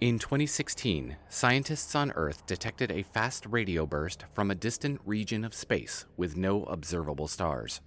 In 0.00 0.20
2016, 0.20 1.16
scientists 1.28 1.96
on 1.96 2.12
Earth 2.12 2.46
detected 2.46 2.92
a 2.92 3.02
fast 3.02 3.44
radio 3.46 3.84
burst 3.84 4.26
from 4.32 4.48
a 4.48 4.54
distant 4.54 5.00
region 5.04 5.44
of 5.44 5.52
space 5.52 6.06
with 6.16 6.36
no 6.36 6.62
observable 6.66 7.26
stars. 7.26 7.80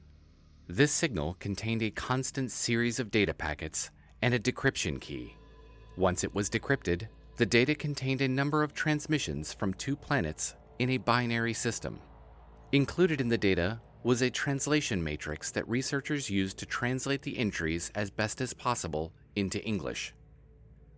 This 0.68 0.92
signal 0.92 1.38
contained 1.40 1.82
a 1.82 1.90
constant 1.90 2.52
series 2.52 3.00
of 3.00 3.12
data 3.12 3.34
packets 3.34 3.92
and 4.22 4.34
a 4.34 4.40
decryption 4.40 5.00
key. 5.00 5.38
Once 5.96 6.26
it 6.26 6.36
was 6.36 6.50
decrypted, 6.50 7.08
the 7.38 7.46
data 7.46 7.74
contained 7.74 8.22
a 8.22 8.28
number 8.28 8.62
of 8.62 8.74
transmissions 8.74 9.54
from 9.54 9.74
two 9.74 9.96
planets 9.96 10.56
in 10.80 10.90
a 10.90 10.98
binary 10.98 11.54
system. 11.54 12.02
Included 12.74 13.22
in 13.22 13.30
the 13.30 13.38
data 13.38 13.80
was 14.04 14.22
a 14.22 14.30
translation 14.30 15.02
matrix 15.02 15.50
that 15.52 15.70
researchers 15.70 16.30
used 16.30 16.58
to 16.58 16.66
translate 16.66 17.22
the 17.22 17.38
entries 17.38 17.90
as 17.96 18.12
best 18.12 18.42
as 18.42 18.54
possible 18.54 19.14
into 19.38 19.64
English. 19.64 20.14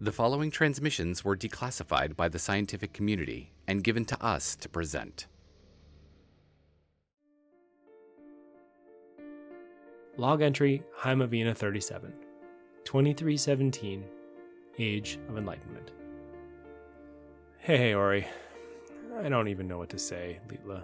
The 0.04 0.12
following 0.12 0.52
transmissions 0.52 1.24
were 1.24 1.38
declassified 1.38 2.18
by 2.18 2.28
the 2.28 2.38
scientific 2.38 2.92
community 2.92 3.54
and 3.70 3.82
given 3.82 4.04
to 4.04 4.22
us 4.22 4.54
to 4.58 4.68
present. 4.68 5.28
Log 10.18 10.42
entry 10.42 10.84
Heimavina 11.00 11.56
37, 11.56 12.12
2317, 12.84 14.04
Age 14.78 15.20
of 15.30 15.38
Enlightenment. 15.38 15.92
Hey, 17.60 17.78
hey, 17.78 17.94
Orie. 17.94 18.28
I 19.24 19.30
don't 19.30 19.48
even 19.48 19.70
know 19.70 19.78
what 19.78 19.90
to 19.92 19.98
say, 19.98 20.42
Litla. 20.50 20.84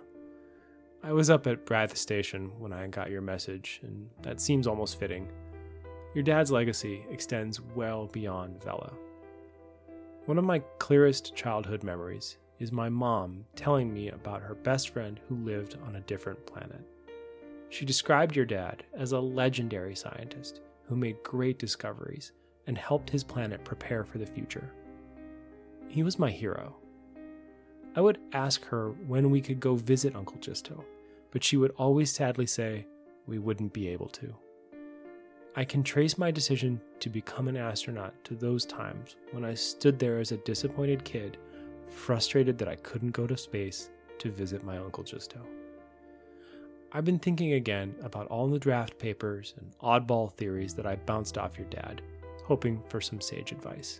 I 1.03 1.11
was 1.11 1.29
up 1.29 1.45
at 1.45 1.65
Brath 1.65 1.97
Station 1.97 2.53
when 2.57 2.71
I 2.71 2.87
got 2.87 3.11
your 3.11 3.19
message, 3.19 3.81
and 3.83 4.09
that 4.21 4.39
seems 4.39 4.65
almost 4.65 4.97
fitting. 4.97 5.27
Your 6.15 6.23
dad's 6.23 6.51
legacy 6.51 7.05
extends 7.11 7.59
well 7.59 8.07
beyond 8.07 8.63
Vela. 8.63 8.93
One 10.25 10.37
of 10.37 10.43
my 10.43 10.59
clearest 10.77 11.35
childhood 11.35 11.83
memories 11.83 12.37
is 12.59 12.71
my 12.71 12.89
mom 12.89 13.45
telling 13.55 13.91
me 13.93 14.09
about 14.09 14.41
her 14.41 14.53
best 14.53 14.89
friend 14.89 15.19
who 15.27 15.35
lived 15.35 15.77
on 15.87 15.95
a 15.95 16.01
different 16.01 16.45
planet. 16.45 16.81
She 17.69 17.85
described 17.85 18.35
your 18.35 18.45
dad 18.45 18.83
as 18.93 19.11
a 19.11 19.19
legendary 19.19 19.95
scientist 19.95 20.61
who 20.83 20.95
made 20.95 21.23
great 21.23 21.57
discoveries 21.57 22.31
and 22.67 22.77
helped 22.77 23.09
his 23.09 23.23
planet 23.23 23.63
prepare 23.63 24.03
for 24.03 24.17
the 24.17 24.25
future. 24.25 24.71
He 25.87 26.03
was 26.03 26.19
my 26.19 26.29
hero. 26.29 26.75
I 27.95 28.01
would 28.01 28.19
ask 28.33 28.63
her 28.65 28.91
when 29.07 29.31
we 29.31 29.41
could 29.41 29.59
go 29.59 29.75
visit 29.75 30.15
Uncle 30.15 30.37
Gisto, 30.37 30.83
but 31.31 31.43
she 31.43 31.57
would 31.57 31.71
always 31.71 32.11
sadly 32.11 32.45
say 32.45 32.85
we 33.25 33.39
wouldn't 33.39 33.73
be 33.73 33.87
able 33.87 34.09
to. 34.09 34.35
I 35.59 35.65
can 35.65 35.83
trace 35.83 36.17
my 36.17 36.31
decision 36.31 36.79
to 37.01 37.09
become 37.09 37.49
an 37.49 37.57
astronaut 37.57 38.13
to 38.23 38.33
those 38.33 38.65
times 38.65 39.17
when 39.31 39.43
I 39.43 39.55
stood 39.55 39.99
there 39.99 40.17
as 40.21 40.31
a 40.31 40.37
disappointed 40.37 41.03
kid, 41.03 41.37
frustrated 41.89 42.57
that 42.59 42.69
I 42.69 42.75
couldn't 42.75 43.11
go 43.11 43.27
to 43.27 43.35
space 43.35 43.89
to 44.19 44.31
visit 44.31 44.63
my 44.63 44.77
Uncle 44.77 45.03
Gisto. 45.03 45.41
I've 46.93 47.03
been 47.03 47.19
thinking 47.19 47.55
again 47.55 47.93
about 48.01 48.27
all 48.27 48.47
the 48.47 48.57
draft 48.57 48.97
papers 48.97 49.53
and 49.57 49.77
oddball 49.79 50.31
theories 50.31 50.75
that 50.75 50.85
I 50.85 50.95
bounced 50.95 51.37
off 51.37 51.57
your 51.57 51.67
dad, 51.67 52.03
hoping 52.45 52.81
for 52.87 53.01
some 53.01 53.19
sage 53.19 53.51
advice. 53.51 53.99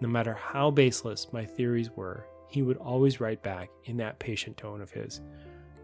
No 0.00 0.06
matter 0.06 0.34
how 0.34 0.70
baseless 0.70 1.32
my 1.32 1.44
theories 1.44 1.90
were, 1.96 2.24
he 2.50 2.62
would 2.62 2.76
always 2.76 3.18
write 3.18 3.42
back 3.42 3.68
in 3.86 3.96
that 3.96 4.20
patient 4.20 4.56
tone 4.56 4.80
of 4.80 4.92
his, 4.92 5.22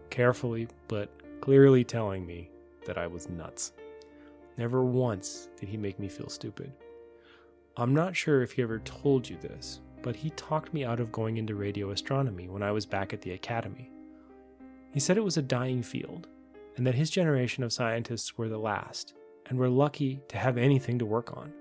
carefully 0.09 0.69
but 0.87 1.09
clearly 1.41 1.83
telling 1.83 2.25
me 2.25 2.49
that 2.85 2.97
I 2.97 3.07
was 3.07 3.27
nuts. 3.27 3.73
Never 4.57 4.85
once 4.85 5.49
did 5.59 5.69
he 5.69 5.77
make 5.77 5.99
me 5.99 6.07
feel 6.07 6.29
stupid. 6.29 6.71
I'm 7.77 7.93
not 7.93 8.15
sure 8.15 8.41
if 8.41 8.53
he 8.53 8.61
ever 8.61 8.79
told 8.79 9.27
you 9.27 9.37
this, 9.37 9.81
but 10.01 10.15
he 10.15 10.29
talked 10.31 10.73
me 10.73 10.85
out 10.85 10.99
of 10.99 11.11
going 11.11 11.37
into 11.37 11.55
radio 11.55 11.91
astronomy 11.91 12.47
when 12.47 12.63
I 12.63 12.71
was 12.71 12.85
back 12.85 13.11
at 13.11 13.21
the 13.21 13.31
academy. 13.31 13.91
He 14.93 14.99
said 14.99 15.17
it 15.17 15.23
was 15.23 15.35
a 15.35 15.41
dying 15.41 15.83
field, 15.83 16.27
and 16.77 16.87
that 16.87 16.95
his 16.95 17.09
generation 17.09 17.63
of 17.63 17.73
scientists 17.73 18.37
were 18.37 18.47
the 18.47 18.57
last, 18.57 19.13
and 19.47 19.59
were 19.59 19.67
lucky 19.67 20.21
to 20.29 20.37
have 20.37 20.57
anything 20.57 20.97
to 20.99 21.05
work 21.05 21.35
on. 21.35 21.51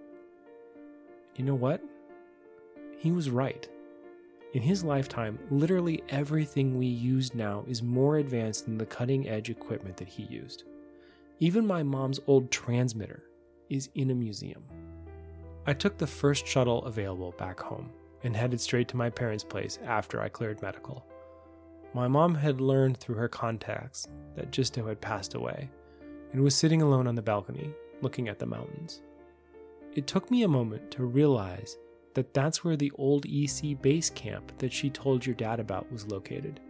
You 1.35 1.45
know 1.45 1.55
what? 1.57 1.83
He 2.99 3.11
was 3.11 3.29
right. 3.29 3.69
In 4.53 4.63
his 4.63 4.85
lifetime, 4.85 5.37
literally 5.51 6.05
everything 6.11 6.79
we 6.79 6.87
use 6.87 7.35
now 7.35 7.65
is 7.67 7.83
more 7.83 8.19
advanced 8.19 8.67
than 8.67 8.79
the 8.79 8.87
cutting 8.87 9.29
edge 9.29 9.51
equipment 9.51 9.97
that 9.97 10.09
he 10.09 10.23
used. 10.25 10.63
Even 11.41 11.67
my 11.67 11.83
mom's 11.83 12.21
old 12.29 12.51
transmitter 12.51 13.25
is 13.69 13.91
in 13.97 14.11
a 14.11 14.15
museum. 14.15 14.63
I 15.67 15.73
took 15.73 15.99
the 15.99 16.07
first 16.07 16.47
shuttle 16.47 16.85
available 16.85 17.33
back 17.33 17.59
home 17.59 17.91
and 18.23 18.37
headed 18.37 18.61
straight 18.61 18.87
to 18.89 18.97
my 18.97 19.11
parents' 19.11 19.43
place 19.43 19.79
after 19.85 20.21
I 20.21 20.29
cleared 20.29 20.63
medical. 20.63 21.05
My 21.93 22.07
mom 22.07 22.37
had 22.37 22.61
learned 22.61 22.99
through 22.99 23.17
her 23.17 23.29
contacts 23.29 24.07
that 24.37 24.53
Gisto 24.53 24.87
had 24.87 25.01
passed 25.01 25.35
away 25.35 25.71
and 26.33 26.43
was 26.43 26.55
sitting 26.55 26.83
alone 26.83 27.07
on 27.09 27.17
the 27.17 27.23
balcony 27.23 27.73
looking 28.01 28.29
at 28.29 28.39
the 28.39 28.47
mountains. 28.47 29.03
It 29.95 30.07
took 30.07 30.31
me 30.31 30.45
a 30.45 30.49
moment 30.49 30.91
to 30.93 31.05
realize 31.05 31.77
that 32.15 32.33
that's 32.33 32.63
where 32.63 32.77
the 32.77 32.93
old 32.95 33.27
EC 33.27 33.81
base 33.83 34.11
camp 34.11 34.57
that 34.59 34.73
she 34.73 34.89
told 34.89 35.27
your 35.27 35.35
dad 35.35 35.59
about 35.59 35.91
was 35.91 36.07
located. 36.07 36.61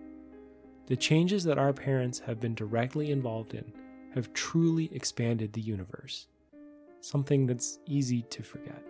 The 0.86 0.96
changes 0.96 1.44
that 1.44 1.58
our 1.58 1.72
parents 1.72 2.18
have 2.20 2.40
been 2.40 2.54
directly 2.54 3.10
involved 3.10 3.54
in 3.54 3.72
have 4.14 4.32
truly 4.32 4.94
expanded 4.94 5.52
the 5.52 5.60
universe, 5.60 6.28
something 7.00 7.46
that's 7.46 7.80
easy 7.86 8.22
to 8.30 8.42
forget. 8.42 8.82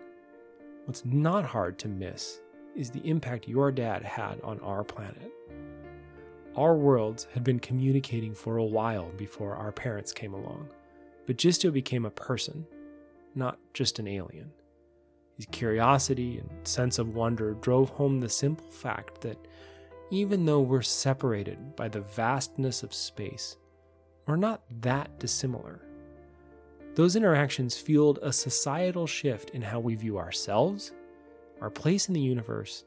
What's 0.85 1.03
not 1.03 1.45
hard 1.45 1.79
to 1.79 1.87
miss 1.87 2.41
is 2.75 2.91
the 2.91 3.07
impact 3.09 3.47
your 3.47 3.71
dad 3.71 4.03
had 4.03 4.39
on 4.41 4.59
our 4.59 4.83
planet. 4.83 5.31
Our 6.55 6.75
worlds 6.75 7.27
had 7.33 7.43
been 7.43 7.59
communicating 7.59 8.35
for 8.35 8.57
a 8.57 8.63
while 8.63 9.09
before 9.17 9.55
our 9.55 9.71
parents 9.71 10.13
came 10.13 10.33
along, 10.33 10.69
but 11.25 11.37
Gisto 11.37 11.73
became 11.73 12.05
a 12.05 12.11
person, 12.11 12.65
not 13.33 13.57
just 13.73 13.97
an 13.97 14.07
alien. 14.07 14.51
His 15.37 15.47
curiosity 15.47 16.37
and 16.37 16.49
sense 16.67 16.99
of 16.99 17.15
wonder 17.15 17.55
drove 17.55 17.89
home 17.89 18.19
the 18.19 18.29
simple 18.29 18.69
fact 18.69 19.21
that 19.21 19.37
even 20.11 20.45
though 20.45 20.61
we're 20.61 20.83
separated 20.83 21.75
by 21.75 21.89
the 21.89 22.01
vastness 22.01 22.83
of 22.83 22.93
space, 22.93 23.57
we're 24.25 24.35
not 24.35 24.63
that 24.81 25.19
dissimilar. 25.19 25.81
Those 26.95 27.15
interactions 27.15 27.77
fueled 27.77 28.19
a 28.21 28.31
societal 28.31 29.05
shift 29.05 29.51
in 29.51 29.61
how 29.61 29.79
we 29.79 29.95
view 29.95 30.17
ourselves, 30.17 30.93
our 31.61 31.69
place 31.69 32.07
in 32.07 32.13
the 32.13 32.21
universe, 32.21 32.85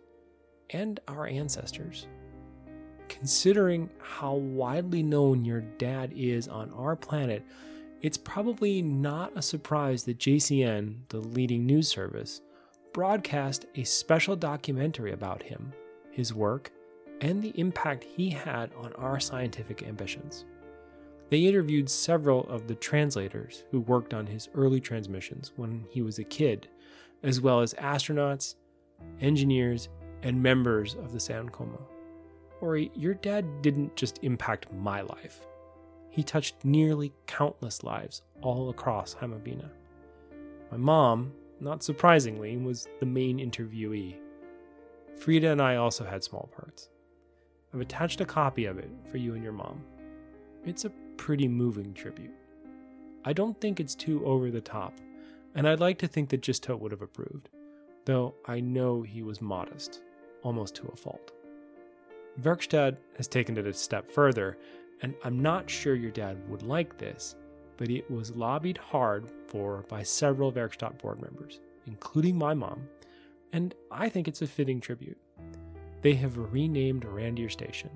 and 0.70 0.98
our 1.08 1.26
ancestors. 1.26 2.06
Considering 3.08 3.88
how 4.00 4.34
widely 4.34 5.02
known 5.02 5.44
your 5.44 5.60
dad 5.60 6.12
is 6.14 6.48
on 6.48 6.70
our 6.72 6.96
planet, 6.96 7.42
it's 8.00 8.18
probably 8.18 8.80
not 8.80 9.32
a 9.36 9.42
surprise 9.42 10.04
that 10.04 10.18
JCN, 10.18 10.96
the 11.08 11.18
leading 11.18 11.66
news 11.66 11.88
service, 11.88 12.42
broadcast 12.92 13.66
a 13.74 13.84
special 13.84 14.36
documentary 14.36 15.12
about 15.12 15.42
him, 15.42 15.72
his 16.10 16.32
work, 16.32 16.70
and 17.20 17.42
the 17.42 17.58
impact 17.58 18.04
he 18.04 18.30
had 18.30 18.70
on 18.74 18.92
our 18.94 19.18
scientific 19.18 19.82
ambitions. 19.82 20.44
They 21.30 21.46
interviewed 21.46 21.90
several 21.90 22.48
of 22.48 22.66
the 22.66 22.74
translators 22.74 23.64
who 23.70 23.80
worked 23.80 24.14
on 24.14 24.26
his 24.26 24.48
early 24.54 24.80
transmissions 24.80 25.52
when 25.56 25.84
he 25.90 26.00
was 26.00 26.18
a 26.18 26.24
kid, 26.24 26.68
as 27.22 27.40
well 27.40 27.60
as 27.60 27.74
astronauts, 27.74 28.54
engineers, 29.20 29.88
and 30.22 30.42
members 30.42 30.94
of 30.94 31.12
the 31.12 31.18
Soundcoma. 31.18 31.80
Orie, 32.60 32.90
your 32.94 33.14
dad 33.14 33.62
didn't 33.62 33.94
just 33.94 34.18
impact 34.22 34.72
my 34.72 35.02
life. 35.02 35.46
He 36.10 36.22
touched 36.22 36.64
nearly 36.64 37.12
countless 37.26 37.84
lives 37.84 38.22
all 38.40 38.70
across 38.70 39.14
Heimavina. 39.14 39.68
My 40.70 40.76
mom, 40.76 41.32
not 41.60 41.82
surprisingly, 41.82 42.56
was 42.56 42.88
the 43.00 43.06
main 43.06 43.38
interviewee. 43.38 44.16
Frida 45.16 45.52
and 45.52 45.62
I 45.62 45.76
also 45.76 46.04
had 46.04 46.24
small 46.24 46.48
parts. 46.56 46.88
I've 47.72 47.80
attached 47.80 48.20
a 48.20 48.24
copy 48.24 48.64
of 48.64 48.78
it 48.78 48.90
for 49.10 49.18
you 49.18 49.34
and 49.34 49.42
your 49.42 49.52
mom. 49.52 49.84
It's 50.64 50.84
a 50.84 50.92
pretty 51.18 51.46
moving 51.46 51.92
tribute. 51.92 52.32
I 53.26 53.34
don't 53.34 53.60
think 53.60 53.78
it's 53.78 53.94
too 53.94 54.24
over 54.24 54.50
the 54.50 54.62
top, 54.62 54.94
and 55.54 55.68
I'd 55.68 55.80
like 55.80 55.98
to 55.98 56.08
think 56.08 56.30
that 56.30 56.40
Gisto 56.40 56.78
would 56.78 56.92
have 56.92 57.02
approved, 57.02 57.50
though 58.06 58.34
I 58.46 58.60
know 58.60 59.02
he 59.02 59.22
was 59.22 59.42
modest, 59.42 60.00
almost 60.42 60.74
to 60.76 60.88
a 60.88 60.96
fault. 60.96 61.32
Werkstatt 62.40 62.96
has 63.16 63.28
taken 63.28 63.58
it 63.58 63.66
a 63.66 63.74
step 63.74 64.08
further, 64.10 64.56
and 65.02 65.14
I'm 65.24 65.42
not 65.42 65.68
sure 65.68 65.94
your 65.94 66.12
dad 66.12 66.38
would 66.48 66.62
like 66.62 66.96
this, 66.96 67.36
but 67.76 67.90
it 67.90 68.10
was 68.10 68.34
lobbied 68.34 68.78
hard 68.78 69.28
for 69.46 69.84
by 69.88 70.02
several 70.02 70.52
Werkstatt 70.52 70.98
board 70.98 71.20
members, 71.20 71.60
including 71.86 72.38
my 72.38 72.54
mom, 72.54 72.88
and 73.52 73.74
I 73.90 74.08
think 74.08 74.28
it's 74.28 74.42
a 74.42 74.46
fitting 74.46 74.80
tribute. 74.80 75.18
They 76.00 76.14
have 76.14 76.52
renamed 76.52 77.04
Randir 77.04 77.50
Station. 77.50 77.90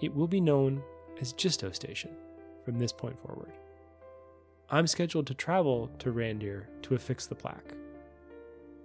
It 0.00 0.14
will 0.14 0.28
be 0.28 0.40
known 0.40 0.82
as 1.20 1.32
Gisto 1.32 1.74
Station 1.74 2.10
from 2.64 2.78
this 2.78 2.92
point 2.92 3.18
forward. 3.18 3.52
I'm 4.70 4.86
scheduled 4.86 5.26
to 5.28 5.34
travel 5.34 5.90
to 5.98 6.12
Randir 6.12 6.64
to 6.82 6.94
affix 6.94 7.26
the 7.26 7.34
plaque. 7.34 7.74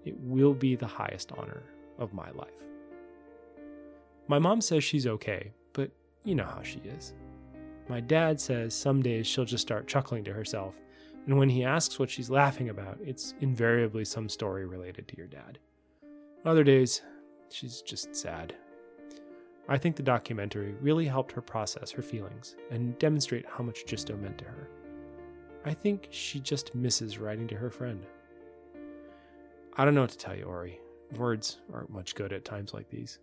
it 0.05 0.15
will 0.21 0.53
be 0.53 0.75
the 0.75 0.87
highest 0.87 1.31
honor 1.33 1.63
of 1.97 2.13
my 2.13 2.29
life. 2.31 2.49
My 4.27 4.39
mom 4.39 4.61
says 4.61 4.83
she's 4.83 5.07
okay, 5.07 5.51
but 5.73 5.91
you 6.23 6.35
know 6.35 6.45
how 6.45 6.61
she 6.63 6.79
is. 6.79 7.13
My 7.87 7.99
dad 7.99 8.39
says 8.39 8.73
some 8.73 9.01
days 9.01 9.27
she'll 9.27 9.45
just 9.45 9.61
start 9.61 9.87
chuckling 9.87 10.23
to 10.25 10.33
herself, 10.33 10.75
and 11.25 11.37
when 11.37 11.49
he 11.49 11.63
asks 11.63 11.99
what 11.99 12.09
she's 12.09 12.29
laughing 12.29 12.69
about, 12.69 12.97
it's 13.03 13.33
invariably 13.41 14.05
some 14.05 14.29
story 14.29 14.65
related 14.65 15.07
to 15.07 15.17
your 15.17 15.27
dad. 15.27 15.59
Other 16.45 16.63
days, 16.63 17.01
she's 17.49 17.81
just 17.81 18.15
sad. 18.15 18.55
I 19.71 19.77
think 19.77 19.95
the 19.95 20.03
documentary 20.03 20.73
really 20.81 21.05
helped 21.05 21.31
her 21.33 21.41
process 21.41 21.91
her 21.91 22.01
feelings 22.01 22.55
and 22.71 22.97
demonstrate 22.97 23.45
how 23.47 23.63
much 23.63 23.85
Gisto 23.85 24.19
meant 24.19 24.39
to 24.39 24.45
her. 24.45 24.67
I 25.63 25.75
think 25.75 26.07
she 26.09 26.39
just 26.39 26.73
misses 26.73 27.19
writing 27.19 27.47
to 27.49 27.55
her 27.55 27.69
friend. 27.69 28.03
I 29.77 29.85
don't 29.85 29.93
know 29.93 30.01
what 30.01 30.09
to 30.09 30.17
tell 30.17 30.35
you, 30.35 30.45
Orie. 30.45 30.79
Words 31.15 31.59
aren't 31.71 31.91
much 31.91 32.15
good 32.15 32.33
at 32.33 32.45
times 32.45 32.73
like 32.73 32.89
these. 32.89 33.19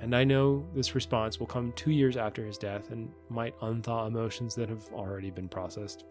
And 0.00 0.14
I 0.14 0.22
know 0.22 0.66
this 0.74 0.94
response 0.94 1.40
will 1.40 1.46
come 1.46 1.72
two 1.72 1.92
years 1.92 2.18
after 2.18 2.44
his 2.44 2.58
death 2.58 2.90
and 2.90 3.10
might 3.30 3.58
unthaw 3.60 4.06
emotions 4.06 4.54
that 4.56 4.68
have 4.68 4.86
already 4.92 5.30
been 5.30 5.48
processed. 5.48 6.04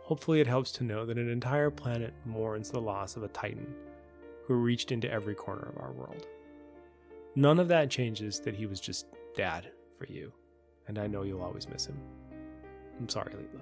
Hopefully, 0.00 0.40
it 0.40 0.46
helps 0.46 0.72
to 0.72 0.84
know 0.84 1.04
that 1.04 1.18
an 1.18 1.28
entire 1.28 1.70
planet 1.70 2.14
mourns 2.24 2.70
the 2.70 2.80
loss 2.80 3.16
of 3.16 3.22
a 3.22 3.28
Titan 3.28 3.74
who 4.46 4.54
reached 4.54 4.92
into 4.92 5.10
every 5.10 5.34
corner 5.34 5.68
of 5.68 5.82
our 5.82 5.92
world. 5.92 6.26
None 7.38 7.60
of 7.60 7.68
that 7.68 7.88
changes 7.88 8.40
that 8.40 8.56
he 8.56 8.66
was 8.66 8.80
just 8.80 9.06
dad 9.36 9.70
for 9.96 10.06
you, 10.06 10.32
and 10.88 10.98
I 10.98 11.06
know 11.06 11.22
you'll 11.22 11.40
always 11.40 11.68
miss 11.68 11.86
him. 11.86 11.96
I'm 12.98 13.08
sorry, 13.08 13.32
Leela. 13.32 13.60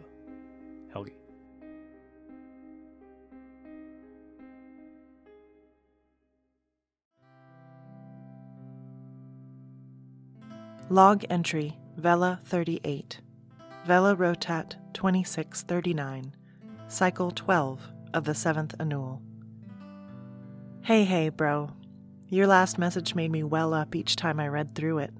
Helge. 0.90 1.12
Log 10.88 11.26
entry 11.28 11.76
Vela 11.98 12.40
38, 12.46 13.20
Vela 13.84 14.16
Rotat 14.16 14.76
2639, 14.94 16.34
Cycle 16.88 17.30
12 17.30 17.92
of 18.14 18.24
the 18.24 18.32
7th 18.32 18.72
Annual. 18.80 19.20
Hey, 20.80 21.04
hey, 21.04 21.28
bro. 21.28 21.72
Your 22.28 22.48
last 22.48 22.76
message 22.76 23.14
made 23.14 23.30
me 23.30 23.44
well 23.44 23.72
up 23.72 23.94
each 23.94 24.16
time 24.16 24.40
I 24.40 24.48
read 24.48 24.74
through 24.74 24.98
it. 24.98 25.14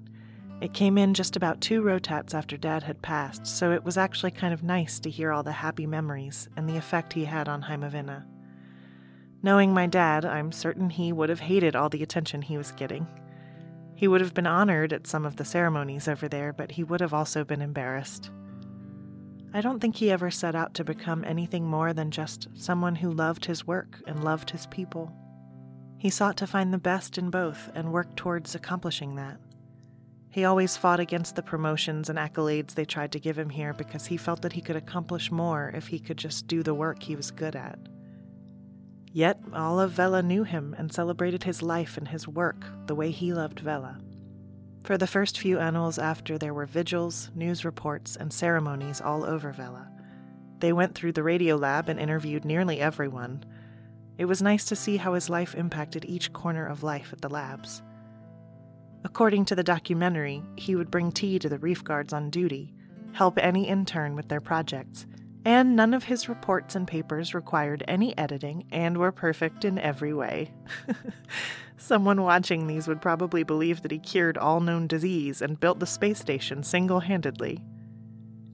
It 0.59 0.73
came 0.73 0.97
in 0.97 1.13
just 1.13 1.37
about 1.37 1.61
two 1.61 1.81
rotats 1.81 2.33
after 2.33 2.57
Dad 2.57 2.83
had 2.83 3.01
passed, 3.01 3.47
so 3.47 3.71
it 3.71 3.85
was 3.85 3.97
actually 3.97 4.31
kind 4.31 4.53
of 4.53 4.61
nice 4.61 4.99
to 4.99 5.09
hear 5.09 5.31
all 5.31 5.41
the 5.41 5.53
happy 5.53 5.87
memories 5.87 6.49
and 6.57 6.67
the 6.67 6.75
effect 6.75 7.13
he 7.13 7.23
had 7.23 7.47
on 7.47 7.61
Heimavina. 7.61 8.25
Knowing 9.41 9.73
my 9.73 9.87
dad, 9.87 10.25
I'm 10.25 10.51
certain 10.51 10.89
he 10.89 11.13
would 11.13 11.29
have 11.29 11.39
hated 11.39 11.77
all 11.77 11.87
the 11.87 12.03
attention 12.03 12.41
he 12.41 12.57
was 12.57 12.73
getting. 12.73 13.07
He 13.95 14.09
would 14.09 14.19
have 14.19 14.33
been 14.33 14.47
honored 14.47 14.91
at 14.91 15.07
some 15.07 15.25
of 15.25 15.37
the 15.37 15.45
ceremonies 15.45 16.09
over 16.09 16.27
there, 16.27 16.51
but 16.51 16.71
he 16.71 16.83
would 16.83 16.99
have 16.99 17.13
also 17.13 17.45
been 17.45 17.61
embarrassed. 17.61 18.31
I 19.53 19.61
don't 19.61 19.79
think 19.79 19.95
he 19.95 20.11
ever 20.11 20.29
set 20.29 20.55
out 20.55 20.73
to 20.73 20.83
become 20.83 21.23
anything 21.23 21.65
more 21.65 21.93
than 21.93 22.11
just 22.11 22.49
someone 22.53 22.95
who 22.95 23.11
loved 23.11 23.45
his 23.45 23.65
work 23.65 24.01
and 24.05 24.25
loved 24.25 24.49
his 24.49 24.67
people. 24.67 25.13
He 25.97 26.09
sought 26.09 26.37
to 26.37 26.47
find 26.47 26.73
the 26.73 26.77
best 26.77 27.17
in 27.17 27.29
both 27.29 27.69
and 27.73 27.91
worked 27.91 28.17
towards 28.17 28.53
accomplishing 28.53 29.15
that. 29.15 29.39
He 30.29 30.45
always 30.45 30.77
fought 30.77 30.99
against 30.99 31.35
the 31.35 31.41
promotions 31.41 32.09
and 32.09 32.19
accolades 32.19 32.75
they 32.75 32.85
tried 32.85 33.11
to 33.13 33.19
give 33.19 33.39
him 33.39 33.49
here 33.49 33.73
because 33.73 34.05
he 34.05 34.17
felt 34.17 34.41
that 34.43 34.53
he 34.53 34.61
could 34.61 34.75
accomplish 34.75 35.31
more 35.31 35.71
if 35.73 35.87
he 35.87 35.99
could 35.99 36.17
just 36.17 36.47
do 36.47 36.61
the 36.61 36.75
work 36.75 37.01
he 37.01 37.15
was 37.15 37.31
good 37.31 37.55
at. 37.55 37.79
Yet 39.11 39.39
all 39.53 39.79
of 39.79 39.91
Vela 39.91 40.21
knew 40.21 40.43
him 40.43 40.75
and 40.77 40.93
celebrated 40.93 41.43
his 41.43 41.63
life 41.63 41.97
and 41.97 42.07
his 42.07 42.27
work 42.27 42.65
the 42.85 42.93
way 42.93 43.09
he 43.09 43.33
loved 43.33 43.61
Vela. 43.61 43.99
For 44.83 44.97
the 44.97 45.07
first 45.07 45.39
few 45.39 45.57
annuals 45.57 45.97
after, 45.97 46.37
there 46.37 46.53
were 46.53 46.67
vigils, 46.67 47.31
news 47.33 47.65
reports, 47.65 48.15
and 48.15 48.31
ceremonies 48.31 49.01
all 49.01 49.25
over 49.25 49.51
Vela. 49.51 49.89
They 50.59 50.71
went 50.71 50.93
through 50.93 51.13
the 51.13 51.23
radio 51.23 51.55
lab 51.55 51.89
and 51.89 51.99
interviewed 51.99 52.45
nearly 52.45 52.79
everyone. 52.79 53.43
It 54.17 54.25
was 54.25 54.41
nice 54.41 54.65
to 54.65 54.75
see 54.75 54.97
how 54.97 55.13
his 55.13 55.29
life 55.29 55.53
impacted 55.55 56.05
each 56.05 56.33
corner 56.33 56.65
of 56.65 56.83
life 56.83 57.13
at 57.13 57.21
the 57.21 57.29
labs. 57.29 57.81
According 59.03 59.45
to 59.45 59.55
the 59.55 59.63
documentary, 59.63 60.43
he 60.55 60.75
would 60.75 60.91
bring 60.91 61.11
tea 61.11 61.39
to 61.39 61.49
the 61.49 61.59
reef 61.59 61.83
guards 61.83 62.13
on 62.13 62.29
duty, 62.29 62.73
help 63.13 63.37
any 63.37 63.67
intern 63.67 64.15
with 64.15 64.27
their 64.27 64.41
projects, 64.41 65.05
and 65.45 65.75
none 65.75 65.93
of 65.93 66.03
his 66.03 66.27
reports 66.27 66.75
and 66.75 66.87
papers 66.87 67.33
required 67.33 67.83
any 67.87 68.17
editing 68.17 68.65
and 68.71 68.97
were 68.97 69.11
perfect 69.11 69.63
in 69.63 69.79
every 69.79 70.13
way. 70.13 70.51
Someone 71.77 72.21
watching 72.23 72.67
these 72.67 72.87
would 72.87 73.01
probably 73.01 73.43
believe 73.43 73.81
that 73.81 73.91
he 73.91 73.99
cured 73.99 74.37
all 74.37 74.59
known 74.59 74.87
disease 74.87 75.41
and 75.41 75.59
built 75.59 75.79
the 75.79 75.85
space 75.85 76.19
station 76.19 76.63
single 76.63 77.01
handedly. 77.01 77.63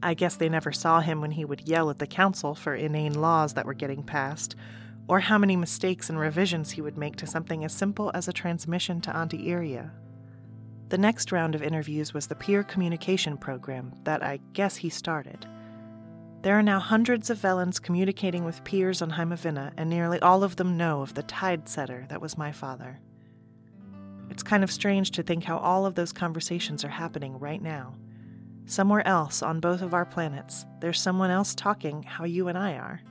I 0.03 0.13
guess 0.13 0.35
they 0.35 0.49
never 0.49 0.73
saw 0.73 0.99
him 0.99 1.21
when 1.21 1.31
he 1.31 1.45
would 1.45 1.67
yell 1.67 1.89
at 1.89 1.99
the 1.99 2.05
council 2.05 2.53
for 2.53 2.75
inane 2.75 3.13
laws 3.13 3.53
that 3.53 3.65
were 3.65 3.73
getting 3.73 4.03
passed, 4.03 4.55
or 5.07 5.19
how 5.19 5.37
many 5.37 5.55
mistakes 5.55 6.09
and 6.09 6.19
revisions 6.19 6.71
he 6.71 6.81
would 6.81 6.97
make 6.97 7.15
to 7.17 7.27
something 7.27 7.63
as 7.63 7.73
simple 7.73 8.11
as 8.13 8.27
a 8.27 8.33
transmission 8.33 9.01
to 9.01 9.15
Auntie 9.15 9.51
Iria. 9.51 9.91
The 10.89 10.97
next 10.97 11.31
round 11.31 11.55
of 11.55 11.63
interviews 11.63 12.13
was 12.13 12.27
the 12.27 12.35
peer 12.35 12.63
communication 12.63 13.37
program 13.37 13.93
that 14.03 14.23
I 14.23 14.39
guess 14.53 14.75
he 14.75 14.89
started. 14.89 15.45
There 16.43 16.57
are 16.57 16.63
now 16.63 16.79
hundreds 16.79 17.29
of 17.29 17.39
Velans 17.39 17.81
communicating 17.81 18.43
with 18.43 18.63
peers 18.63 19.01
on 19.01 19.11
Heimavina, 19.11 19.71
and 19.77 19.89
nearly 19.89 20.19
all 20.19 20.43
of 20.43 20.57
them 20.57 20.77
know 20.77 21.01
of 21.01 21.13
the 21.13 21.23
tide 21.23 21.67
setter 21.69 22.05
that 22.09 22.21
was 22.21 22.37
my 22.37 22.51
father. 22.51 22.99
It's 24.29 24.43
kind 24.43 24.63
of 24.63 24.71
strange 24.71 25.11
to 25.11 25.23
think 25.23 25.43
how 25.43 25.57
all 25.57 25.85
of 25.85 25.95
those 25.95 26.11
conversations 26.11 26.83
are 26.83 26.89
happening 26.89 27.39
right 27.39 27.61
now. 27.61 27.95
Somewhere 28.65 29.05
else 29.07 29.41
on 29.41 29.59
both 29.59 29.81
of 29.81 29.93
our 29.93 30.05
planets, 30.05 30.65
there's 30.79 30.99
someone 30.99 31.29
else 31.29 31.55
talking 31.55 32.03
how 32.03 32.23
you 32.23 32.47
and 32.47 32.57
I 32.57 32.73
are. 32.73 33.01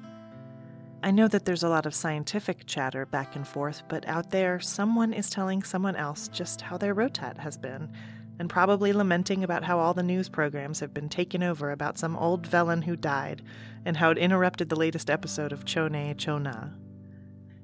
I 1.05 1.11
know 1.11 1.27
that 1.29 1.45
there's 1.45 1.65
a 1.65 1.69
lot 1.69 1.85
of 1.85 1.97
scientific 1.97 2.65
chatter 2.65 3.05
back 3.07 3.35
and 3.35 3.47
forth, 3.47 3.83
but 3.89 4.07
out 4.07 4.31
there, 4.31 4.61
someone 4.61 5.13
is 5.13 5.29
telling 5.29 5.65
someone 5.65 5.97
else 5.97 6.29
just 6.29 6.61
how 6.61 6.79
their 6.79 6.95
rotat 6.95 7.39
has 7.39 7.59
been 7.59 7.91
and 8.39 8.49
probably 8.49 8.93
lamenting 8.93 9.43
about 9.43 9.65
how 9.65 9.81
all 9.81 9.95
the 9.95 10.03
news 10.03 10.29
programs 10.29 10.79
have 10.79 10.95
been 10.95 11.09
taken 11.09 11.43
over 11.43 11.73
about 11.73 11.99
some 11.99 12.17
old 12.17 12.49
Velan 12.49 12.85
who 12.85 12.95
died 12.95 13.43
and 13.85 13.97
how 13.97 14.11
it 14.11 14.19
interrupted 14.19 14.69
the 14.69 14.77
latest 14.77 15.11
episode 15.11 15.53
of 15.53 15.65
Chone 15.65 16.15
Chona. 16.17 16.73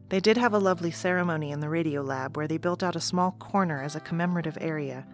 They 0.08 0.18
did 0.18 0.36
have 0.36 0.52
a 0.52 0.58
lovely 0.58 0.90
ceremony 0.90 1.52
in 1.52 1.60
the 1.60 1.68
radio 1.68 2.02
lab 2.02 2.36
where 2.36 2.48
they 2.48 2.58
built 2.58 2.82
out 2.82 2.96
a 2.96 3.00
small 3.00 3.32
corner 3.32 3.82
as 3.82 3.94
a 3.94 4.00
commemorative 4.00 4.58
area 4.60 5.06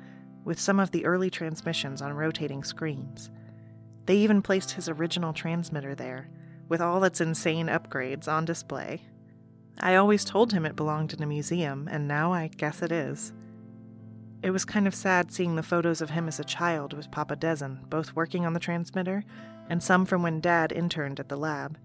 with 0.44 0.58
some 0.58 0.80
of 0.80 0.92
the 0.92 1.04
early 1.04 1.30
transmissions 1.30 2.00
on 2.00 2.12
rotating 2.14 2.64
screens. 2.64 3.30
They 4.06 4.16
even 4.16 4.40
placed 4.40 4.72
his 4.72 4.88
original 4.88 5.32
transmitter 5.32 5.94
there, 5.94 6.28
with 6.68 6.80
all 6.80 7.04
its 7.04 7.20
insane 7.20 7.66
upgrades 7.66 8.28
on 8.28 8.44
display. 8.44 9.02
I 9.78 9.96
always 9.96 10.24
told 10.24 10.52
him 10.52 10.64
it 10.64 10.76
belonged 10.76 11.12
in 11.12 11.22
a 11.22 11.26
museum, 11.26 11.88
and 11.90 12.06
now 12.06 12.32
I 12.32 12.48
guess 12.48 12.82
it 12.82 12.92
is. 12.92 13.32
It 14.42 14.50
was 14.50 14.64
kind 14.64 14.86
of 14.86 14.94
sad 14.94 15.32
seeing 15.32 15.56
the 15.56 15.62
photos 15.62 16.00
of 16.00 16.10
him 16.10 16.28
as 16.28 16.38
a 16.38 16.44
child 16.44 16.92
with 16.92 17.10
Papa 17.10 17.36
Dezen, 17.36 17.88
both 17.88 18.14
working 18.14 18.44
on 18.44 18.52
the 18.52 18.60
transmitter, 18.60 19.24
and 19.68 19.82
some 19.82 20.04
from 20.04 20.22
when 20.22 20.40
Dad 20.40 20.70
interned 20.70 21.18
at 21.18 21.28
the 21.28 21.36
lab. 21.36 21.78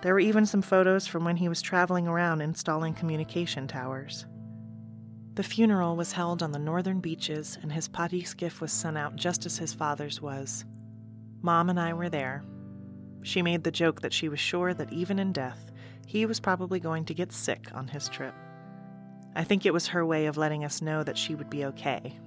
There 0.00 0.14
were 0.14 0.20
even 0.20 0.46
some 0.46 0.62
photos 0.62 1.06
from 1.06 1.24
when 1.24 1.36
he 1.36 1.48
was 1.48 1.62
traveling 1.62 2.06
around 2.06 2.42
installing 2.42 2.94
communication 2.94 3.66
towers. 3.66 4.26
The 5.34 5.42
funeral 5.42 5.96
was 5.96 6.12
held 6.12 6.42
on 6.42 6.52
the 6.52 6.58
northern 6.58 7.00
beaches, 7.00 7.58
and 7.60 7.72
his 7.72 7.88
potty 7.88 8.22
skiff 8.22 8.60
was 8.60 8.70
sent 8.70 8.96
out 8.96 9.16
just 9.16 9.44
as 9.44 9.58
his 9.58 9.74
father's 9.74 10.20
was. 10.20 10.64
Mom 11.42 11.70
and 11.70 11.80
I 11.80 11.92
were 11.92 12.08
there. 12.08 12.44
She 13.24 13.40
made 13.40 13.64
the 13.64 13.70
joke 13.70 14.02
that 14.02 14.12
she 14.12 14.28
was 14.28 14.38
sure 14.38 14.74
that 14.74 14.92
even 14.92 15.18
in 15.18 15.32
death, 15.32 15.72
he 16.06 16.26
was 16.26 16.40
probably 16.40 16.78
going 16.78 17.06
to 17.06 17.14
get 17.14 17.32
sick 17.32 17.68
on 17.74 17.88
his 17.88 18.08
trip. 18.08 18.34
I 19.34 19.44
think 19.44 19.64
it 19.64 19.72
was 19.72 19.88
her 19.88 20.04
way 20.04 20.26
of 20.26 20.36
letting 20.36 20.62
us 20.62 20.82
know 20.82 21.02
that 21.02 21.16
she 21.16 21.34
would 21.34 21.48
be 21.48 21.64
okay. 21.64 22.18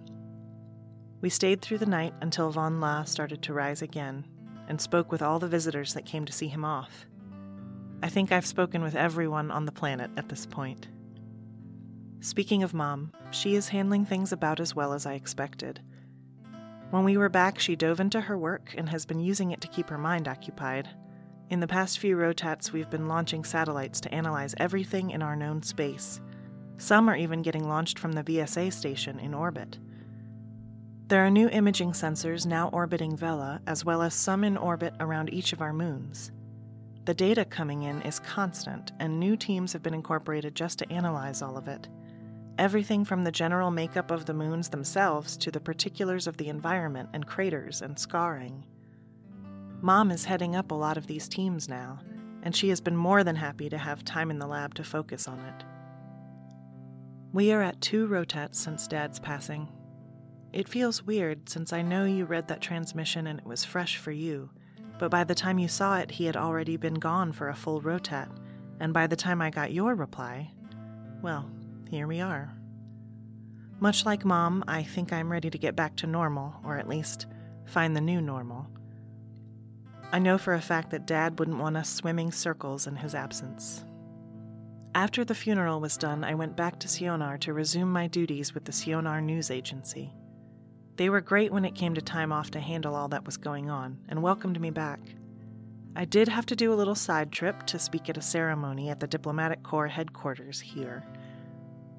We 1.21 1.29
stayed 1.29 1.61
through 1.61 1.77
the 1.77 1.85
night 1.85 2.15
until 2.21 2.49
Von 2.49 2.81
La 2.81 3.03
started 3.03 3.43
to 3.43 3.53
rise 3.53 3.83
again 3.83 4.25
and 4.67 4.81
spoke 4.81 5.11
with 5.11 5.21
all 5.21 5.37
the 5.37 5.47
visitors 5.47 5.93
that 5.93 6.05
came 6.05 6.25
to 6.25 6.33
see 6.33 6.47
him 6.47 6.65
off. 6.65 7.05
I 8.01 8.09
think 8.09 8.31
I've 8.31 8.45
spoken 8.45 8.81
with 8.81 8.95
everyone 8.95 9.51
on 9.51 9.65
the 9.65 9.71
planet 9.71 10.09
at 10.17 10.29
this 10.29 10.47
point. 10.47 10.87
Speaking 12.21 12.63
of 12.63 12.73
Mom, 12.73 13.11
she 13.29 13.53
is 13.53 13.69
handling 13.69 14.03
things 14.03 14.31
about 14.31 14.59
as 14.59 14.75
well 14.75 14.93
as 14.93 15.05
I 15.05 15.13
expected. 15.13 15.79
When 16.91 17.03
we 17.03 17.17
were 17.17 17.29
back, 17.29 17.59
she 17.59 17.75
dove 17.75 17.99
into 17.99 18.21
her 18.21 18.37
work 18.37 18.73
and 18.77 18.89
has 18.89 19.05
been 19.05 19.19
using 19.19 19.51
it 19.51 19.61
to 19.61 19.67
keep 19.67 19.89
her 19.89 19.97
mind 19.97 20.27
occupied. 20.27 20.89
In 21.49 21.59
the 21.59 21.67
past 21.67 21.99
few 21.99 22.15
rotats, 22.15 22.71
we've 22.71 22.89
been 22.89 23.07
launching 23.07 23.43
satellites 23.43 24.01
to 24.01 24.13
analyze 24.13 24.55
everything 24.57 25.11
in 25.11 25.21
our 25.21 25.35
known 25.35 25.63
space 25.63 26.21
some 26.77 27.09
are 27.09 27.15
even 27.15 27.41
getting 27.41 27.67
launched 27.67 27.97
from 27.97 28.11
the 28.11 28.23
VSA 28.23 28.71
station 28.71 29.19
in 29.19 29.33
orbit. 29.33 29.79
There 31.07 31.25
are 31.25 31.31
new 31.31 31.49
imaging 31.49 31.93
sensors 31.93 32.45
now 32.45 32.69
orbiting 32.69 33.17
Vela, 33.17 33.61
as 33.65 33.83
well 33.83 34.01
as 34.01 34.13
some 34.13 34.43
in 34.43 34.57
orbit 34.57 34.93
around 34.99 35.33
each 35.33 35.53
of 35.53 35.61
our 35.61 35.73
moons. 35.73 36.31
The 37.05 37.13
data 37.13 37.45
coming 37.45 37.83
in 37.83 38.01
is 38.03 38.19
constant, 38.19 38.91
and 38.99 39.19
new 39.19 39.37
teams 39.37 39.73
have 39.73 39.81
been 39.81 39.93
incorporated 39.93 40.53
just 40.53 40.77
to 40.79 40.91
analyze 40.91 41.41
all 41.41 41.57
of 41.57 41.67
it. 41.67 41.87
Everything 42.57 43.05
from 43.05 43.23
the 43.23 43.31
general 43.31 43.71
makeup 43.71 44.11
of 44.11 44.25
the 44.25 44.33
moons 44.33 44.69
themselves 44.69 45.37
to 45.37 45.51
the 45.51 45.59
particulars 45.59 46.27
of 46.27 46.37
the 46.37 46.49
environment 46.49 47.09
and 47.13 47.25
craters 47.27 47.81
and 47.81 47.97
scarring. 47.97 48.65
Mom 49.81 50.11
is 50.11 50.25
heading 50.25 50.55
up 50.55 50.71
a 50.71 50.75
lot 50.75 50.97
of 50.97 51.07
these 51.07 51.27
teams 51.27 51.69
now, 51.69 51.99
and 52.41 52.55
she 52.55 52.69
has 52.69 52.81
been 52.81 52.97
more 52.97 53.23
than 53.23 53.35
happy 53.35 53.69
to 53.69 53.77
have 53.77 54.03
time 54.03 54.31
in 54.31 54.39
the 54.39 54.47
lab 54.47 54.73
to 54.73 54.83
focus 54.83 55.27
on 55.27 55.39
it. 55.39 55.65
We 57.31 57.51
are 57.51 57.61
at 57.61 57.81
two 57.81 58.07
rotats 58.07 58.55
since 58.55 58.87
Dad's 58.87 59.19
passing. 59.19 59.67
It 60.53 60.67
feels 60.67 61.03
weird 61.03 61.49
since 61.49 61.73
I 61.73 61.81
know 61.81 62.05
you 62.05 62.25
read 62.25 62.47
that 62.47 62.61
transmission 62.61 63.27
and 63.27 63.39
it 63.39 63.45
was 63.45 63.63
fresh 63.63 63.97
for 63.97 64.11
you 64.11 64.49
but 64.99 65.11
by 65.11 65.23
the 65.23 65.35
time 65.35 65.59
you 65.59 65.67
saw 65.67 65.97
it, 65.97 66.11
he 66.11 66.25
had 66.25 66.35
already 66.35 66.77
been 66.77 66.95
gone 66.95 67.31
for 67.31 67.49
a 67.49 67.55
full 67.55 67.81
rotat, 67.81 68.29
and 68.79 68.93
by 68.93 69.07
the 69.07 69.15
time 69.15 69.41
I 69.41 69.49
got 69.49 69.71
your 69.71 69.95
reply, 69.95 70.51
well, 71.21 71.49
here 71.87 72.07
we 72.07 72.21
are. 72.21 72.53
Much 73.79 74.05
like 74.05 74.25
Mom, 74.25 74.63
I 74.67 74.83
think 74.83 75.13
I'm 75.13 75.31
ready 75.31 75.49
to 75.49 75.57
get 75.57 75.75
back 75.75 75.95
to 75.97 76.07
normal, 76.07 76.55
or 76.63 76.77
at 76.77 76.87
least 76.87 77.27
find 77.65 77.95
the 77.95 78.01
new 78.01 78.21
normal. 78.21 78.67
I 80.11 80.19
know 80.19 80.37
for 80.37 80.53
a 80.53 80.61
fact 80.61 80.89
that 80.91 81.05
Dad 81.05 81.37
wouldn't 81.37 81.59
want 81.59 81.77
us 81.77 81.89
swimming 81.89 82.31
circles 82.31 82.87
in 82.87 82.95
his 82.95 83.13
absence. 83.13 83.83
After 84.95 85.23
the 85.23 85.35
funeral 85.35 85.79
was 85.79 85.97
done, 85.97 86.23
I 86.23 86.33
went 86.33 86.55
back 86.55 86.79
to 86.79 86.87
Sionar 86.87 87.39
to 87.41 87.53
resume 87.53 87.91
my 87.91 88.07
duties 88.07 88.53
with 88.53 88.65
the 88.65 88.71
Sionar 88.71 89.21
News 89.21 89.51
Agency. 89.51 90.13
They 90.95 91.09
were 91.09 91.21
great 91.21 91.51
when 91.51 91.65
it 91.65 91.75
came 91.75 91.93
to 91.93 92.01
time 92.01 92.31
off 92.31 92.49
to 92.51 92.59
handle 92.59 92.95
all 92.95 93.07
that 93.09 93.25
was 93.25 93.37
going 93.37 93.69
on 93.69 93.99
and 94.09 94.23
welcomed 94.23 94.59
me 94.59 94.71
back. 94.71 94.99
I 95.95 96.05
did 96.05 96.27
have 96.27 96.47
to 96.47 96.55
do 96.55 96.73
a 96.73 96.75
little 96.75 96.95
side 96.95 97.31
trip 97.31 97.65
to 97.67 97.77
speak 97.77 98.09
at 98.09 98.17
a 98.17 98.21
ceremony 98.21 98.89
at 98.89 98.99
the 98.99 99.07
Diplomatic 99.07 99.61
Corps 99.61 99.87
headquarters 99.87 100.59
here. 100.59 101.03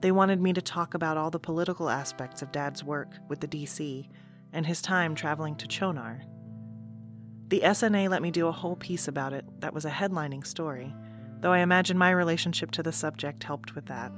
They 0.00 0.12
wanted 0.12 0.40
me 0.40 0.52
to 0.52 0.62
talk 0.62 0.94
about 0.94 1.16
all 1.16 1.30
the 1.30 1.38
political 1.38 1.90
aspects 1.90 2.42
of 2.42 2.52
Dad's 2.52 2.84
work 2.84 3.14
with 3.28 3.40
the 3.40 3.48
DC 3.48 4.08
and 4.52 4.66
his 4.66 4.80
time 4.80 5.14
traveling 5.14 5.56
to 5.56 5.66
Chonar. 5.66 6.22
The 7.48 7.60
SNA 7.60 8.08
let 8.08 8.22
me 8.22 8.30
do 8.30 8.46
a 8.46 8.52
whole 8.52 8.76
piece 8.76 9.08
about 9.08 9.32
it 9.32 9.44
that 9.60 9.74
was 9.74 9.84
a 9.84 9.90
headlining 9.90 10.46
story, 10.46 10.94
though 11.40 11.52
I 11.52 11.58
imagine 11.58 11.98
my 11.98 12.10
relationship 12.10 12.70
to 12.72 12.82
the 12.82 12.92
subject 12.92 13.42
helped 13.42 13.74
with 13.74 13.86
that. 13.86 14.12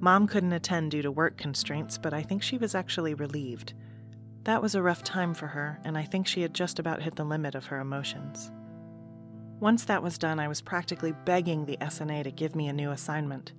Mom 0.00 0.26
couldn't 0.26 0.52
attend 0.52 0.90
due 0.90 1.02
to 1.02 1.10
work 1.10 1.38
constraints, 1.38 1.96
but 1.96 2.12
I 2.12 2.22
think 2.22 2.42
she 2.42 2.58
was 2.58 2.74
actually 2.74 3.14
relieved. 3.14 3.72
That 4.42 4.60
was 4.60 4.74
a 4.74 4.82
rough 4.82 5.02
time 5.02 5.32
for 5.32 5.46
her, 5.46 5.80
and 5.84 5.96
I 5.96 6.02
think 6.02 6.26
she 6.26 6.42
had 6.42 6.52
just 6.52 6.78
about 6.78 7.00
hit 7.00 7.16
the 7.16 7.24
limit 7.24 7.54
of 7.54 7.66
her 7.66 7.80
emotions. 7.80 8.50
Once 9.60 9.84
that 9.86 10.02
was 10.02 10.18
done, 10.18 10.38
I 10.38 10.48
was 10.48 10.60
practically 10.60 11.12
begging 11.24 11.64
the 11.64 11.78
SNA 11.78 12.24
to 12.24 12.30
give 12.30 12.54
me 12.54 12.68
a 12.68 12.72
new 12.72 12.90
assignment. 12.90 13.52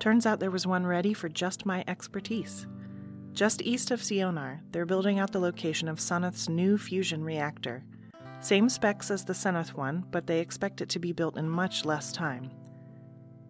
Turns 0.00 0.24
out 0.24 0.40
there 0.40 0.50
was 0.50 0.66
one 0.66 0.86
ready 0.86 1.12
for 1.12 1.28
just 1.28 1.66
my 1.66 1.84
expertise. 1.86 2.66
Just 3.34 3.60
east 3.60 3.90
of 3.90 4.00
Sionar, 4.00 4.60
they're 4.72 4.86
building 4.86 5.18
out 5.18 5.30
the 5.30 5.38
location 5.38 5.88
of 5.88 5.98
Sunoth's 5.98 6.48
new 6.48 6.78
fusion 6.78 7.22
reactor. 7.22 7.84
Same 8.40 8.70
specs 8.70 9.10
as 9.10 9.26
the 9.26 9.34
Zenith 9.34 9.76
one, 9.76 10.06
but 10.10 10.26
they 10.26 10.40
expect 10.40 10.80
it 10.80 10.88
to 10.88 10.98
be 10.98 11.12
built 11.12 11.36
in 11.36 11.46
much 11.46 11.84
less 11.84 12.12
time. 12.12 12.50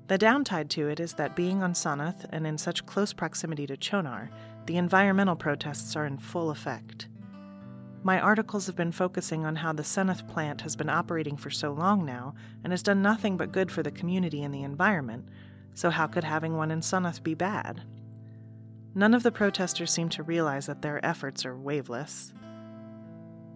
The 0.08 0.18
downside 0.18 0.68
to 0.70 0.88
it 0.88 0.98
is 0.98 1.12
that 1.14 1.36
being 1.36 1.62
on 1.62 1.72
Sunoth 1.72 2.26
and 2.30 2.44
in 2.44 2.58
such 2.58 2.84
close 2.84 3.12
proximity 3.12 3.64
to 3.68 3.76
Chonar, 3.76 4.28
the 4.66 4.76
environmental 4.76 5.36
protests 5.36 5.94
are 5.94 6.06
in 6.06 6.18
full 6.18 6.50
effect. 6.50 7.06
My 8.02 8.18
articles 8.18 8.66
have 8.66 8.74
been 8.74 8.90
focusing 8.90 9.44
on 9.44 9.54
how 9.54 9.72
the 9.72 9.84
Sunoth 9.84 10.26
plant 10.26 10.62
has 10.62 10.74
been 10.74 10.88
operating 10.88 11.36
for 11.36 11.50
so 11.50 11.70
long 11.72 12.04
now 12.04 12.34
and 12.64 12.72
has 12.72 12.82
done 12.82 13.02
nothing 13.02 13.36
but 13.36 13.52
good 13.52 13.70
for 13.70 13.84
the 13.84 13.92
community 13.92 14.42
and 14.42 14.52
the 14.52 14.64
environment, 14.64 15.28
so 15.74 15.90
how 15.90 16.06
could 16.06 16.24
having 16.24 16.56
one 16.56 16.70
in 16.70 16.80
Sunoth 16.80 17.22
be 17.22 17.34
bad? 17.34 17.82
None 18.94 19.14
of 19.14 19.22
the 19.22 19.32
protesters 19.32 19.92
seem 19.92 20.08
to 20.10 20.22
realize 20.22 20.66
that 20.66 20.82
their 20.82 21.04
efforts 21.04 21.46
are 21.46 21.56
waveless. 21.56 22.32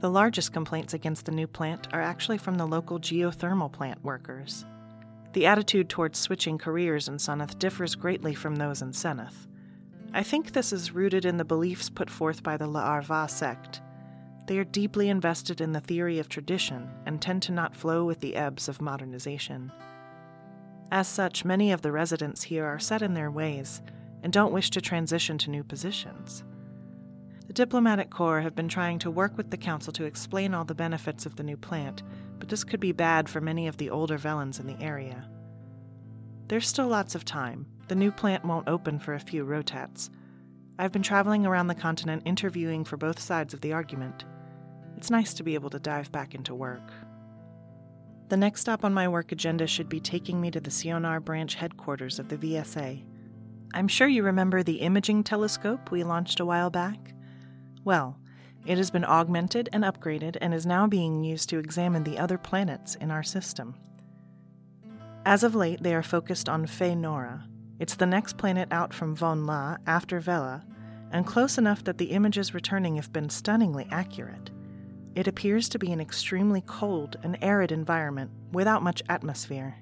The 0.00 0.11
largest 0.11 0.52
complaints 0.52 0.94
against 0.94 1.26
the 1.26 1.33
new 1.33 1.47
plant 1.47 1.88
are 1.92 2.02
actually 2.02 2.38
from 2.38 2.56
the 2.56 2.66
local 2.66 3.00
geothermal 3.00 3.73
plant 3.73 4.04
workers. 4.04 4.64
The 5.33 5.47
attitude 5.47 5.88
towards 5.88 6.18
switching 6.18 6.59
careers 6.59 7.09
in 7.09 7.16
Sunoth 7.16 7.59
differs 7.59 7.97
greatly 7.97 8.35
from 8.35 8.56
those 8.56 8.83
in 8.83 8.92
Seneth. 8.92 9.49
I 10.12 10.23
think 10.23 10.52
this 10.52 10.73
is 10.73 10.92
rooted 10.92 11.25
in 11.25 11.38
the 11.38 11.44
beliefs 11.44 11.90
put 11.90 12.09
forth 12.09 12.44
by 12.44 12.56
the 12.56 12.68
La'arva 12.68 13.28
sect. 13.28 13.80
They 14.47 14.59
are 14.59 14.64
deeply 14.64 15.09
invested 15.09 15.61
in 15.61 15.73
the 15.73 15.80
theory 15.80 16.21
of 16.21 16.28
tradition 16.28 16.88
and 17.06 17.21
tend 17.21 17.42
to 17.44 17.52
not 17.52 17.75
flow 17.75 18.04
with 18.04 18.21
the 18.21 18.37
ebbs 18.37 18.68
of 18.68 18.80
modernization. 18.80 19.73
As 20.91 21.09
such, 21.09 21.45
many 21.45 21.73
of 21.73 21.83
the 21.83 21.93
residents 21.93 22.43
here 22.43 22.64
are 22.64 22.79
set 22.79 23.03
in 23.03 23.14
their 23.14 23.31
ways 23.31 23.83
and 24.23 24.33
don't 24.33 24.53
wish 24.53 24.71
to 24.71 24.81
transition 24.81 25.38
to 25.38 25.50
new 25.50 25.64
positions. 25.64 26.45
The 27.47 27.53
diplomatic 27.53 28.11
corps 28.11 28.41
have 28.41 28.55
been 28.55 28.69
trying 28.69 28.99
to 29.00 29.11
work 29.11 29.37
with 29.37 29.50
the 29.50 29.57
council 29.57 29.93
to 29.95 30.05
explain 30.05 30.55
all 30.55 30.64
the 30.64 30.75
benefits 30.75 31.26
of 31.26 31.37
the 31.37 31.43
new 31.43 31.57
plant 31.57 32.03
but 32.38 32.49
this 32.49 32.64
could 32.64 32.81
be 32.81 32.93
bad 32.93 33.29
for 33.29 33.41
many 33.41 33.67
of 33.67 33.76
the 33.76 33.91
older 33.91 34.19
Velans 34.19 34.61
in 34.61 34.67
the 34.67 34.79
area. 34.79 35.26
There's 36.49 36.69
still 36.69 36.88
lots 36.88 37.14
of 37.14 37.25
time. 37.25 37.67
The 37.88 37.95
new 37.95 38.11
plant 38.11 38.45
won't 38.45 38.69
open 38.69 38.99
for 38.99 39.14
a 39.14 39.21
few 39.21 39.45
rotats. 39.45 40.11
I've 40.79 40.93
been 40.93 41.03
traveling 41.03 41.47
around 41.47 41.69
the 41.69 41.75
continent 41.75 42.23
interviewing 42.25 42.85
for 42.85 42.97
both 42.97 43.19
sides 43.19 43.55
of 43.55 43.61
the 43.61 43.73
argument. 43.73 44.25
It's 44.97 45.11
nice 45.11 45.33
to 45.35 45.43
be 45.43 45.55
able 45.55 45.71
to 45.71 45.79
dive 45.79 46.12
back 46.12 46.35
into 46.35 46.55
work. 46.55 46.93
The 48.35 48.38
next 48.38 48.62
stop 48.62 48.85
on 48.85 48.93
my 48.93 49.07
work 49.07 49.31
agenda 49.31 49.64
should 49.69 49.88
be 49.88 50.00
taking 50.00 50.41
me 50.41 50.50
to 50.50 50.59
the 50.59 50.69
Sionar 50.69 51.25
branch 51.25 51.55
headquarters 51.55 52.19
of 52.19 52.29
the 52.29 52.37
VSA. 52.37 53.05
I'm 53.73 53.87
sure 53.87 54.09
you 54.09 54.25
remember 54.25 54.64
the 54.64 54.81
imaging 54.81 55.23
telescope 55.23 55.93
we 55.93 56.03
launched 56.03 56.41
a 56.41 56.45
while 56.45 56.69
back? 56.69 57.14
Well, 57.85 58.19
it 58.67 58.76
has 58.76 58.91
been 58.91 59.05
augmented 59.05 59.69
and 59.73 59.85
upgraded 59.85 60.37
and 60.41 60.53
is 60.53 60.67
now 60.67 60.88
being 60.88 61.23
used 61.23 61.49
to 61.50 61.61
examine 61.61 62.03
the 62.03 62.19
other 62.19 62.37
planets 62.37 62.97
in 62.97 63.12
our 63.12 63.23
system. 63.23 63.76
As 65.25 65.45
of 65.45 65.55
late, 65.55 65.85
they 65.85 65.95
are 65.95 66.03
focused 66.03 66.49
on 66.49 66.67
Fenora. 66.67 67.45
It's 67.79 67.95
the 67.95 68.05
next 68.05 68.37
planet 68.37 68.67
out 68.73 68.93
from 68.93 69.14
Von 69.14 69.47
La 69.47 69.76
after 69.87 70.19
Vela, 70.19 70.64
and 71.12 71.25
close 71.25 71.57
enough 71.57 71.85
that 71.85 71.99
the 71.99 72.11
images 72.11 72.53
returning 72.53 72.97
have 72.97 73.12
been 73.12 73.31
stunningly 73.31 73.87
accurate. 73.93 74.50
It 75.14 75.28
appears 75.28 75.68
to 75.68 75.78
be 75.78 75.92
an 75.92 76.00
extremely 76.00 76.61
cold 76.62 77.16
and 77.23 77.38
arid 77.40 77.71
environment 77.71 78.30
without 78.52 78.83
much 78.83 79.02
atmosphere. 79.09 79.76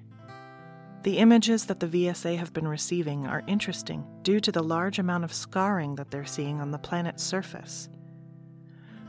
The 1.01 1.17
images 1.17 1.65
that 1.65 1.79
the 1.79 1.87
VSA 1.87 2.37
have 2.37 2.53
been 2.53 2.67
receiving 2.67 3.25
are 3.25 3.43
interesting 3.47 4.05
due 4.21 4.39
to 4.39 4.51
the 4.51 4.63
large 4.63 4.99
amount 4.99 5.23
of 5.23 5.33
scarring 5.33 5.95
that 5.95 6.11
they're 6.11 6.25
seeing 6.25 6.61
on 6.61 6.71
the 6.71 6.77
planet's 6.77 7.23
surface. 7.23 7.89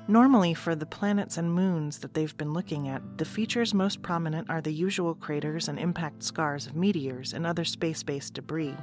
Normally, 0.08 0.54
for 0.54 0.74
the 0.74 0.86
planets 0.86 1.38
and 1.38 1.54
moons 1.54 1.98
that 1.98 2.12
they've 2.12 2.36
been 2.36 2.52
looking 2.52 2.88
at, 2.88 3.16
the 3.16 3.24
features 3.24 3.72
most 3.72 4.02
prominent 4.02 4.50
are 4.50 4.60
the 4.60 4.72
usual 4.72 5.14
craters 5.14 5.68
and 5.68 5.78
impact 5.78 6.22
scars 6.22 6.66
of 6.66 6.74
meteors 6.74 7.32
and 7.32 7.46
other 7.46 7.64
space 7.64 8.02
based 8.02 8.34
debris. 8.34 8.76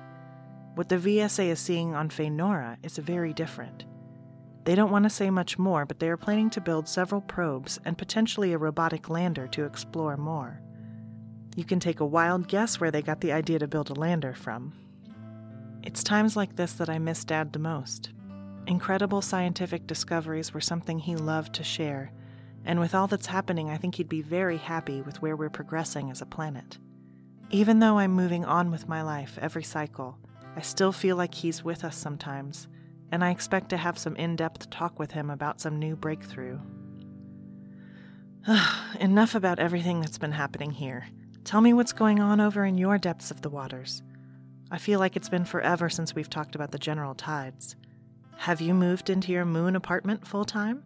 What 0.75 0.89
the 0.89 0.97
VSA 0.97 1.47
is 1.49 1.59
seeing 1.59 1.93
on 1.95 2.09
Fenora 2.09 2.77
is 2.81 2.97
very 2.97 3.33
different. 3.33 3.85
They 4.63 4.75
don't 4.75 4.91
want 4.91 5.03
to 5.03 5.09
say 5.09 5.29
much 5.29 5.57
more, 5.57 5.85
but 5.85 5.99
they 5.99 6.09
are 6.09 6.17
planning 6.17 6.49
to 6.51 6.61
build 6.61 6.87
several 6.87 7.21
probes 7.21 7.79
and 7.83 7.97
potentially 7.97 8.53
a 8.53 8.57
robotic 8.57 9.09
lander 9.09 9.47
to 9.47 9.65
explore 9.65 10.17
more. 10.17 10.61
You 11.55 11.63
can 11.63 11.79
take 11.79 11.99
a 11.99 12.05
wild 12.05 12.47
guess 12.47 12.79
where 12.79 12.91
they 12.91 13.01
got 13.01 13.21
the 13.21 13.31
idea 13.31 13.59
to 13.59 13.67
build 13.67 13.89
a 13.89 13.95
lander 13.95 14.33
from. 14.33 14.73
It's 15.83 16.03
times 16.03 16.35
like 16.35 16.55
this 16.55 16.73
that 16.73 16.89
I 16.89 16.99
miss 16.99 17.25
Dad 17.25 17.53
the 17.53 17.59
most. 17.59 18.11
Incredible 18.67 19.23
scientific 19.23 19.87
discoveries 19.87 20.53
were 20.53 20.61
something 20.61 20.99
he 20.99 21.15
loved 21.15 21.53
to 21.55 21.63
share, 21.63 22.11
and 22.63 22.79
with 22.79 22.93
all 22.93 23.07
that's 23.07 23.25
happening, 23.25 23.71
I 23.71 23.77
think 23.77 23.95
he'd 23.95 24.07
be 24.07 24.21
very 24.21 24.57
happy 24.57 25.01
with 25.01 25.21
where 25.21 25.35
we're 25.35 25.49
progressing 25.49 26.11
as 26.11 26.21
a 26.21 26.27
planet. 26.27 26.77
Even 27.49 27.79
though 27.79 27.97
I'm 27.97 28.11
moving 28.11 28.45
on 28.45 28.69
with 28.69 28.87
my 28.87 29.01
life 29.01 29.39
every 29.41 29.63
cycle, 29.63 30.19
I 30.55 30.61
still 30.61 30.91
feel 30.91 31.15
like 31.15 31.33
he's 31.33 31.63
with 31.63 31.83
us 31.83 31.97
sometimes, 31.97 32.67
and 33.11 33.23
I 33.23 33.31
expect 33.31 33.69
to 33.69 33.77
have 33.77 33.97
some 33.97 34.15
in 34.15 34.35
depth 34.35 34.69
talk 34.69 34.97
with 34.97 35.11
him 35.11 35.29
about 35.29 35.59
some 35.61 35.77
new 35.77 35.95
breakthrough. 35.95 36.59
Enough 38.99 39.35
about 39.35 39.59
everything 39.59 39.99
that's 40.01 40.17
been 40.17 40.31
happening 40.31 40.71
here. 40.71 41.07
Tell 41.43 41.61
me 41.61 41.73
what's 41.73 41.93
going 41.93 42.19
on 42.19 42.39
over 42.39 42.65
in 42.65 42.77
your 42.77 42.97
depths 42.97 43.31
of 43.31 43.41
the 43.41 43.49
waters. 43.49 44.01
I 44.71 44.77
feel 44.77 44.99
like 44.99 45.15
it's 45.15 45.29
been 45.29 45.45
forever 45.45 45.89
since 45.89 46.15
we've 46.15 46.29
talked 46.29 46.55
about 46.55 46.71
the 46.71 46.79
general 46.79 47.13
tides. 47.13 47.75
Have 48.37 48.61
you 48.61 48.73
moved 48.73 49.09
into 49.09 49.31
your 49.31 49.45
moon 49.45 49.75
apartment 49.75 50.25
full 50.25 50.45
time? 50.45 50.83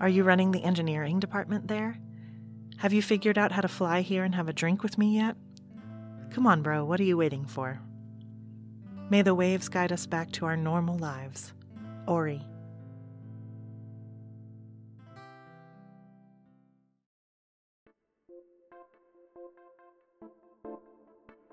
Are 0.00 0.08
you 0.08 0.22
running 0.22 0.52
the 0.52 0.62
engineering 0.62 1.18
department 1.18 1.68
there? 1.68 1.98
Have 2.78 2.92
you 2.92 3.02
figured 3.02 3.38
out 3.38 3.52
how 3.52 3.62
to 3.62 3.68
fly 3.68 4.02
here 4.02 4.22
and 4.22 4.34
have 4.34 4.48
a 4.48 4.52
drink 4.52 4.82
with 4.82 4.96
me 4.96 5.16
yet? 5.16 5.36
Come 6.30 6.46
on, 6.46 6.62
bro, 6.62 6.84
what 6.84 7.00
are 7.00 7.04
you 7.04 7.16
waiting 7.16 7.46
for? 7.46 7.80
May 9.08 9.22
the 9.22 9.34
waves 9.34 9.68
guide 9.68 9.92
us 9.92 10.06
back 10.06 10.30
to 10.32 10.46
our 10.46 10.56
normal 10.56 10.98
lives. 10.98 11.52
Orie. 12.06 12.42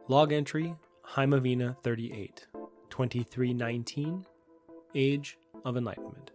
Log 0.08 0.34
entry 0.34 0.76
Heimavina 1.06 1.76
38, 1.84 2.48
2319, 2.90 4.26
Age 4.96 5.38
of 5.66 5.78
Enlightenment. 5.78 6.32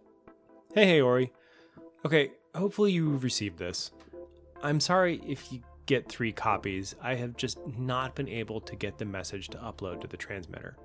Hey, 0.73 0.85
hey, 0.85 1.01
Orie. 1.01 1.31
Okay, 2.05 2.31
hopefully 2.55 2.91
you've 2.91 3.23
received 3.23 3.57
this. 3.57 3.91
I'm 4.63 4.79
sorry 4.79 5.21
if 5.25 5.51
you 5.51 5.61
get 5.85 6.09
three 6.09 6.31
copies, 6.31 6.95
I 7.01 7.15
have 7.15 7.37
just 7.37 7.59
not 7.77 8.15
been 8.15 8.29
able 8.29 8.61
to 8.61 8.75
get 8.75 8.97
the 8.97 9.05
message 9.05 9.49
to 9.49 9.57
upload 9.57 10.01
to 10.01 10.07
the 10.07 10.17
transmitter. 10.17 10.75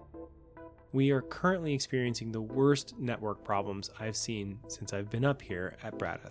We 0.95 1.11
are 1.11 1.23
currently 1.23 1.75
experiencing 1.75 2.31
the 2.31 2.41
worst 2.41 2.95
network 3.01 3.43
problems 3.43 3.91
I've 3.99 4.15
seen 4.15 4.61
since 4.69 4.93
I've 4.93 5.11
been 5.11 5.25
up 5.25 5.43
here 5.43 5.77
at 5.83 5.99
Braddoth. 5.99 6.31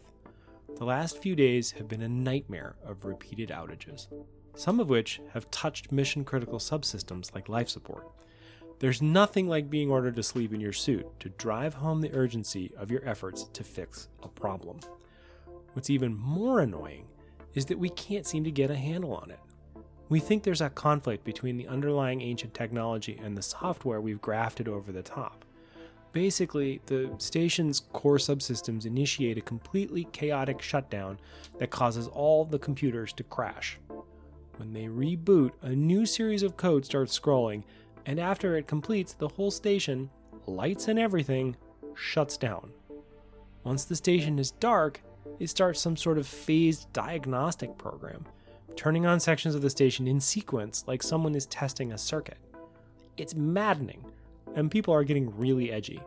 The 0.78 0.86
last 0.86 1.18
few 1.18 1.36
days 1.36 1.72
have 1.72 1.90
been 1.90 2.04
a 2.04 2.08
nightmare 2.08 2.78
of 2.86 3.04
repeated 3.04 3.50
outages, 3.50 4.08
some 4.56 4.80
of 4.80 4.88
which 4.88 5.20
have 5.34 5.52
touched 5.52 5.92
mission 5.92 6.24
critical 6.24 6.60
subsystems 6.60 7.36
like 7.36 7.50
life 7.50 7.68
support. 7.68 8.08
There's 8.80 9.02
nothing 9.02 9.50
like 9.50 9.70
being 9.70 9.92
ordered 9.92 10.16
to 10.16 10.24
sleep 10.24 10.54
in 10.54 10.62
your 10.62 10.72
suit 10.72 11.08
to 11.20 11.28
drive 11.32 11.74
home 11.74 12.00
the 12.00 12.14
urgency 12.14 12.72
of 12.78 12.90
your 12.90 13.06
efforts 13.06 13.50
to 13.52 13.66
fix 13.66 14.08
a 14.24 14.30
problem. 14.30 14.80
What's 15.74 15.90
even 15.90 16.16
more 16.16 16.62
annoying 16.62 17.08
is 17.54 17.66
that 17.66 17.78
we 17.78 17.90
can't 17.90 18.26
seem 18.26 18.46
to 18.46 18.52
get 18.52 18.72
a 18.72 18.78
handle 18.78 19.14
on 19.14 19.30
it. 19.30 19.40
We 20.10 20.20
think 20.20 20.44
there's 20.44 20.62
a 20.62 20.70
conflict 20.70 21.24
between 21.24 21.58
the 21.58 21.68
underlying 21.68 22.22
ancient 22.22 22.54
technology 22.54 23.20
and 23.24 23.38
the 23.38 23.42
software 23.42 24.02
we've 24.02 24.22
grafted 24.22 24.68
over 24.68 24.92
the 24.92 25.02
top. 25.02 25.46
Basically, 26.12 26.80
the 26.86 27.10
station's 27.18 27.80
core 27.92 28.18
subsystems 28.18 28.86
initiate 28.86 29.38
a 29.38 29.42
completely 29.42 30.08
chaotic 30.12 30.62
shutdown 30.62 31.20
that 31.58 31.72
causes 31.72 32.08
all 32.08 32.46
the 32.46 32.60
computers 32.60 33.14
to 33.14 33.24
crash. 33.24 33.80
When 34.58 34.74
they 34.74 34.86
reboot, 34.86 35.52
a 35.64 35.70
new 35.70 36.06
series 36.06 36.44
of 36.44 36.58
code 36.58 36.86
starts 36.86 37.18
scrolling, 37.20 37.64
and 38.06 38.20
after 38.20 38.56
it 38.56 38.68
completes, 38.68 39.14
the 39.14 39.30
whole 39.30 39.50
station, 39.50 40.12
lights 40.46 40.88
and 40.88 41.00
everything, 41.00 41.56
shuts 41.96 42.38
down. 42.38 42.72
Once 43.64 43.86
the 43.86 43.96
station 43.96 44.38
is 44.38 44.52
dark, 44.52 45.02
it 45.40 45.50
starts 45.50 45.80
some 45.80 45.98
sort 45.98 46.20
of 46.20 46.28
phased 46.28 46.92
diagnostic 46.94 47.76
program, 47.78 48.26
turning 48.76 49.06
on 49.06 49.20
sections 49.20 49.56
of 49.56 49.62
the 49.62 49.70
station 49.70 50.08
in 50.08 50.20
sequence 50.20 50.84
like 50.88 51.04
someone 51.04 51.36
is 51.36 51.46
testing 51.46 51.92
a 51.92 51.98
circuit. 51.98 52.38
It's 53.18 53.36
maddening, 53.36 54.04
and 54.56 54.72
people 54.72 54.94
are 54.94 55.04
getting 55.04 55.36
really 55.38 55.72
edgy. 55.72 56.02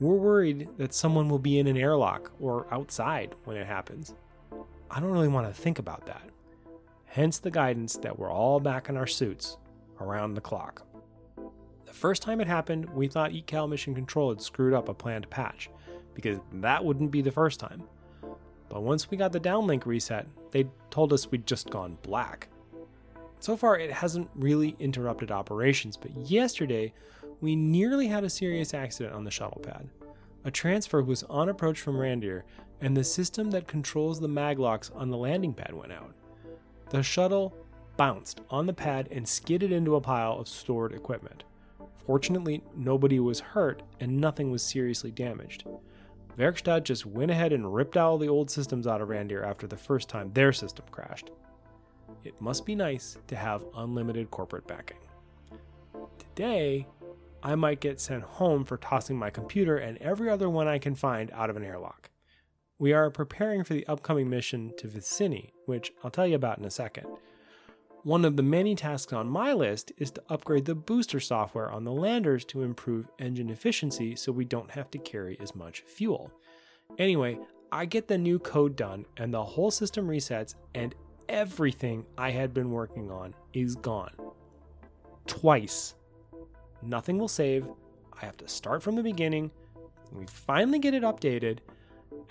We're 0.00 0.16
worried 0.16 0.68
that 0.78 0.94
someone 0.94 1.28
will 1.28 1.38
be 1.38 1.58
in 1.58 1.66
an 1.66 1.76
airlock 1.76 2.32
or 2.40 2.66
outside 2.72 3.34
when 3.44 3.56
it 3.56 3.66
happens. 3.66 4.14
I 4.90 5.00
don't 5.00 5.12
really 5.12 5.28
want 5.28 5.46
to 5.46 5.60
think 5.60 5.78
about 5.78 6.06
that. 6.06 6.22
Hence 7.04 7.38
the 7.38 7.50
guidance 7.50 7.96
that 7.98 8.18
we're 8.18 8.32
all 8.32 8.58
back 8.58 8.88
in 8.88 8.96
our 8.96 9.06
suits 9.06 9.58
around 10.00 10.34
the 10.34 10.40
clock. 10.40 10.86
The 11.84 11.92
first 11.92 12.22
time 12.22 12.40
it 12.40 12.46
happened, 12.46 12.88
we 12.90 13.06
thought 13.06 13.32
ECAL 13.32 13.68
Mission 13.68 13.94
Control 13.94 14.30
had 14.30 14.40
screwed 14.40 14.72
up 14.72 14.88
a 14.88 14.94
planned 14.94 15.28
patch, 15.28 15.68
because 16.14 16.38
that 16.54 16.84
wouldn't 16.84 17.10
be 17.10 17.22
the 17.22 17.30
first 17.30 17.60
time. 17.60 17.82
But 18.68 18.82
once 18.82 19.10
we 19.10 19.16
got 19.18 19.32
the 19.32 19.40
downlink 19.40 19.84
reset, 19.84 20.26
they 20.52 20.68
told 20.90 21.12
us 21.12 21.30
we'd 21.30 21.46
just 21.46 21.70
gone 21.70 21.98
black. 22.02 22.48
So 23.40 23.56
far, 23.56 23.76
it 23.76 23.90
hasn't 23.90 24.30
really 24.36 24.76
interrupted 24.78 25.32
operations, 25.32 25.96
but 25.96 26.16
yesterday, 26.16 26.92
we 27.40 27.56
nearly 27.56 28.06
had 28.06 28.22
a 28.22 28.30
serious 28.30 28.72
accident 28.72 29.14
on 29.14 29.24
the 29.24 29.30
shuttle 29.32 29.60
pad. 29.60 29.88
A 30.44 30.50
transfer 30.50 31.02
was 31.02 31.24
on 31.24 31.48
approach 31.48 31.80
from 31.80 31.96
Randir, 31.96 32.42
and 32.80 32.96
the 32.96 33.02
system 33.02 33.50
that 33.50 33.66
controls 33.66 34.20
the 34.20 34.28
maglocks 34.28 34.94
on 34.94 35.10
the 35.10 35.16
landing 35.16 35.54
pad 35.54 35.74
went 35.74 35.92
out. 35.92 36.14
The 36.90 37.02
shuttle 37.02 37.52
bounced 37.96 38.40
on 38.50 38.66
the 38.66 38.72
pad 38.72 39.08
and 39.10 39.26
skidded 39.26 39.72
into 39.72 39.96
a 39.96 40.00
pile 40.00 40.38
of 40.38 40.48
stored 40.48 40.92
equipment. 40.92 41.44
Fortunately, 42.06 42.62
nobody 42.76 43.20
was 43.20 43.40
hurt 43.40 43.82
and 44.00 44.20
nothing 44.20 44.50
was 44.50 44.62
seriously 44.62 45.10
damaged. 45.10 45.64
Werkstatt 46.38 46.84
just 46.84 47.04
went 47.04 47.30
ahead 47.30 47.52
and 47.52 47.74
ripped 47.74 47.96
all 47.96 48.16
the 48.16 48.28
old 48.28 48.50
systems 48.50 48.86
out 48.86 49.00
of 49.00 49.08
Randir 49.08 49.44
after 49.44 49.66
the 49.66 49.76
first 49.76 50.08
time 50.08 50.32
their 50.32 50.52
system 50.52 50.86
crashed. 50.90 51.30
It 52.24 52.40
must 52.40 52.64
be 52.64 52.74
nice 52.74 53.18
to 53.26 53.36
have 53.36 53.64
unlimited 53.76 54.30
corporate 54.30 54.66
backing. 54.66 54.98
Today, 56.18 56.86
I 57.42 57.54
might 57.54 57.80
get 57.80 58.00
sent 58.00 58.22
home 58.22 58.64
for 58.64 58.76
tossing 58.76 59.18
my 59.18 59.28
computer 59.28 59.76
and 59.76 59.98
every 59.98 60.30
other 60.30 60.48
one 60.48 60.68
I 60.68 60.78
can 60.78 60.94
find 60.94 61.30
out 61.32 61.50
of 61.50 61.56
an 61.56 61.64
airlock. 61.64 62.10
We 62.78 62.92
are 62.92 63.10
preparing 63.10 63.64
for 63.64 63.74
the 63.74 63.86
upcoming 63.86 64.30
mission 64.30 64.72
to 64.78 64.88
Vicini, 64.88 65.50
which 65.66 65.92
I'll 66.02 66.10
tell 66.10 66.26
you 66.26 66.36
about 66.36 66.58
in 66.58 66.64
a 66.64 66.70
second. 66.70 67.06
One 68.04 68.24
of 68.24 68.36
the 68.36 68.42
many 68.42 68.74
tasks 68.74 69.12
on 69.12 69.28
my 69.28 69.52
list 69.52 69.92
is 69.96 70.10
to 70.10 70.22
upgrade 70.28 70.64
the 70.64 70.74
booster 70.74 71.20
software 71.20 71.70
on 71.70 71.84
the 71.84 71.92
landers 71.92 72.44
to 72.46 72.62
improve 72.62 73.08
engine 73.20 73.48
efficiency 73.48 74.16
so 74.16 74.32
we 74.32 74.44
don't 74.44 74.72
have 74.72 74.90
to 74.90 74.98
carry 74.98 75.38
as 75.40 75.54
much 75.54 75.82
fuel. 75.82 76.32
Anyway, 76.98 77.38
I 77.70 77.84
get 77.84 78.08
the 78.08 78.18
new 78.18 78.40
code 78.40 78.74
done 78.74 79.06
and 79.18 79.32
the 79.32 79.44
whole 79.44 79.70
system 79.70 80.08
resets, 80.08 80.56
and 80.74 80.96
everything 81.28 82.04
I 82.18 82.30
had 82.30 82.52
been 82.52 82.72
working 82.72 83.08
on 83.08 83.34
is 83.52 83.76
gone. 83.76 84.14
Twice. 85.28 85.94
Nothing 86.82 87.18
will 87.18 87.28
save. 87.28 87.68
I 88.20 88.26
have 88.26 88.36
to 88.38 88.48
start 88.48 88.82
from 88.82 88.96
the 88.96 89.04
beginning. 89.04 89.52
We 90.10 90.26
finally 90.26 90.80
get 90.80 90.94
it 90.94 91.04
updated. 91.04 91.58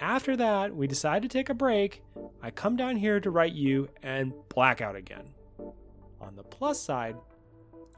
After 0.01 0.35
that, 0.35 0.75
we 0.75 0.85
decide 0.85 1.21
to 1.21 1.29
take 1.29 1.49
a 1.49 1.53
break. 1.53 2.03
I 2.41 2.51
come 2.51 2.75
down 2.75 2.97
here 2.97 3.21
to 3.21 3.31
write 3.31 3.53
you 3.53 3.87
and 4.03 4.33
blackout 4.49 4.97
again. 4.97 5.29
On 6.21 6.35
the 6.35 6.43
plus 6.43 6.79
side, 6.79 7.15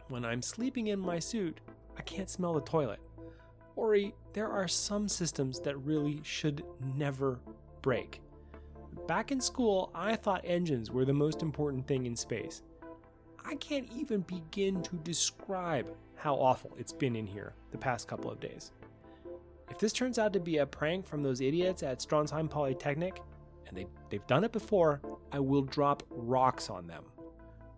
when 0.07 0.25
I'm 0.25 0.41
sleeping 0.41 0.87
in 0.87 0.99
my 0.99 1.19
suit, 1.19 1.59
I 1.97 2.01
can't 2.01 2.29
smell 2.29 2.53
the 2.53 2.61
toilet. 2.61 2.99
Orie, 3.75 4.13
there 4.33 4.49
are 4.49 4.67
some 4.67 5.07
systems 5.07 5.59
that 5.61 5.77
really 5.77 6.21
should 6.23 6.63
never 6.95 7.39
break. 7.81 8.21
Back 9.07 9.31
in 9.31 9.41
school, 9.41 9.91
I 9.93 10.15
thought 10.15 10.41
engines 10.43 10.91
were 10.91 11.05
the 11.05 11.13
most 11.13 11.41
important 11.41 11.87
thing 11.87 12.05
in 12.05 12.15
space. 12.15 12.61
I 13.43 13.55
can't 13.55 13.89
even 13.93 14.21
begin 14.21 14.81
to 14.83 14.95
describe 14.97 15.87
how 16.15 16.35
awful 16.35 16.71
it's 16.77 16.93
been 16.93 17.15
in 17.15 17.27
here 17.27 17.53
the 17.71 17.77
past 17.77 18.07
couple 18.07 18.31
of 18.31 18.39
days. 18.39 18.71
If 19.69 19.79
this 19.79 19.91
turns 19.91 20.19
out 20.19 20.33
to 20.33 20.39
be 20.39 20.59
a 20.59 20.65
prank 20.65 21.05
from 21.05 21.23
those 21.23 21.41
idiots 21.41 21.83
at 21.83 21.99
Stronsheim 21.99 22.49
Polytechnic, 22.49 23.21
and 23.67 23.75
they, 23.75 23.87
they've 24.09 24.25
done 24.27 24.43
it 24.43 24.51
before, 24.51 25.01
I 25.31 25.39
will 25.39 25.63
drop 25.63 26.03
rocks 26.09 26.69
on 26.69 26.87
them. 26.87 27.03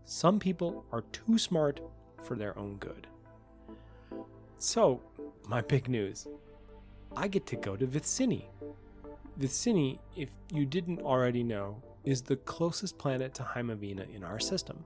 Some 0.05 0.39
people 0.39 0.85
are 0.91 1.01
too 1.11 1.39
smart 1.39 1.79
for 2.21 2.35
their 2.35 2.57
own 2.59 2.77
good. 2.77 3.07
So, 4.59 5.01
my 5.47 5.61
big 5.61 5.89
news 5.89 6.27
I 7.17 7.27
get 7.27 7.47
to 7.47 7.55
go 7.55 7.75
to 7.75 7.87
Vicini. 7.87 8.45
Vicini, 9.39 9.97
if 10.15 10.29
you 10.53 10.65
didn't 10.65 11.01
already 11.01 11.43
know, 11.43 11.81
is 12.03 12.21
the 12.21 12.35
closest 12.35 12.97
planet 12.97 13.33
to 13.35 13.43
Heimavina 13.43 14.13
in 14.13 14.23
our 14.23 14.39
system. 14.39 14.85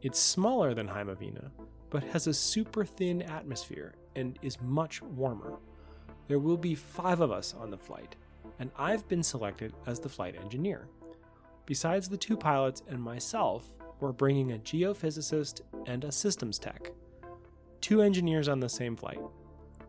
It's 0.00 0.18
smaller 0.18 0.74
than 0.74 0.88
Heimavina, 0.88 1.50
but 1.90 2.02
has 2.04 2.26
a 2.26 2.34
super 2.34 2.84
thin 2.84 3.20
atmosphere 3.22 3.94
and 4.16 4.38
is 4.42 4.60
much 4.62 5.02
warmer. 5.02 5.58
There 6.28 6.38
will 6.38 6.56
be 6.56 6.74
five 6.74 7.20
of 7.20 7.30
us 7.30 7.54
on 7.58 7.70
the 7.70 7.76
flight, 7.76 8.16
and 8.58 8.70
I've 8.78 9.06
been 9.08 9.22
selected 9.22 9.74
as 9.86 10.00
the 10.00 10.08
flight 10.08 10.34
engineer. 10.36 10.88
Besides 11.66 12.08
the 12.08 12.16
two 12.16 12.36
pilots 12.36 12.82
and 12.88 13.02
myself, 13.02 13.70
we're 14.00 14.12
bringing 14.12 14.52
a 14.52 14.58
geophysicist 14.58 15.60
and 15.86 16.04
a 16.04 16.12
systems 16.12 16.58
tech. 16.58 16.92
Two 17.80 18.02
engineers 18.02 18.48
on 18.48 18.60
the 18.60 18.68
same 18.68 18.96
flight. 18.96 19.20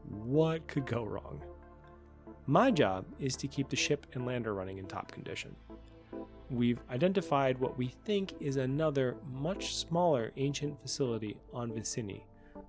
What 0.10 0.68
could 0.68 0.86
go 0.86 1.04
wrong? 1.04 1.44
My 2.48 2.70
job 2.70 3.06
is 3.20 3.36
to 3.38 3.48
keep 3.48 3.70
the 3.70 3.76
ship 3.76 4.06
and 4.14 4.26
lander 4.26 4.54
running 4.54 4.78
in 4.78 4.86
top 4.86 5.12
condition. 5.12 5.56
We've 6.52 6.80
identified 6.92 7.58
what 7.58 7.78
we 7.78 7.88
think 8.06 8.34
is 8.40 8.58
another 8.58 9.18
much 9.32 9.76
smaller 9.76 10.32
ancient 10.38 10.80
facility 10.80 11.38
on 11.54 11.72
Vicini, 11.72 12.22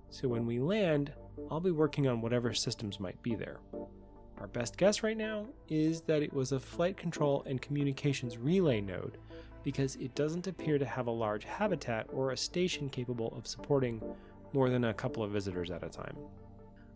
so 0.09 0.27
when 0.27 0.47
we 0.47 0.59
land, 0.59 1.13
I'll 1.51 1.59
be 1.59 1.71
working 1.71 2.07
on 2.07 2.21
whatever 2.21 2.53
systems 2.53 2.99
might 2.99 3.21
be 3.21 3.35
there. 3.35 3.59
Our 4.39 4.47
best 4.47 4.77
guess 4.77 5.03
right 5.03 5.17
now 5.17 5.45
is 5.69 6.01
that 6.01 6.23
it 6.23 6.33
was 6.33 6.51
a 6.51 6.59
flight 6.59 6.97
control 6.97 7.43
and 7.45 7.61
communications 7.61 8.37
relay 8.37 8.81
node 8.81 9.17
because 9.67 9.97
it 9.97 10.15
doesn't 10.15 10.47
appear 10.47 10.77
to 10.77 10.85
have 10.85 11.07
a 11.07 11.11
large 11.11 11.43
habitat 11.43 12.07
or 12.13 12.31
a 12.31 12.37
station 12.37 12.87
capable 12.87 13.33
of 13.37 13.45
supporting 13.45 14.01
more 14.53 14.69
than 14.69 14.85
a 14.85 14.93
couple 14.93 15.21
of 15.21 15.31
visitors 15.31 15.71
at 15.71 15.83
a 15.83 15.89
time. 15.89 16.15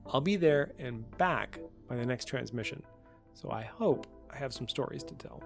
I'll 0.05 0.21
be 0.21 0.37
there 0.37 0.71
and 0.79 1.03
back 1.17 1.59
by 1.89 1.97
the 1.97 2.05
next 2.05 2.29
transmission, 2.29 2.81
so 3.33 3.51
I 3.51 3.63
hope 3.63 4.07
I 4.31 4.37
have 4.37 4.53
some 4.53 4.69
stories 4.69 5.03
to 5.03 5.13
tell. 5.15 5.43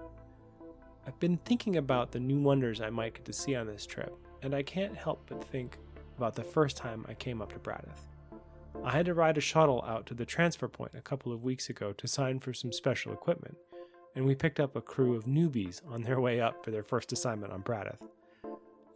I've 1.04 1.18
been 1.18 1.38
thinking 1.38 1.78
about 1.78 2.12
the 2.12 2.20
new 2.20 2.38
wonders 2.38 2.80
I 2.80 2.90
might 2.90 3.14
get 3.14 3.24
to 3.24 3.32
see 3.32 3.56
on 3.56 3.66
this 3.66 3.86
trip, 3.86 4.14
and 4.42 4.54
I 4.54 4.62
can't 4.62 4.96
help 4.96 5.28
but 5.28 5.42
think 5.42 5.78
about 6.16 6.36
the 6.36 6.44
first 6.44 6.76
time 6.76 7.04
I 7.08 7.14
came 7.14 7.42
up 7.42 7.52
to 7.54 7.58
Braddoth. 7.58 8.06
I 8.84 8.92
had 8.92 9.06
to 9.06 9.14
ride 9.14 9.36
a 9.36 9.40
shuttle 9.40 9.82
out 9.84 10.06
to 10.06 10.14
the 10.14 10.24
transfer 10.24 10.68
point 10.68 10.92
a 10.94 11.00
couple 11.00 11.32
of 11.32 11.42
weeks 11.42 11.70
ago 11.70 11.92
to 11.94 12.06
sign 12.06 12.38
for 12.38 12.54
some 12.54 12.70
special 12.70 13.12
equipment, 13.12 13.56
and 14.16 14.24
we 14.24 14.34
picked 14.34 14.58
up 14.58 14.74
a 14.74 14.80
crew 14.80 15.14
of 15.14 15.26
newbies 15.26 15.82
on 15.88 16.02
their 16.02 16.20
way 16.20 16.40
up 16.40 16.64
for 16.64 16.70
their 16.70 16.82
first 16.82 17.12
assignment 17.12 17.52
on 17.52 17.62
Braddoth. 17.62 18.02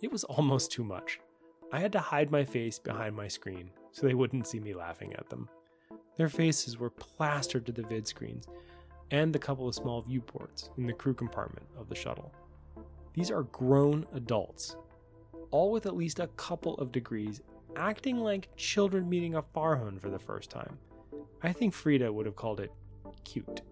It 0.01 0.11
was 0.11 0.25
almost 0.25 0.73
too 0.73 0.83
much. 0.83 1.21
I 1.73 1.79
had 1.79 1.93
to 1.93 2.01
hide 2.01 2.31
my 2.31 2.45
face 2.45 2.79
behind 2.79 3.15
my 3.15 3.29
screen 3.29 3.71
so 3.93 4.07
they 4.07 4.15
wouldn't 4.15 4.47
see 4.47 4.59
me 4.59 4.75
laughing 4.75 5.13
at 5.13 5.29
them. 5.29 5.49
Their 6.17 6.31
faces 6.31 6.79
were 6.79 6.91
plastered 6.91 7.67
to 7.67 7.73
the 7.73 7.83
vid 7.83 8.07
screens 8.07 8.49
and 9.11 9.33
the 9.33 9.39
couple 9.39 9.69
of 9.69 9.75
small 9.75 10.03
viewports 10.03 10.71
in 10.79 10.87
the 10.87 10.93
crew 10.93 11.15
compartment 11.15 11.67
of 11.79 11.89
the 11.89 11.95
shuttle. 11.95 12.33
These 13.13 13.31
are 13.31 13.43
grown 13.45 14.07
adults, 14.15 14.77
all 15.51 15.71
with 15.71 15.87
at 15.87 15.97
least 15.97 16.19
a 16.19 16.29
couple 16.29 16.77
of 16.77 16.93
degrees, 16.93 17.43
acting 17.77 18.19
like 18.19 18.55
children 18.57 19.09
meeting 19.09 19.35
a 19.35 19.43
Farhund 19.43 20.01
for 20.01 20.09
the 20.09 20.19
first 20.19 20.51
time. 20.51 20.79
I 21.43 21.53
think 21.53 21.75
Frida 21.75 22.11
would 22.13 22.27
have 22.27 22.37
called 22.37 22.61
it 22.61 22.73
cute. 23.25 23.63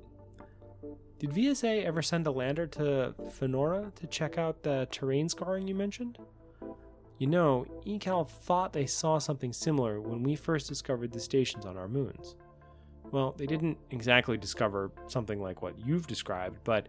Did 1.18 1.30
VSA 1.30 1.84
ever 1.84 2.00
send 2.00 2.28
a 2.28 2.30
lander 2.30 2.66
to 2.68 3.12
Fenora 3.30 3.92
to 3.96 4.06
check 4.06 4.38
out 4.38 4.62
the 4.62 4.86
terrain 4.92 5.28
scarring 5.28 5.66
you 5.66 5.74
mentioned? 5.74 6.18
You 7.18 7.26
know, 7.26 7.66
ECAL 7.84 8.28
thought 8.28 8.72
they 8.72 8.86
saw 8.86 9.18
something 9.18 9.52
similar 9.52 10.00
when 10.00 10.22
we 10.22 10.36
first 10.36 10.68
discovered 10.68 11.10
the 11.10 11.18
stations 11.18 11.66
on 11.66 11.76
our 11.76 11.88
moons. 11.88 12.36
Well, 13.10 13.34
they 13.36 13.46
didn't 13.46 13.78
exactly 13.90 14.36
discover 14.36 14.92
something 15.08 15.42
like 15.42 15.60
what 15.60 15.76
you've 15.84 16.06
described, 16.06 16.58
but 16.62 16.86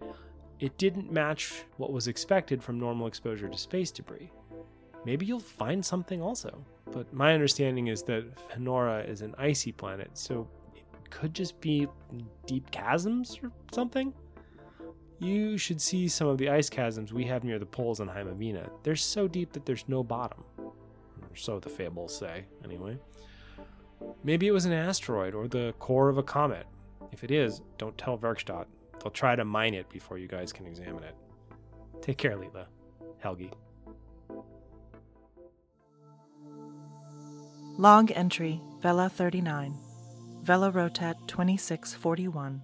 it 0.60 0.78
didn't 0.78 1.12
match 1.12 1.64
what 1.78 1.92
was 1.92 2.08
expected 2.08 2.62
from 2.62 2.78
normal 2.78 3.08
exposure 3.08 3.50
to 3.50 3.58
space 3.58 3.90
debris. 3.90 4.32
Maybe 5.06 5.26
you'll 5.26 5.40
find 5.40 5.84
something 5.84 6.22
also. 6.22 6.64
But 6.92 7.12
my 7.12 7.34
understanding 7.34 7.88
is 7.88 8.04
that 8.04 8.26
Fenora 8.50 9.08
is 9.10 9.22
an 9.22 9.34
icy 9.40 9.72
planet, 9.72 10.12
so 10.14 10.48
could 11.10 11.34
just 11.34 11.60
be 11.62 11.88
deep 12.46 12.70
chasms 12.72 13.40
or 13.44 13.52
something? 13.74 14.14
You 15.20 15.58
should 15.58 15.82
see 15.82 16.08
some 16.08 16.28
of 16.28 16.38
the 16.38 16.50
ice 16.50 16.70
chasms 16.70 17.12
we 17.12 17.26
have 17.26 17.44
near 17.44 17.60
the 17.60 17.66
poles 17.66 18.00
on 18.00 18.08
Heimavina. 18.08 18.70
They're 18.84 18.96
so 18.96 19.28
deep 19.28 19.52
that 19.54 19.66
there's 19.66 19.84
no 19.88 20.04
bottom. 20.04 20.44
Or 20.58 21.36
so 21.36 21.60
the 21.60 21.70
fables 21.70 22.18
say, 22.18 22.46
anyway. 22.64 22.98
Maybe 24.24 24.48
it 24.48 24.52
was 24.52 24.66
an 24.66 24.72
asteroid 24.72 25.34
or 25.36 25.48
the 25.48 25.74
core 25.80 26.08
of 26.10 26.18
a 26.18 26.24
comet. 26.24 26.66
If 27.12 27.24
it 27.24 27.32
is, 27.32 27.62
don't 27.78 27.98
tell 27.98 28.18
Werkstatt. 28.18 28.66
They'll 29.02 29.12
try 29.12 29.36
to 29.36 29.46
mine 29.46 29.74
it 29.74 29.90
before 29.90 30.18
you 30.18 30.28
guys 30.28 30.54
can 30.54 30.66
examine 30.66 31.04
it. 31.04 31.16
Take 32.02 32.18
care, 32.18 32.38
Leela. 32.38 32.66
Helge. 33.20 33.52
Log 37.78 38.12
entry 38.12 38.62
Vela 38.82 39.10
39, 39.10 39.78
Vela 40.50 40.72
Rotat 40.72 41.16
2641, 41.28 42.64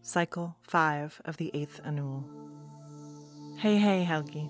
Cycle 0.00 0.56
5 0.62 1.20
of 1.26 1.36
the 1.36 1.50
8th 1.52 1.86
Annual. 1.86 2.24
Hey, 3.58 3.76
hey, 3.76 4.04
Helge. 4.04 4.48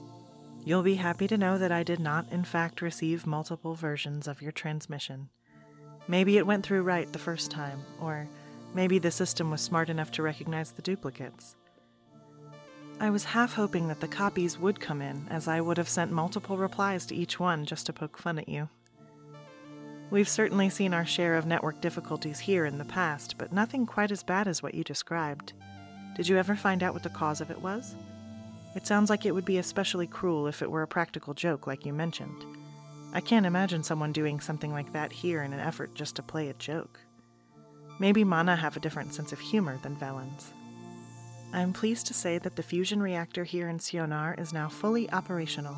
You'll 0.65 0.85
be 0.85 0.95
happy 0.95 1.27
to 1.27 1.37
know 1.37 1.59
that 1.59 1.73
I 1.73 1.83
did 1.83 1.99
not, 1.99 2.31
in 2.31 2.45
fact, 2.45 2.81
receive 2.81 3.27
multiple 3.27 3.75
versions 3.75 4.29
of 4.29 4.41
your 4.41 4.53
transmission. 4.53 5.31
Maybe 6.07 6.39
it 6.39 6.47
went 6.47 6.65
through 6.65 6.85
right 6.85 7.13
the 7.13 7.19
first 7.19 7.51
time, 7.51 7.81
or 8.01 8.29
maybe 8.73 9.01
the 9.01 9.11
system 9.11 9.51
was 9.51 9.61
smart 9.61 9.91
enough 9.91 10.13
to 10.13 10.23
recognize 10.23 10.71
the 10.71 10.83
duplicates. 10.83 11.57
I 13.01 13.11
was 13.11 13.25
half 13.25 13.55
hoping 13.55 13.89
that 13.89 13.99
the 13.99 14.07
copies 14.07 14.61
would 14.61 14.79
come 14.79 15.03
in, 15.03 15.27
as 15.29 15.49
I 15.49 15.61
would 15.61 15.79
have 15.79 15.89
sent 15.89 16.13
multiple 16.13 16.57
replies 16.57 17.05
to 17.07 17.17
each 17.17 17.41
one 17.41 17.67
just 17.67 17.87
to 17.87 17.93
poke 17.93 18.17
fun 18.17 18.39
at 18.39 18.49
you. 18.49 18.69
We've 20.11 20.29
certainly 20.29 20.71
seen 20.71 20.95
our 20.95 21.05
share 21.05 21.35
of 21.35 21.47
network 21.47 21.81
difficulties 21.81 22.39
here 22.39 22.65
in 22.65 22.79
the 22.79 22.85
past, 22.85 23.37
but 23.39 23.53
nothing 23.53 23.87
quite 23.87 24.13
as 24.13 24.23
bad 24.23 24.47
as 24.47 24.63
what 24.63 24.75
you 24.75 24.85
described. 24.85 25.53
Did 26.15 26.29
you 26.29 26.37
ever 26.37 26.55
find 26.55 26.83
out 26.83 26.95
what 26.95 27.03
the 27.03 27.11
cause 27.11 27.41
of 27.41 27.51
it 27.51 27.61
was? 27.61 27.97
It 28.77 28.87
sounds 28.87 29.11
like 29.11 29.27
it 29.27 29.35
would 29.35 29.45
be 29.45 29.59
especially 29.59 30.07
cruel 30.07 30.47
if 30.47 30.63
it 30.63 30.71
were 30.71 30.83
a 30.83 30.89
practical 30.89 31.35
joke, 31.35 31.67
like 31.67 31.85
you 31.85 31.93
mentioned. 31.93 32.45
I 33.13 33.21
can't 33.21 33.47
imagine 33.47 33.83
someone 33.83 34.13
doing 34.13 34.39
something 34.39 34.73
like 34.73 34.93
that 34.93 35.11
here 35.11 35.43
in 35.43 35.53
an 35.53 35.61
effort 35.61 35.95
just 35.95 36.15
to 36.17 36.23
play 36.23 36.51
a 36.51 36.55
joke. 36.55 37.01
Maybe 37.99 38.23
Manna 38.23 38.55
have 38.55 38.77
a 38.77 38.81
different 38.81 39.13
sense 39.13 39.33
of 39.33 39.41
humor 39.41 39.79
than 39.83 39.97
Velans. 39.97 40.53
I 41.53 41.63
am 41.63 41.73
pleased 41.73 42.07
to 42.09 42.15
say 42.15 42.39
that 42.39 42.55
the 42.55 42.63
fusion 42.63 43.03
reactor 43.03 43.45
here 43.45 43.69
in 43.69 43.79
Sionar 43.79 44.39
is 44.39 44.53
now 44.53 44.69
fully 44.69 45.11
operational. 45.11 45.77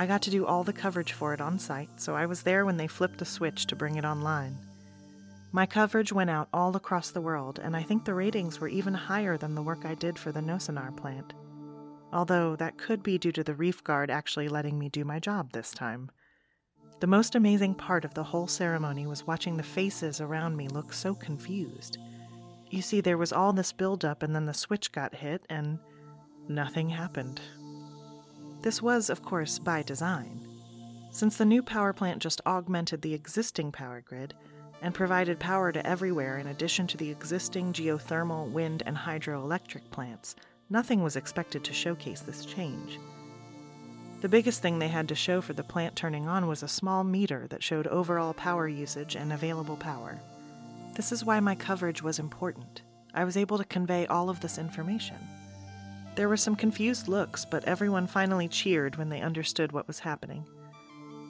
I 0.00 0.06
got 0.06 0.22
to 0.22 0.30
do 0.30 0.46
all 0.46 0.64
the 0.64 0.72
coverage 0.72 1.12
for 1.12 1.34
it 1.34 1.42
on 1.42 1.58
site, 1.58 2.00
so 2.00 2.14
I 2.14 2.24
was 2.24 2.40
there 2.40 2.64
when 2.64 2.78
they 2.78 2.86
flipped 2.86 3.18
the 3.18 3.26
switch 3.26 3.66
to 3.66 3.76
bring 3.76 3.96
it 3.96 4.04
online. 4.06 4.56
My 5.52 5.66
coverage 5.66 6.10
went 6.10 6.30
out 6.30 6.48
all 6.54 6.74
across 6.74 7.10
the 7.10 7.20
world, 7.20 7.60
and 7.62 7.76
I 7.76 7.82
think 7.82 8.06
the 8.06 8.14
ratings 8.14 8.58
were 8.58 8.68
even 8.68 8.94
higher 8.94 9.36
than 9.36 9.54
the 9.54 9.60
work 9.60 9.84
I 9.84 9.94
did 9.94 10.18
for 10.18 10.32
the 10.32 10.40
Nosonar 10.40 10.96
plant. 10.96 11.34
Although 12.14 12.56
that 12.56 12.78
could 12.78 13.02
be 13.02 13.18
due 13.18 13.30
to 13.30 13.44
the 13.44 13.52
reef 13.52 13.84
guard 13.84 14.10
actually 14.10 14.48
letting 14.48 14.78
me 14.78 14.88
do 14.88 15.04
my 15.04 15.18
job 15.18 15.52
this 15.52 15.70
time. 15.70 16.10
The 17.00 17.06
most 17.06 17.34
amazing 17.34 17.74
part 17.74 18.06
of 18.06 18.14
the 18.14 18.24
whole 18.24 18.46
ceremony 18.46 19.06
was 19.06 19.26
watching 19.26 19.58
the 19.58 19.62
faces 19.62 20.18
around 20.18 20.56
me 20.56 20.68
look 20.68 20.94
so 20.94 21.14
confused. 21.14 21.98
You 22.70 22.80
see, 22.80 23.02
there 23.02 23.18
was 23.18 23.34
all 23.34 23.52
this 23.52 23.74
buildup, 23.74 24.22
and 24.22 24.34
then 24.34 24.46
the 24.46 24.54
switch 24.54 24.92
got 24.92 25.16
hit, 25.16 25.44
and 25.50 25.78
nothing 26.48 26.88
happened. 26.88 27.42
This 28.62 28.82
was, 28.82 29.08
of 29.08 29.22
course, 29.22 29.58
by 29.58 29.82
design. 29.82 30.46
Since 31.10 31.36
the 31.36 31.44
new 31.44 31.62
power 31.62 31.92
plant 31.92 32.20
just 32.20 32.40
augmented 32.46 33.02
the 33.02 33.14
existing 33.14 33.72
power 33.72 34.00
grid 34.00 34.34
and 34.82 34.94
provided 34.94 35.38
power 35.38 35.72
to 35.72 35.86
everywhere 35.86 36.38
in 36.38 36.46
addition 36.46 36.86
to 36.88 36.96
the 36.96 37.10
existing 37.10 37.72
geothermal, 37.72 38.50
wind, 38.50 38.82
and 38.86 38.96
hydroelectric 38.96 39.90
plants, 39.90 40.36
nothing 40.68 41.02
was 41.02 41.16
expected 41.16 41.64
to 41.64 41.72
showcase 41.72 42.20
this 42.20 42.44
change. 42.44 42.98
The 44.20 44.28
biggest 44.28 44.60
thing 44.60 44.78
they 44.78 44.88
had 44.88 45.08
to 45.08 45.14
show 45.14 45.40
for 45.40 45.54
the 45.54 45.64
plant 45.64 45.96
turning 45.96 46.28
on 46.28 46.46
was 46.46 46.62
a 46.62 46.68
small 46.68 47.02
meter 47.02 47.46
that 47.48 47.62
showed 47.62 47.86
overall 47.86 48.34
power 48.34 48.68
usage 48.68 49.16
and 49.16 49.32
available 49.32 49.76
power. 49.76 50.20
This 50.94 51.12
is 51.12 51.24
why 51.24 51.40
my 51.40 51.54
coverage 51.54 52.02
was 52.02 52.18
important. 52.18 52.82
I 53.14 53.24
was 53.24 53.38
able 53.38 53.56
to 53.56 53.64
convey 53.64 54.06
all 54.06 54.28
of 54.28 54.40
this 54.40 54.58
information. 54.58 55.16
There 56.16 56.28
were 56.28 56.36
some 56.36 56.56
confused 56.56 57.08
looks, 57.08 57.44
but 57.44 57.64
everyone 57.64 58.06
finally 58.06 58.48
cheered 58.48 58.96
when 58.96 59.08
they 59.08 59.20
understood 59.20 59.72
what 59.72 59.86
was 59.86 60.00
happening. 60.00 60.44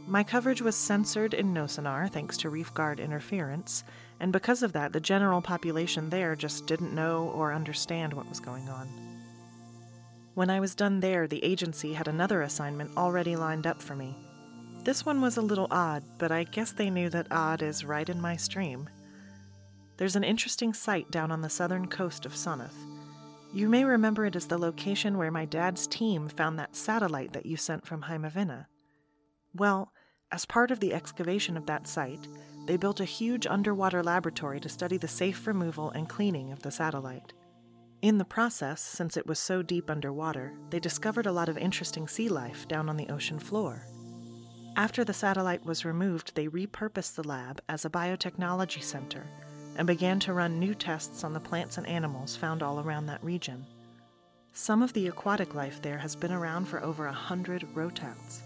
My 0.06 0.24
coverage 0.24 0.62
was 0.62 0.74
censored 0.74 1.34
in 1.34 1.54
Nosonar 1.54 2.10
thanks 2.10 2.36
to 2.38 2.50
Reef 2.50 2.74
Guard 2.74 2.98
interference, 2.98 3.84
and 4.18 4.32
because 4.32 4.62
of 4.62 4.72
that, 4.72 4.92
the 4.92 5.00
general 5.00 5.40
population 5.40 6.10
there 6.10 6.34
just 6.34 6.66
didn't 6.66 6.94
know 6.94 7.30
or 7.34 7.52
understand 7.52 8.12
what 8.12 8.28
was 8.28 8.40
going 8.40 8.68
on. 8.68 8.88
When 10.34 10.50
I 10.50 10.60
was 10.60 10.74
done 10.74 11.00
there, 11.00 11.26
the 11.26 11.44
agency 11.44 11.92
had 11.92 12.08
another 12.08 12.42
assignment 12.42 12.96
already 12.96 13.36
lined 13.36 13.66
up 13.66 13.82
for 13.82 13.94
me. 13.94 14.16
This 14.82 15.04
one 15.04 15.20
was 15.20 15.36
a 15.36 15.42
little 15.42 15.68
odd, 15.70 16.02
but 16.18 16.32
I 16.32 16.44
guess 16.44 16.72
they 16.72 16.88
knew 16.88 17.10
that 17.10 17.30
odd 17.30 17.62
is 17.62 17.84
right 17.84 18.08
in 18.08 18.20
my 18.20 18.36
stream. 18.36 18.88
There's 19.98 20.16
an 20.16 20.24
interesting 20.24 20.72
site 20.72 21.10
down 21.10 21.30
on 21.30 21.42
the 21.42 21.50
southern 21.50 21.86
coast 21.86 22.24
of 22.24 22.32
Sunoth. 22.32 22.74
You 23.52 23.68
may 23.68 23.84
remember 23.84 24.24
it 24.26 24.36
as 24.36 24.46
the 24.46 24.58
location 24.58 25.18
where 25.18 25.32
my 25.32 25.44
dad's 25.44 25.88
team 25.88 26.28
found 26.28 26.56
that 26.58 26.76
satellite 26.76 27.32
that 27.32 27.46
you 27.46 27.56
sent 27.56 27.84
from 27.84 28.02
Heimavina. 28.02 28.66
Well, 29.52 29.92
as 30.30 30.44
part 30.44 30.70
of 30.70 30.78
the 30.78 30.94
excavation 30.94 31.56
of 31.56 31.66
that 31.66 31.88
site, 31.88 32.28
they 32.66 32.76
built 32.76 33.00
a 33.00 33.04
huge 33.04 33.48
underwater 33.48 34.04
laboratory 34.04 34.60
to 34.60 34.68
study 34.68 34.96
the 34.96 35.08
safe 35.08 35.48
removal 35.48 35.90
and 35.90 36.08
cleaning 36.08 36.52
of 36.52 36.62
the 36.62 36.70
satellite. 36.70 37.32
In 38.02 38.18
the 38.18 38.24
process, 38.24 38.80
since 38.80 39.16
it 39.16 39.26
was 39.26 39.40
so 39.40 39.62
deep 39.62 39.90
underwater, 39.90 40.54
they 40.70 40.78
discovered 40.78 41.26
a 41.26 41.32
lot 41.32 41.48
of 41.48 41.58
interesting 41.58 42.06
sea 42.06 42.28
life 42.28 42.68
down 42.68 42.88
on 42.88 42.96
the 42.96 43.08
ocean 43.08 43.40
floor. 43.40 43.84
After 44.76 45.02
the 45.02 45.12
satellite 45.12 45.66
was 45.66 45.84
removed, 45.84 46.36
they 46.36 46.46
repurposed 46.46 47.16
the 47.16 47.26
lab 47.26 47.60
as 47.68 47.84
a 47.84 47.90
biotechnology 47.90 48.82
center 48.82 49.26
and 49.80 49.86
began 49.86 50.20
to 50.20 50.34
run 50.34 50.58
new 50.58 50.74
tests 50.74 51.24
on 51.24 51.32
the 51.32 51.40
plants 51.40 51.78
and 51.78 51.86
animals 51.86 52.36
found 52.36 52.62
all 52.62 52.80
around 52.80 53.06
that 53.06 53.24
region. 53.24 53.64
Some 54.52 54.82
of 54.82 54.92
the 54.92 55.06
aquatic 55.06 55.54
life 55.54 55.80
there 55.80 55.96
has 55.96 56.14
been 56.14 56.32
around 56.32 56.66
for 56.66 56.84
over 56.84 57.06
a 57.06 57.12
hundred 57.12 57.62
rotats. 57.74 58.40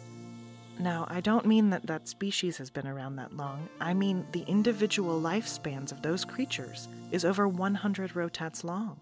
Now, 0.78 1.08
I 1.10 1.20
don't 1.20 1.44
mean 1.44 1.70
that 1.70 1.88
that 1.88 2.06
species 2.06 2.56
has 2.58 2.70
been 2.70 2.86
around 2.86 3.16
that 3.16 3.36
long. 3.36 3.68
I 3.80 3.94
mean 3.94 4.24
the 4.30 4.44
individual 4.46 5.20
lifespans 5.20 5.90
of 5.90 6.02
those 6.02 6.24
creatures 6.24 6.86
is 7.10 7.24
over 7.24 7.48
100 7.48 8.12
rotats 8.12 8.62
long. 8.62 9.00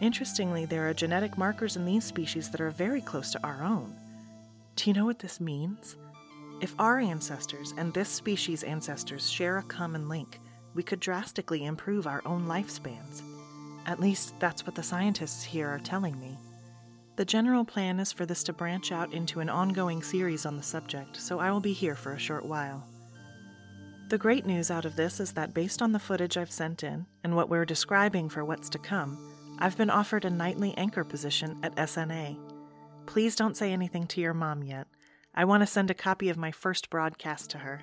Interestingly, 0.00 0.64
there 0.64 0.88
are 0.88 0.94
genetic 0.94 1.36
markers 1.36 1.76
in 1.76 1.84
these 1.84 2.04
species 2.04 2.48
that 2.48 2.62
are 2.62 2.70
very 2.70 3.02
close 3.02 3.30
to 3.32 3.46
our 3.46 3.62
own. 3.62 3.94
Do 4.76 4.88
you 4.88 4.94
know 4.94 5.04
what 5.04 5.18
this 5.18 5.38
means? 5.38 5.96
If 6.62 6.74
our 6.78 6.98
ancestors 6.98 7.74
and 7.76 7.92
this 7.92 8.08
species' 8.08 8.62
ancestors 8.62 9.28
share 9.28 9.58
a 9.58 9.62
common 9.64 10.08
link, 10.08 10.40
we 10.76 10.82
could 10.82 11.00
drastically 11.00 11.64
improve 11.64 12.06
our 12.06 12.22
own 12.26 12.46
lifespans. 12.46 13.22
At 13.86 13.98
least 13.98 14.38
that's 14.38 14.66
what 14.66 14.74
the 14.74 14.82
scientists 14.82 15.42
here 15.42 15.68
are 15.68 15.78
telling 15.78 16.20
me. 16.20 16.38
The 17.16 17.24
general 17.24 17.64
plan 17.64 17.98
is 17.98 18.12
for 18.12 18.26
this 18.26 18.42
to 18.44 18.52
branch 18.52 18.92
out 18.92 19.14
into 19.14 19.40
an 19.40 19.48
ongoing 19.48 20.02
series 20.02 20.44
on 20.44 20.58
the 20.58 20.62
subject, 20.62 21.16
so 21.16 21.38
I 21.38 21.50
will 21.50 21.60
be 21.60 21.72
here 21.72 21.94
for 21.94 22.12
a 22.12 22.18
short 22.18 22.44
while. 22.44 22.86
The 24.08 24.18
great 24.18 24.44
news 24.44 24.70
out 24.70 24.84
of 24.84 24.96
this 24.96 25.18
is 25.18 25.32
that 25.32 25.54
based 25.54 25.80
on 25.80 25.92
the 25.92 25.98
footage 25.98 26.36
I've 26.36 26.52
sent 26.52 26.84
in 26.84 27.06
and 27.24 27.34
what 27.34 27.48
we're 27.48 27.64
describing 27.64 28.28
for 28.28 28.44
what's 28.44 28.68
to 28.68 28.78
come, 28.78 29.18
I've 29.58 29.78
been 29.78 29.90
offered 29.90 30.26
a 30.26 30.30
nightly 30.30 30.74
anchor 30.76 31.04
position 31.04 31.58
at 31.62 31.74
SNA. 31.76 32.38
Please 33.06 33.34
don't 33.34 33.56
say 33.56 33.72
anything 33.72 34.06
to 34.08 34.20
your 34.20 34.34
mom 34.34 34.62
yet. 34.62 34.86
I 35.34 35.46
want 35.46 35.62
to 35.62 35.66
send 35.66 35.90
a 35.90 35.94
copy 35.94 36.28
of 36.28 36.36
my 36.36 36.52
first 36.52 36.90
broadcast 36.90 37.48
to 37.50 37.58
her. 37.58 37.82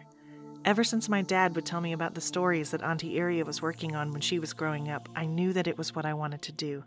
Ever 0.65 0.86
since 0.86 1.10
my 1.10 1.21
dad 1.21 1.56
would 1.56 1.65
tell 1.65 1.82
me 1.82 1.91
about 1.91 2.13
the 2.13 2.21
stories 2.21 2.71
that 2.71 2.84
Auntie 2.84 3.19
Iria 3.19 3.43
was 3.43 3.62
working 3.62 3.97
on 3.97 4.12
when 4.12 4.21
she 4.21 4.39
was 4.39 4.54
growing 4.54 4.89
up, 4.89 5.10
I 5.13 5.26
knew 5.26 5.52
that 5.52 5.67
it 5.67 5.78
was 5.78 5.93
what 5.93 6.06
I 6.06 6.13
wanted 6.13 6.41
to 6.43 6.54
do. 6.54 6.86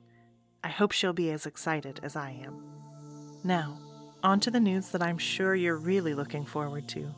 I 0.65 0.69
hope 0.69 0.93
she'll 0.93 1.13
be 1.13 1.31
as 1.31 1.45
excited 1.45 2.01
as 2.03 2.17
I 2.17 2.31
am. 2.43 2.63
Now, 3.45 3.79
on 4.23 4.41
to 4.41 4.51
the 4.51 4.61
news 4.61 4.89
that 4.89 5.03
I'm 5.03 5.19
sure 5.19 5.55
you're 5.55 5.77
really 5.77 6.15
looking 6.15 6.47
forward 6.47 6.89
to. 6.89 7.15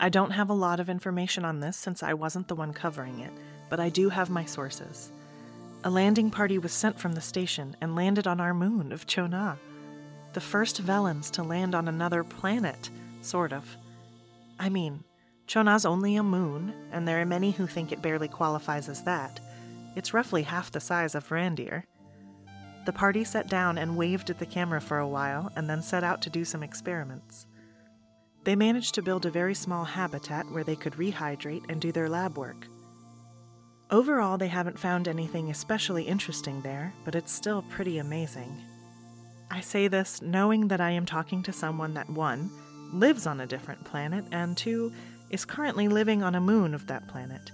I 0.00 0.08
don't 0.08 0.30
have 0.30 0.48
a 0.48 0.54
lot 0.54 0.80
of 0.80 0.88
information 0.88 1.44
on 1.44 1.60
this 1.60 1.76
since 1.76 2.02
I 2.02 2.14
wasn't 2.14 2.48
the 2.48 2.56
one 2.56 2.72
covering 2.72 3.20
it, 3.20 3.32
but 3.68 3.78
I 3.78 3.90
do 3.90 4.08
have 4.08 4.30
my 4.30 4.46
sources. 4.46 5.12
A 5.84 5.90
landing 5.90 6.30
party 6.30 6.56
was 6.56 6.72
sent 6.72 6.98
from 6.98 7.12
the 7.12 7.20
station 7.20 7.76
and 7.82 7.94
landed 7.94 8.26
on 8.26 8.40
our 8.40 8.54
moon 8.54 8.90
of 8.90 9.06
Chona. 9.06 9.58
The 10.32 10.40
first 10.40 10.82
Velans 10.82 11.30
to 11.32 11.42
land 11.42 11.74
on 11.74 11.88
another 11.88 12.24
planet, 12.24 12.88
sort 13.20 13.52
of. 13.52 13.76
I 14.58 14.70
mean, 14.70 15.04
Chona's 15.50 15.84
only 15.84 16.14
a 16.14 16.22
moon, 16.22 16.72
and 16.92 17.08
there 17.08 17.20
are 17.20 17.26
many 17.26 17.50
who 17.50 17.66
think 17.66 17.90
it 17.90 18.00
barely 18.00 18.28
qualifies 18.28 18.88
as 18.88 19.02
that. 19.02 19.40
It's 19.96 20.14
roughly 20.14 20.44
half 20.44 20.70
the 20.70 20.78
size 20.78 21.16
of 21.16 21.28
Randir. 21.28 21.82
The 22.86 22.92
party 22.92 23.24
sat 23.24 23.48
down 23.48 23.76
and 23.76 23.96
waved 23.96 24.30
at 24.30 24.38
the 24.38 24.46
camera 24.46 24.80
for 24.80 24.98
a 24.98 25.08
while 25.08 25.50
and 25.56 25.68
then 25.68 25.82
set 25.82 26.04
out 26.04 26.22
to 26.22 26.30
do 26.30 26.44
some 26.44 26.62
experiments. 26.62 27.46
They 28.44 28.54
managed 28.54 28.94
to 28.94 29.02
build 29.02 29.26
a 29.26 29.30
very 29.30 29.54
small 29.54 29.82
habitat 29.84 30.48
where 30.52 30.62
they 30.62 30.76
could 30.76 30.92
rehydrate 30.92 31.68
and 31.68 31.80
do 31.80 31.90
their 31.90 32.08
lab 32.08 32.38
work. 32.38 32.68
Overall, 33.90 34.38
they 34.38 34.46
haven't 34.46 34.78
found 34.78 35.08
anything 35.08 35.50
especially 35.50 36.04
interesting 36.04 36.62
there, 36.62 36.94
but 37.04 37.16
it's 37.16 37.32
still 37.32 37.62
pretty 37.62 37.98
amazing. 37.98 38.62
I 39.50 39.62
say 39.62 39.88
this 39.88 40.22
knowing 40.22 40.68
that 40.68 40.80
I 40.80 40.92
am 40.92 41.06
talking 41.06 41.42
to 41.42 41.52
someone 41.52 41.94
that, 41.94 42.08
one, 42.08 42.52
lives 42.92 43.26
on 43.26 43.40
a 43.40 43.46
different 43.46 43.84
planet, 43.84 44.24
and 44.30 44.56
two, 44.56 44.92
is 45.30 45.44
currently 45.44 45.88
living 45.88 46.22
on 46.22 46.34
a 46.34 46.40
moon 46.40 46.74
of 46.74 46.86
that 46.88 47.06
planet. 47.08 47.50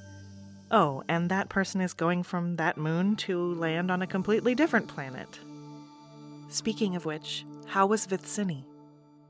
Oh, 0.70 1.04
and 1.08 1.30
that 1.30 1.48
person 1.48 1.80
is 1.80 1.94
going 1.94 2.22
from 2.22 2.56
that 2.56 2.76
moon 2.76 3.14
to 3.16 3.54
land 3.54 3.90
on 3.90 4.02
a 4.02 4.06
completely 4.06 4.54
different 4.54 4.88
planet. 4.88 5.38
Speaking 6.48 6.96
of 6.96 7.04
which, 7.04 7.44
how 7.66 7.86
was 7.86 8.06
Vithsini? 8.06 8.64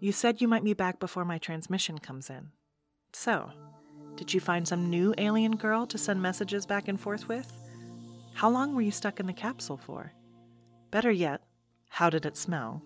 You 0.00 0.12
said 0.12 0.40
you 0.40 0.48
might 0.48 0.64
be 0.64 0.74
back 0.74 0.98
before 0.98 1.24
my 1.24 1.38
transmission 1.38 1.98
comes 1.98 2.30
in. 2.30 2.50
So, 3.12 3.50
did 4.16 4.32
you 4.32 4.40
find 4.40 4.66
some 4.66 4.88
new 4.88 5.14
alien 5.18 5.56
girl 5.56 5.86
to 5.86 5.98
send 5.98 6.22
messages 6.22 6.66
back 6.66 6.88
and 6.88 7.00
forth 7.00 7.28
with? 7.28 7.52
How 8.34 8.50
long 8.50 8.74
were 8.74 8.82
you 8.82 8.90
stuck 8.90 9.20
in 9.20 9.26
the 9.26 9.32
capsule 9.32 9.78
for? 9.78 10.12
Better 10.90 11.10
yet, 11.10 11.42
how 11.88 12.10
did 12.10 12.26
it 12.26 12.36
smell? 12.36 12.82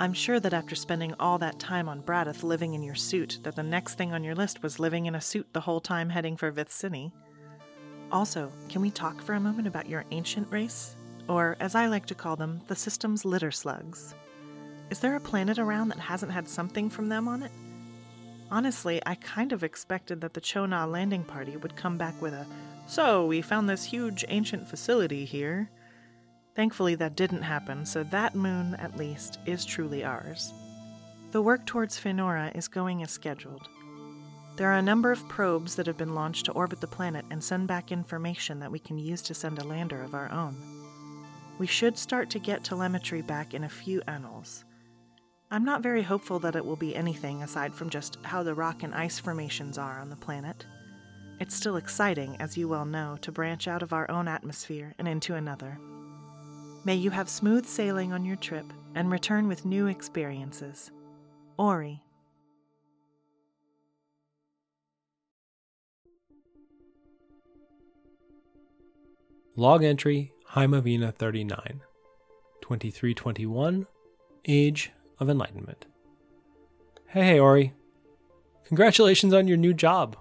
I'm 0.00 0.12
sure 0.12 0.38
that 0.38 0.52
after 0.54 0.76
spending 0.76 1.12
all 1.18 1.38
that 1.38 1.58
time 1.58 1.88
on 1.88 2.02
Braddoth 2.02 2.44
living 2.44 2.74
in 2.74 2.84
your 2.84 2.94
suit, 2.94 3.40
that 3.42 3.56
the 3.56 3.64
next 3.64 3.94
thing 3.94 4.12
on 4.12 4.22
your 4.22 4.36
list 4.36 4.62
was 4.62 4.78
living 4.78 5.06
in 5.06 5.16
a 5.16 5.20
suit 5.20 5.48
the 5.52 5.60
whole 5.60 5.80
time 5.80 6.08
heading 6.08 6.36
for 6.36 6.52
Vithsini. 6.52 7.10
Also, 8.12 8.52
can 8.68 8.80
we 8.80 8.92
talk 8.92 9.20
for 9.20 9.34
a 9.34 9.40
moment 9.40 9.66
about 9.66 9.88
your 9.88 10.04
ancient 10.12 10.46
race? 10.52 10.94
Or, 11.28 11.56
as 11.58 11.74
I 11.74 11.86
like 11.86 12.06
to 12.06 12.14
call 12.14 12.36
them, 12.36 12.60
the 12.68 12.76
system's 12.76 13.24
litter 13.24 13.50
slugs. 13.50 14.14
Is 14.90 15.00
there 15.00 15.16
a 15.16 15.20
planet 15.20 15.58
around 15.58 15.88
that 15.88 15.98
hasn't 15.98 16.30
had 16.30 16.48
something 16.48 16.88
from 16.88 17.08
them 17.08 17.26
on 17.26 17.42
it? 17.42 17.52
Honestly, 18.52 19.02
I 19.04 19.16
kind 19.16 19.52
of 19.52 19.64
expected 19.64 20.20
that 20.20 20.32
the 20.32 20.40
Chona 20.40 20.86
landing 20.86 21.24
party 21.24 21.56
would 21.56 21.74
come 21.74 21.98
back 21.98 22.22
with 22.22 22.34
a, 22.34 22.46
So, 22.86 23.26
we 23.26 23.42
found 23.42 23.68
this 23.68 23.84
huge 23.84 24.24
ancient 24.28 24.68
facility 24.68 25.24
here. 25.24 25.68
Thankfully, 26.58 26.96
that 26.96 27.14
didn't 27.14 27.42
happen, 27.42 27.86
so 27.86 28.02
that 28.02 28.34
moon, 28.34 28.74
at 28.80 28.96
least, 28.96 29.38
is 29.46 29.64
truly 29.64 30.02
ours. 30.02 30.52
The 31.30 31.40
work 31.40 31.64
towards 31.66 31.96
Fenora 31.96 32.50
is 32.56 32.66
going 32.66 33.00
as 33.04 33.12
scheduled. 33.12 33.68
There 34.56 34.68
are 34.68 34.78
a 34.78 34.82
number 34.82 35.12
of 35.12 35.28
probes 35.28 35.76
that 35.76 35.86
have 35.86 35.96
been 35.96 36.16
launched 36.16 36.46
to 36.46 36.52
orbit 36.52 36.80
the 36.80 36.88
planet 36.88 37.24
and 37.30 37.44
send 37.44 37.68
back 37.68 37.92
information 37.92 38.58
that 38.58 38.72
we 38.72 38.80
can 38.80 38.98
use 38.98 39.22
to 39.22 39.34
send 39.34 39.60
a 39.60 39.64
lander 39.64 40.02
of 40.02 40.14
our 40.14 40.32
own. 40.32 40.56
We 41.60 41.68
should 41.68 41.96
start 41.96 42.28
to 42.30 42.40
get 42.40 42.64
telemetry 42.64 43.22
back 43.22 43.54
in 43.54 43.62
a 43.62 43.68
few 43.68 44.02
annals. 44.08 44.64
I'm 45.52 45.64
not 45.64 45.84
very 45.84 46.02
hopeful 46.02 46.40
that 46.40 46.56
it 46.56 46.66
will 46.66 46.74
be 46.74 46.96
anything 46.96 47.44
aside 47.44 47.72
from 47.72 47.88
just 47.88 48.18
how 48.24 48.42
the 48.42 48.56
rock 48.56 48.82
and 48.82 48.96
ice 48.96 49.20
formations 49.20 49.78
are 49.78 50.00
on 50.00 50.10
the 50.10 50.16
planet. 50.16 50.66
It's 51.38 51.54
still 51.54 51.76
exciting, 51.76 52.34
as 52.40 52.56
you 52.56 52.66
well 52.66 52.84
know, 52.84 53.16
to 53.20 53.30
branch 53.30 53.68
out 53.68 53.84
of 53.84 53.92
our 53.92 54.10
own 54.10 54.26
atmosphere 54.26 54.96
and 54.98 55.06
into 55.06 55.36
another. 55.36 55.78
May 56.88 56.94
you 56.94 57.10
have 57.10 57.28
smooth 57.28 57.66
sailing 57.66 58.14
on 58.14 58.24
your 58.24 58.36
trip 58.36 58.72
and 58.94 59.10
return 59.10 59.46
with 59.46 59.66
new 59.66 59.88
experiences. 59.88 60.90
Orie. 61.58 62.00
Log 69.54 69.84
entry 69.84 70.32
Heimavina 70.52 71.14
39, 71.14 71.82
2321, 72.62 73.86
Age 74.46 74.90
of 75.20 75.28
Enlightenment. 75.28 75.84
Hey, 77.08 77.26
hey, 77.26 77.38
Orie. 77.38 77.72
Congratulations 78.64 79.34
on 79.34 79.46
your 79.46 79.58
new 79.58 79.74
job. 79.74 80.16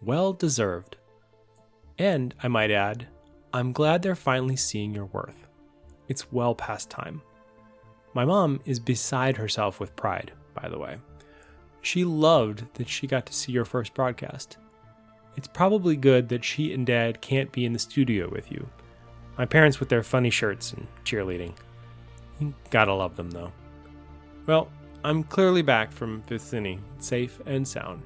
Well 0.00 0.32
deserved. 0.32 0.96
And, 1.98 2.34
I 2.42 2.48
might 2.48 2.70
add, 2.70 3.06
I'm 3.52 3.74
glad 3.74 4.00
they're 4.00 4.14
finally 4.14 4.56
seeing 4.56 4.94
your 4.94 5.04
worth. 5.04 5.45
It's 6.08 6.32
well 6.32 6.54
past 6.54 6.90
time. 6.90 7.22
My 8.14 8.24
mom 8.24 8.60
is 8.64 8.80
beside 8.80 9.36
herself 9.36 9.78
with 9.80 9.96
pride, 9.96 10.32
by 10.54 10.68
the 10.68 10.78
way. 10.78 10.98
She 11.82 12.04
loved 12.04 12.64
that 12.74 12.88
she 12.88 13.06
got 13.06 13.26
to 13.26 13.32
see 13.32 13.52
your 13.52 13.64
first 13.64 13.94
broadcast. 13.94 14.56
It's 15.36 15.48
probably 15.48 15.96
good 15.96 16.28
that 16.30 16.44
she 16.44 16.72
and 16.72 16.86
dad 16.86 17.20
can't 17.20 17.52
be 17.52 17.64
in 17.64 17.72
the 17.72 17.78
studio 17.78 18.28
with 18.30 18.50
you. 18.50 18.68
My 19.36 19.44
parents 19.44 19.78
with 19.78 19.90
their 19.90 20.02
funny 20.02 20.30
shirts 20.30 20.72
and 20.72 20.86
cheerleading. 21.04 21.54
You 22.40 22.54
gotta 22.70 22.94
love 22.94 23.16
them 23.16 23.30
though. 23.30 23.52
Well, 24.46 24.68
I'm 25.04 25.22
clearly 25.22 25.62
back 25.62 25.92
from 25.92 26.22
Vithsini, 26.22 26.80
safe 26.98 27.40
and 27.46 27.68
sound. 27.68 28.02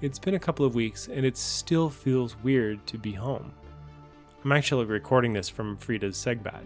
It's 0.00 0.18
been 0.18 0.34
a 0.34 0.40
couple 0.40 0.66
of 0.66 0.74
weeks 0.74 1.08
and 1.08 1.24
it 1.24 1.36
still 1.36 1.88
feels 1.88 2.36
weird 2.42 2.84
to 2.88 2.98
be 2.98 3.12
home. 3.12 3.52
I'm 4.44 4.52
actually 4.52 4.84
recording 4.84 5.32
this 5.32 5.48
from 5.48 5.76
Frida's 5.76 6.16
Segbat. 6.16 6.64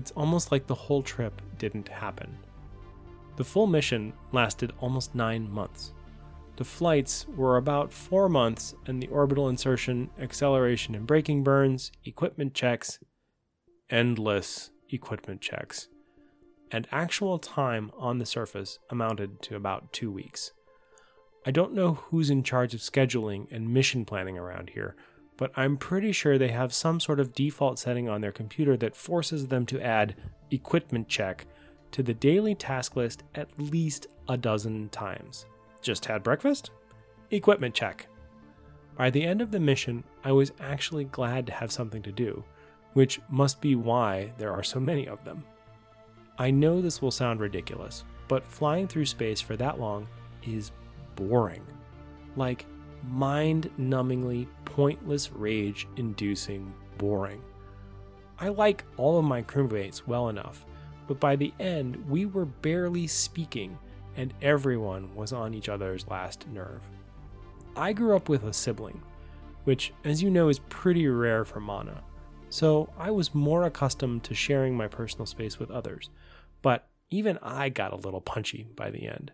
It's 0.00 0.12
almost 0.12 0.50
like 0.50 0.66
the 0.66 0.74
whole 0.74 1.02
trip 1.02 1.42
didn't 1.58 1.86
happen. 1.86 2.38
The 3.36 3.44
full 3.44 3.66
mission 3.66 4.14
lasted 4.32 4.72
almost 4.80 5.14
nine 5.14 5.50
months. 5.50 5.92
The 6.56 6.64
flights 6.64 7.26
were 7.28 7.58
about 7.58 7.92
four 7.92 8.30
months, 8.30 8.74
and 8.86 9.02
the 9.02 9.08
orbital 9.08 9.50
insertion, 9.50 10.08
acceleration 10.18 10.94
and 10.94 11.06
braking 11.06 11.44
burns, 11.44 11.92
equipment 12.06 12.54
checks, 12.54 12.98
endless 13.90 14.70
equipment 14.88 15.42
checks, 15.42 15.88
and 16.70 16.88
actual 16.90 17.38
time 17.38 17.90
on 17.98 18.16
the 18.16 18.24
surface 18.24 18.78
amounted 18.88 19.42
to 19.42 19.54
about 19.54 19.92
two 19.92 20.10
weeks. 20.10 20.52
I 21.44 21.50
don't 21.50 21.74
know 21.74 21.92
who's 22.08 22.30
in 22.30 22.42
charge 22.42 22.72
of 22.72 22.80
scheduling 22.80 23.52
and 23.52 23.74
mission 23.74 24.06
planning 24.06 24.38
around 24.38 24.70
here, 24.70 24.96
but 25.40 25.50
I'm 25.56 25.78
pretty 25.78 26.12
sure 26.12 26.36
they 26.36 26.48
have 26.48 26.74
some 26.74 27.00
sort 27.00 27.18
of 27.18 27.34
default 27.34 27.78
setting 27.78 28.10
on 28.10 28.20
their 28.20 28.30
computer 28.30 28.76
that 28.76 28.94
forces 28.94 29.46
them 29.46 29.64
to 29.66 29.80
add 29.80 30.14
equipment 30.50 31.08
check 31.08 31.46
to 31.92 32.02
the 32.02 32.12
daily 32.12 32.54
task 32.54 32.94
list 32.94 33.22
at 33.34 33.48
least 33.58 34.06
a 34.28 34.36
dozen 34.36 34.90
times. 34.90 35.46
Just 35.80 36.04
had 36.04 36.22
breakfast? 36.22 36.72
Equipment 37.30 37.74
check. 37.74 38.06
By 38.98 39.08
the 39.08 39.24
end 39.24 39.40
of 39.40 39.50
the 39.50 39.58
mission, 39.58 40.04
I 40.22 40.32
was 40.32 40.52
actually 40.60 41.04
glad 41.04 41.46
to 41.46 41.54
have 41.54 41.72
something 41.72 42.02
to 42.02 42.12
do, 42.12 42.44
which 42.92 43.18
must 43.30 43.62
be 43.62 43.76
why 43.76 44.34
there 44.36 44.52
are 44.52 44.62
so 44.62 44.78
many 44.78 45.08
of 45.08 45.24
them. 45.24 45.42
I 46.38 46.50
know 46.50 46.82
this 46.82 47.00
will 47.00 47.10
sound 47.10 47.40
ridiculous, 47.40 48.04
but 48.28 48.46
flying 48.46 48.86
through 48.86 49.06
space 49.06 49.40
for 49.40 49.56
that 49.56 49.80
long 49.80 50.06
is 50.46 50.72
boring. 51.16 51.66
Like, 52.36 52.66
mind 53.08 53.70
numbingly, 53.78 54.46
pointless, 54.64 55.32
rage 55.32 55.88
inducing 55.96 56.72
boring. 56.98 57.42
I 58.38 58.48
like 58.48 58.84
all 58.96 59.18
of 59.18 59.24
my 59.24 59.42
crewmates 59.42 60.06
well 60.06 60.28
enough, 60.28 60.64
but 61.06 61.20
by 61.20 61.36
the 61.36 61.52
end, 61.60 62.08
we 62.08 62.26
were 62.26 62.46
barely 62.46 63.06
speaking 63.06 63.78
and 64.16 64.34
everyone 64.42 65.14
was 65.14 65.32
on 65.32 65.54
each 65.54 65.68
other's 65.68 66.06
last 66.08 66.46
nerve. 66.48 66.88
I 67.76 67.92
grew 67.92 68.16
up 68.16 68.28
with 68.28 68.44
a 68.44 68.52
sibling, 68.52 69.00
which, 69.64 69.92
as 70.04 70.22
you 70.22 70.30
know, 70.30 70.48
is 70.48 70.58
pretty 70.58 71.06
rare 71.06 71.44
for 71.44 71.60
Manna, 71.60 72.02
so 72.48 72.90
I 72.98 73.12
was 73.12 73.34
more 73.34 73.64
accustomed 73.64 74.24
to 74.24 74.34
sharing 74.34 74.76
my 74.76 74.88
personal 74.88 75.26
space 75.26 75.58
with 75.58 75.70
others, 75.70 76.10
but 76.62 76.88
even 77.10 77.38
I 77.42 77.68
got 77.68 77.92
a 77.92 77.96
little 77.96 78.20
punchy 78.20 78.68
by 78.74 78.90
the 78.90 79.06
end. 79.06 79.32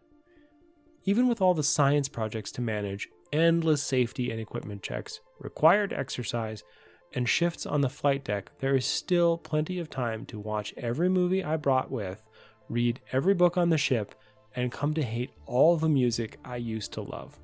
Even 1.05 1.29
with 1.29 1.41
all 1.41 1.55
the 1.55 1.63
science 1.63 2.09
projects 2.09 2.53
to 2.53 2.61
manage, 2.61 3.09
endless 3.33 3.83
safety 3.83 4.31
and 4.31 4.41
equipment 4.41 4.83
checks, 4.83 5.21
required 5.39 5.93
exercise, 5.93 6.65
and 7.13 7.29
shifts 7.29 7.67
on 7.67 7.81
the 7.81 7.89
flight 7.89 8.25
deck, 8.25 8.51
there 8.59 8.75
is 8.75 8.85
still 8.85 9.39
plenty 9.39 9.79
of 9.79 9.89
time 9.89 10.27
to 10.27 10.39
watch 10.39 10.75
every 10.77 11.09
movie 11.09 11.45
I 11.45 11.57
brought 11.57 11.91
with, 11.91 12.23
read 12.69 13.01
every 13.13 13.35
book 13.35 13.57
on 13.57 13.71
the 13.71 13.79
ship, 13.79 14.15
and 14.55 14.73
come 14.73 14.95
to 14.95 15.03
hate 15.03 15.31
all 15.47 15.77
the 15.77 15.89
music 15.89 16.39
I 16.45 16.57
used 16.57 16.93
to 16.93 17.03
love. 17.03 17.39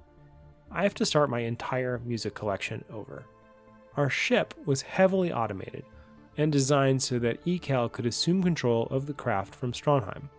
I 0.71 0.83
have 0.83 0.95
to 0.95 1.07
start 1.07 1.31
my 1.31 1.41
entire 1.41 2.01
music 2.05 2.35
collection 2.35 2.85
over. 2.91 3.27
Our 3.97 4.09
ship 4.09 4.55
was 4.65 4.83
heavily 4.83 5.33
automated 5.33 5.85
and 6.39 6.51
designed 6.51 7.03
so 7.03 7.19
that 7.19 7.45
ECAL 7.45 7.93
could 7.93 8.07
assume 8.07 8.43
control 8.43 8.87
of 8.91 9.07
the 9.07 9.13
craft 9.13 9.55
from 9.55 9.73
Stronheim. 9.73 10.31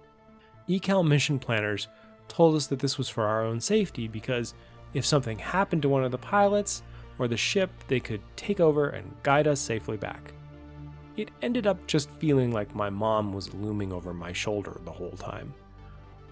ECAL 0.68 1.08
mission 1.08 1.38
planners 1.38 1.88
told 2.28 2.56
us 2.56 2.68
that 2.68 2.80
this 2.80 2.98
was 2.98 3.10
for 3.10 3.26
our 3.26 3.44
own 3.44 3.60
safety 3.60 4.08
because 4.08 4.56
if 4.94 5.06
something 5.06 5.40
happened 5.40 5.82
to 5.82 5.90
one 5.90 6.04
of 6.04 6.12
the 6.12 6.18
pilots 6.18 6.84
or 7.20 7.28
the 7.28 7.38
ship, 7.38 7.72
they 7.88 8.00
could 8.00 8.22
take 8.36 8.60
over 8.60 8.90
and 8.90 9.16
guide 9.24 9.48
us 9.48 9.60
safely 9.60 9.98
back. 9.98 10.34
It 11.16 11.32
ended 11.42 11.68
up 11.68 11.86
just 11.88 12.10
feeling 12.12 12.52
like 12.52 12.76
my 12.76 12.90
mom 12.90 13.34
was 13.34 13.54
looming 13.54 13.94
over 13.94 14.14
my 14.14 14.34
shoulder 14.34 14.82
the 14.84 14.92
whole 14.92 15.12
time. 15.12 15.54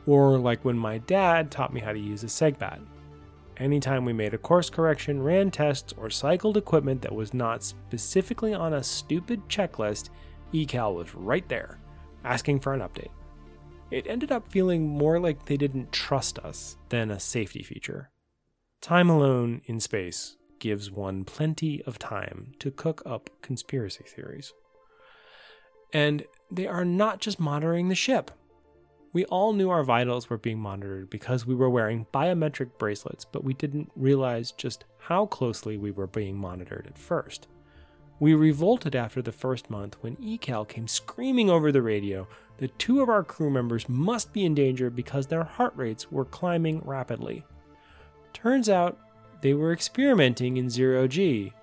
Or 0.07 0.37
like 0.37 0.65
when 0.65 0.77
my 0.77 0.97
dad 0.99 1.51
taught 1.51 1.73
me 1.73 1.81
how 1.81 1.93
to 1.93 1.99
use 1.99 2.23
a 2.23 2.27
SegBat. 2.27 2.81
Anytime 3.57 4.05
we 4.05 4.13
made 4.13 4.33
a 4.33 4.39
course 4.39 4.71
correction, 4.71 5.21
ran 5.21 5.51
tests, 5.51 5.93
or 5.97 6.09
cycled 6.09 6.57
equipment 6.57 7.01
that 7.03 7.13
was 7.13 7.33
not 7.33 7.63
specifically 7.63 8.55
on 8.55 8.73
a 8.73 8.83
stupid 8.83 9.47
checklist, 9.47 10.09
ECAL 10.51 10.95
was 10.95 11.13
right 11.13 11.47
there, 11.47 11.79
asking 12.23 12.59
for 12.59 12.73
an 12.73 12.81
update. 12.81 13.11
It 13.91 14.07
ended 14.07 14.31
up 14.31 14.51
feeling 14.51 14.87
more 14.87 15.19
like 15.19 15.45
they 15.45 15.57
didn't 15.57 15.91
trust 15.91 16.39
us 16.39 16.77
than 16.89 17.11
a 17.11 17.19
safety 17.19 17.61
feature. 17.61 18.10
Time 18.81 19.11
alone 19.11 19.61
in 19.65 19.79
space 19.79 20.37
gives 20.57 20.89
one 20.89 21.23
plenty 21.23 21.83
of 21.83 21.99
time 21.99 22.53
to 22.57 22.71
cook 22.71 23.03
up 23.05 23.29
conspiracy 23.43 24.03
theories. 24.03 24.53
And 25.93 26.25
they 26.49 26.65
are 26.65 26.83
not 26.83 27.21
just 27.21 27.39
monitoring 27.39 27.89
the 27.89 27.95
ship. 27.95 28.31
We 29.13 29.25
all 29.25 29.53
knew 29.53 29.69
our 29.69 29.83
vitals 29.83 30.31
were 30.31 30.39
being 30.39 30.59
monitored 30.59 31.11
because 31.11 31.45
we 31.45 31.53
were 31.53 31.69
wearing 31.69 32.07
biometric 32.11 32.71
bracelets, 32.79 33.23
but 33.23 33.43
we 33.43 33.53
didn't 33.53 33.91
realize 33.95 34.51
just 34.51 34.85
how 34.97 35.27
closely 35.27 35.77
we 35.77 35.91
were 35.91 36.07
being 36.07 36.35
monitored 36.35 36.87
at 36.87 36.97
first. 36.97 37.47
We 38.19 38.33
revolted 38.33 38.95
after 38.95 39.21
the 39.21 39.31
first 39.31 39.69
month 39.69 39.97
when 40.01 40.15
ECAL 40.15 40.67
came 40.67 40.87
screaming 40.87 41.51
over 41.51 41.71
the 41.71 41.83
radio 41.83 42.27
that 42.57 42.79
two 42.79 43.01
of 43.01 43.09
our 43.09 43.23
crew 43.23 43.51
members 43.51 43.87
must 43.87 44.33
be 44.33 44.43
in 44.43 44.55
danger 44.55 44.89
because 44.89 45.27
their 45.27 45.43
heart 45.43 45.73
rates 45.75 46.11
were 46.11 46.25
climbing 46.25 46.81
rapidly. 46.83 47.45
Turns 48.41 48.69
out 48.69 48.97
they 49.41 49.53
were 49.53 49.71
experimenting 49.71 50.57
in 50.57 50.69
zero 50.69 51.07
G, 51.07 51.53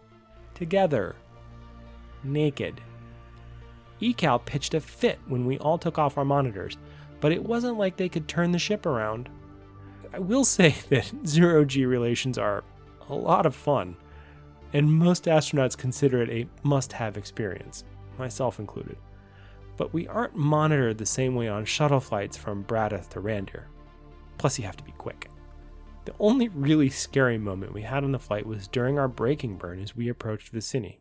together, 0.54 1.16
naked. 2.22 2.80
ECAL 4.00 4.44
pitched 4.44 4.74
a 4.74 4.80
fit 4.80 5.18
when 5.26 5.44
we 5.44 5.58
all 5.58 5.76
took 5.76 5.98
off 5.98 6.16
our 6.16 6.24
monitors, 6.24 6.76
but 7.20 7.32
it 7.32 7.42
wasn't 7.42 7.78
like 7.78 7.96
they 7.96 8.08
could 8.08 8.28
turn 8.28 8.52
the 8.52 8.60
ship 8.60 8.86
around. 8.86 9.28
I 10.12 10.20
will 10.20 10.44
say 10.56 10.76
that 10.90 11.12
zero 11.26 11.64
G 11.64 11.84
relations 11.84 12.38
are 12.38 12.62
a 13.08 13.14
lot 13.14 13.44
of 13.44 13.56
fun, 13.56 13.96
and 14.72 14.92
most 14.92 15.24
astronauts 15.24 15.76
consider 15.76 16.22
it 16.22 16.30
a 16.30 16.48
must 16.62 16.92
have 16.92 17.16
experience, 17.16 17.82
myself 18.18 18.60
included. 18.60 18.98
But 19.76 19.92
we 19.92 20.06
aren't 20.06 20.36
monitored 20.36 20.98
the 20.98 21.06
same 21.06 21.34
way 21.34 21.48
on 21.48 21.64
shuttle 21.64 22.00
flights 22.00 22.36
from 22.36 22.62
Braddoth 22.62 23.08
to 23.10 23.20
Randir. 23.20 23.64
Plus, 24.36 24.58
you 24.60 24.64
have 24.64 24.76
to 24.76 24.84
be 24.84 24.92
quick. 24.92 25.28
The 26.08 26.14
only 26.20 26.48
really 26.48 26.88
scary 26.88 27.36
moment 27.36 27.74
we 27.74 27.82
had 27.82 28.02
on 28.02 28.12
the 28.12 28.18
flight 28.18 28.46
was 28.46 28.66
during 28.66 28.98
our 28.98 29.08
braking 29.08 29.58
burn 29.58 29.78
as 29.78 29.94
we 29.94 30.08
approached 30.08 30.54
Vicini. 30.54 31.00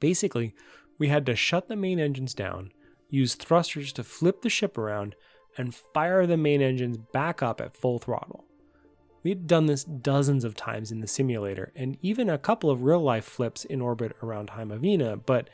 Basically, 0.00 0.54
we 0.98 1.08
had 1.08 1.24
to 1.24 1.34
shut 1.34 1.68
the 1.68 1.76
main 1.76 1.98
engines 1.98 2.34
down, 2.34 2.72
use 3.08 3.34
thrusters 3.34 3.94
to 3.94 4.04
flip 4.04 4.42
the 4.42 4.50
ship 4.50 4.76
around, 4.76 5.16
and 5.56 5.74
fire 5.74 6.26
the 6.26 6.36
main 6.36 6.60
engines 6.60 6.98
back 6.98 7.42
up 7.42 7.58
at 7.58 7.74
full 7.74 7.98
throttle. 7.98 8.44
We'd 9.22 9.46
done 9.46 9.64
this 9.64 9.84
dozens 9.84 10.44
of 10.44 10.54
times 10.54 10.92
in 10.92 11.00
the 11.00 11.06
simulator, 11.06 11.72
and 11.74 11.96
even 12.02 12.28
a 12.28 12.36
couple 12.36 12.68
of 12.68 12.82
real 12.82 13.00
life 13.00 13.24
flips 13.24 13.64
in 13.64 13.80
orbit 13.80 14.14
around 14.22 14.50
Heimavina, 14.50 15.24
but 15.24 15.48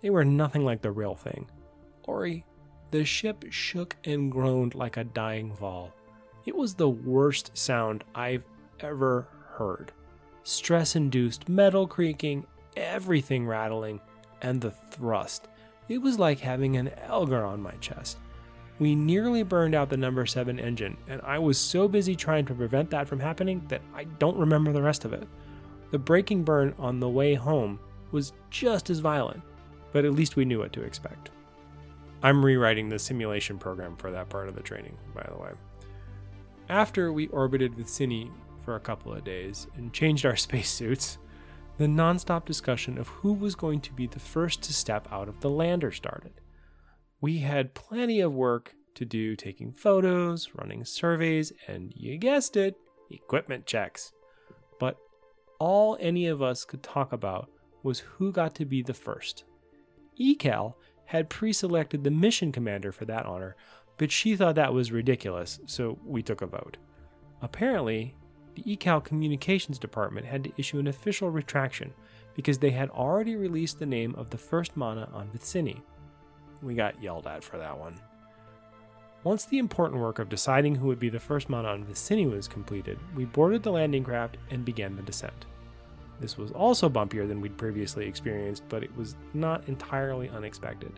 they 0.00 0.10
were 0.10 0.24
nothing 0.24 0.64
like 0.64 0.82
the 0.82 0.90
real 0.90 1.14
thing. 1.14 1.48
Orie, 2.08 2.44
the 2.90 3.04
ship 3.04 3.44
shook 3.50 3.94
and 4.02 4.32
groaned 4.32 4.74
like 4.74 4.96
a 4.96 5.04
dying 5.04 5.54
Val. 5.54 5.94
It 6.48 6.56
was 6.56 6.72
the 6.72 6.88
worst 6.88 7.58
sound 7.58 8.04
I've 8.14 8.42
ever 8.80 9.28
heard. 9.50 9.92
Stress 10.44 10.96
induced 10.96 11.46
metal 11.46 11.86
creaking, 11.86 12.46
everything 12.74 13.46
rattling, 13.46 14.00
and 14.40 14.58
the 14.58 14.70
thrust. 14.70 15.46
It 15.90 15.98
was 15.98 16.18
like 16.18 16.40
having 16.40 16.78
an 16.78 16.88
Elgar 17.02 17.44
on 17.44 17.60
my 17.60 17.72
chest. 17.82 18.16
We 18.78 18.94
nearly 18.94 19.42
burned 19.42 19.74
out 19.74 19.90
the 19.90 19.98
number 19.98 20.24
7 20.24 20.58
engine, 20.58 20.96
and 21.06 21.20
I 21.20 21.38
was 21.38 21.58
so 21.58 21.86
busy 21.86 22.16
trying 22.16 22.46
to 22.46 22.54
prevent 22.54 22.88
that 22.92 23.06
from 23.06 23.20
happening 23.20 23.62
that 23.68 23.82
I 23.94 24.04
don't 24.04 24.38
remember 24.38 24.72
the 24.72 24.80
rest 24.80 25.04
of 25.04 25.12
it. 25.12 25.28
The 25.90 25.98
braking 25.98 26.44
burn 26.44 26.74
on 26.78 26.98
the 26.98 27.10
way 27.10 27.34
home 27.34 27.78
was 28.10 28.32
just 28.48 28.88
as 28.88 29.00
violent, 29.00 29.42
but 29.92 30.06
at 30.06 30.14
least 30.14 30.36
we 30.36 30.46
knew 30.46 30.60
what 30.60 30.72
to 30.72 30.82
expect. 30.82 31.28
I'm 32.22 32.42
rewriting 32.42 32.88
the 32.88 32.98
simulation 32.98 33.58
program 33.58 33.96
for 33.96 34.10
that 34.12 34.30
part 34.30 34.48
of 34.48 34.54
the 34.54 34.62
training, 34.62 34.96
by 35.14 35.28
the 35.30 35.36
way. 35.36 35.50
After 36.68 37.12
we 37.12 37.28
orbited 37.28 37.74
Vicini 37.74 38.30
for 38.62 38.76
a 38.76 38.80
couple 38.80 39.12
of 39.12 39.24
days 39.24 39.66
and 39.76 39.92
changed 39.92 40.26
our 40.26 40.36
spacesuits, 40.48 41.18
the 41.78 41.86
nonstop 41.86 42.44
discussion 42.44 42.98
of 42.98 43.08
who 43.08 43.32
was 43.32 43.54
going 43.54 43.80
to 43.80 43.92
be 43.92 44.06
the 44.06 44.20
first 44.20 44.62
to 44.64 44.74
step 44.74 45.08
out 45.10 45.28
of 45.28 45.40
the 45.40 45.48
lander 45.48 45.92
started. 45.92 46.40
We 47.20 47.38
had 47.38 47.74
plenty 47.74 48.20
of 48.20 48.34
work 48.34 48.74
to 48.96 49.04
do 49.04 49.36
taking 49.36 49.72
photos, 49.72 50.50
running 50.54 50.84
surveys, 50.84 51.52
and 51.66 51.92
you 51.96 52.18
guessed 52.18 52.56
it, 52.56 52.76
equipment 53.10 53.64
checks. 53.64 54.12
But 54.78 54.98
all 55.58 55.96
any 56.00 56.26
of 56.26 56.42
us 56.42 56.64
could 56.64 56.82
talk 56.82 57.12
about 57.12 57.48
was 57.82 58.00
who 58.00 58.32
got 58.32 58.54
to 58.56 58.64
be 58.64 58.82
the 58.82 58.94
first. 58.94 59.44
ECAL 60.20 60.74
had 61.06 61.30
pre 61.30 61.52
selected 61.52 62.04
the 62.04 62.10
mission 62.10 62.52
commander 62.52 62.92
for 62.92 63.04
that 63.06 63.24
honor, 63.24 63.56
but 63.98 64.10
she 64.10 64.36
thought 64.36 64.54
that 64.54 64.72
was 64.72 64.92
ridiculous, 64.92 65.60
so 65.66 65.98
we 66.04 66.22
took 66.22 66.40
a 66.40 66.46
vote. 66.46 66.78
Apparently, 67.42 68.14
the 68.54 68.62
ECAL 68.62 69.04
Communications 69.04 69.78
Department 69.78 70.26
had 70.26 70.44
to 70.44 70.52
issue 70.56 70.78
an 70.78 70.86
official 70.86 71.30
retraction 71.30 71.92
because 72.34 72.58
they 72.58 72.70
had 72.70 72.90
already 72.90 73.36
released 73.36 73.78
the 73.78 73.86
name 73.86 74.14
of 74.14 74.30
the 74.30 74.38
first 74.38 74.76
Manna 74.76 75.08
on 75.12 75.28
Vicini. 75.28 75.80
We 76.62 76.74
got 76.74 77.02
yelled 77.02 77.26
at 77.26 77.44
for 77.44 77.58
that 77.58 77.78
one. 77.78 78.00
Once 79.24 79.44
the 79.44 79.58
important 79.58 80.00
work 80.00 80.20
of 80.20 80.28
deciding 80.28 80.76
who 80.76 80.86
would 80.86 80.98
be 80.98 81.08
the 81.08 81.18
first 81.18 81.50
Manna 81.50 81.68
on 81.68 81.84
Vicini 81.84 82.30
was 82.30 82.46
completed, 82.46 82.98
we 83.16 83.24
boarded 83.24 83.62
the 83.62 83.72
landing 83.72 84.04
craft 84.04 84.36
and 84.50 84.64
began 84.64 84.94
the 84.94 85.02
descent. 85.02 85.46
This 86.20 86.36
was 86.36 86.50
also 86.52 86.88
bumpier 86.88 87.26
than 87.26 87.40
we'd 87.40 87.58
previously 87.58 88.06
experienced, 88.06 88.62
but 88.68 88.82
it 88.82 88.96
was 88.96 89.16
not 89.34 89.68
entirely 89.68 90.28
unexpected. 90.28 90.92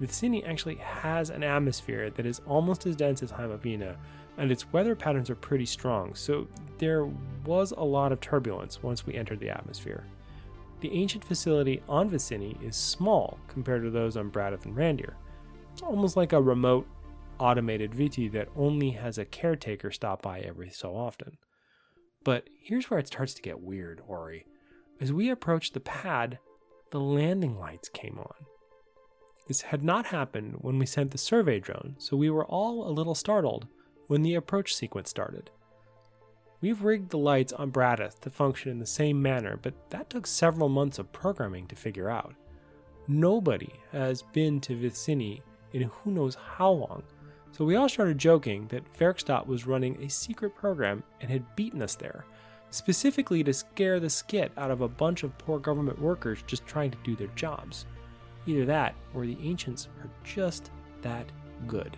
Vicini 0.00 0.46
actually 0.48 0.76
has 0.76 1.30
an 1.30 1.42
atmosphere 1.42 2.10
that 2.10 2.24
is 2.24 2.40
almost 2.46 2.86
as 2.86 2.96
dense 2.96 3.22
as 3.22 3.30
Heimavina, 3.30 3.96
and 4.38 4.50
its 4.50 4.72
weather 4.72 4.94
patterns 4.96 5.28
are 5.28 5.34
pretty 5.34 5.66
strong, 5.66 6.14
so 6.14 6.48
there 6.78 7.04
was 7.44 7.72
a 7.72 7.84
lot 7.84 8.10
of 8.10 8.20
turbulence 8.20 8.82
once 8.82 9.06
we 9.06 9.14
entered 9.14 9.40
the 9.40 9.50
atmosphere. 9.50 10.04
The 10.80 10.92
ancient 10.92 11.24
facility 11.24 11.82
on 11.88 12.08
Vicini 12.08 12.60
is 12.66 12.74
small 12.74 13.38
compared 13.48 13.82
to 13.82 13.90
those 13.90 14.16
on 14.16 14.30
Braddoth 14.30 14.64
and 14.64 14.74
Randir. 14.74 15.12
It's 15.72 15.82
almost 15.82 16.16
like 16.16 16.32
a 16.32 16.40
remote, 16.40 16.86
automated 17.38 17.92
VT 17.92 18.32
that 18.32 18.48
only 18.56 18.90
has 18.90 19.18
a 19.18 19.24
caretaker 19.26 19.90
stop 19.90 20.22
by 20.22 20.40
every 20.40 20.70
so 20.70 20.96
often. 20.96 21.36
But 22.24 22.48
here's 22.58 22.88
where 22.88 22.98
it 22.98 23.06
starts 23.06 23.34
to 23.34 23.42
get 23.42 23.60
weird, 23.60 24.00
Orie. 24.08 24.44
As 25.00 25.12
we 25.12 25.30
approached 25.30 25.74
the 25.74 25.80
pad, 25.80 26.38
the 26.90 27.00
landing 27.00 27.58
lights 27.58 27.88
came 27.88 28.18
on. 28.18 28.46
This 29.50 29.62
had 29.62 29.82
not 29.82 30.06
happened 30.06 30.58
when 30.60 30.78
we 30.78 30.86
sent 30.86 31.10
the 31.10 31.18
survey 31.18 31.58
drone, 31.58 31.96
so 31.98 32.16
we 32.16 32.30
were 32.30 32.44
all 32.44 32.88
a 32.88 32.94
little 32.94 33.16
startled 33.16 33.66
when 34.06 34.22
the 34.22 34.36
approach 34.36 34.72
sequence 34.72 35.10
started. 35.10 35.50
We've 36.60 36.84
rigged 36.84 37.10
the 37.10 37.18
lights 37.18 37.52
on 37.52 37.72
Braddoth 37.72 38.20
to 38.20 38.30
function 38.30 38.70
in 38.70 38.78
the 38.78 38.86
same 38.86 39.20
manner, 39.20 39.58
but 39.60 39.74
that 39.90 40.08
took 40.08 40.28
several 40.28 40.68
months 40.68 41.00
of 41.00 41.10
programming 41.10 41.66
to 41.66 41.74
figure 41.74 42.08
out. 42.08 42.32
Nobody 43.08 43.72
has 43.90 44.22
been 44.22 44.60
to 44.60 44.76
Vicini 44.76 45.40
in 45.72 45.82
who 45.82 46.12
knows 46.12 46.36
how 46.36 46.70
long, 46.70 47.02
so 47.50 47.64
we 47.64 47.74
all 47.74 47.88
started 47.88 48.18
joking 48.18 48.68
that 48.68 48.96
Verkstadt 48.96 49.48
was 49.48 49.66
running 49.66 50.00
a 50.00 50.08
secret 50.08 50.54
program 50.54 51.02
and 51.20 51.28
had 51.28 51.56
beaten 51.56 51.82
us 51.82 51.96
there, 51.96 52.24
specifically 52.70 53.42
to 53.42 53.52
scare 53.52 53.98
the 53.98 54.10
skit 54.10 54.52
out 54.56 54.70
of 54.70 54.80
a 54.80 54.88
bunch 54.88 55.24
of 55.24 55.36
poor 55.38 55.58
government 55.58 56.00
workers 56.00 56.44
just 56.46 56.64
trying 56.68 56.92
to 56.92 56.98
do 57.02 57.16
their 57.16 57.34
jobs. 57.34 57.84
Either 58.50 58.64
that, 58.64 58.96
or 59.14 59.26
the 59.26 59.38
ancients 59.44 59.86
are 60.02 60.10
just 60.24 60.72
that 61.02 61.30
good. 61.68 61.96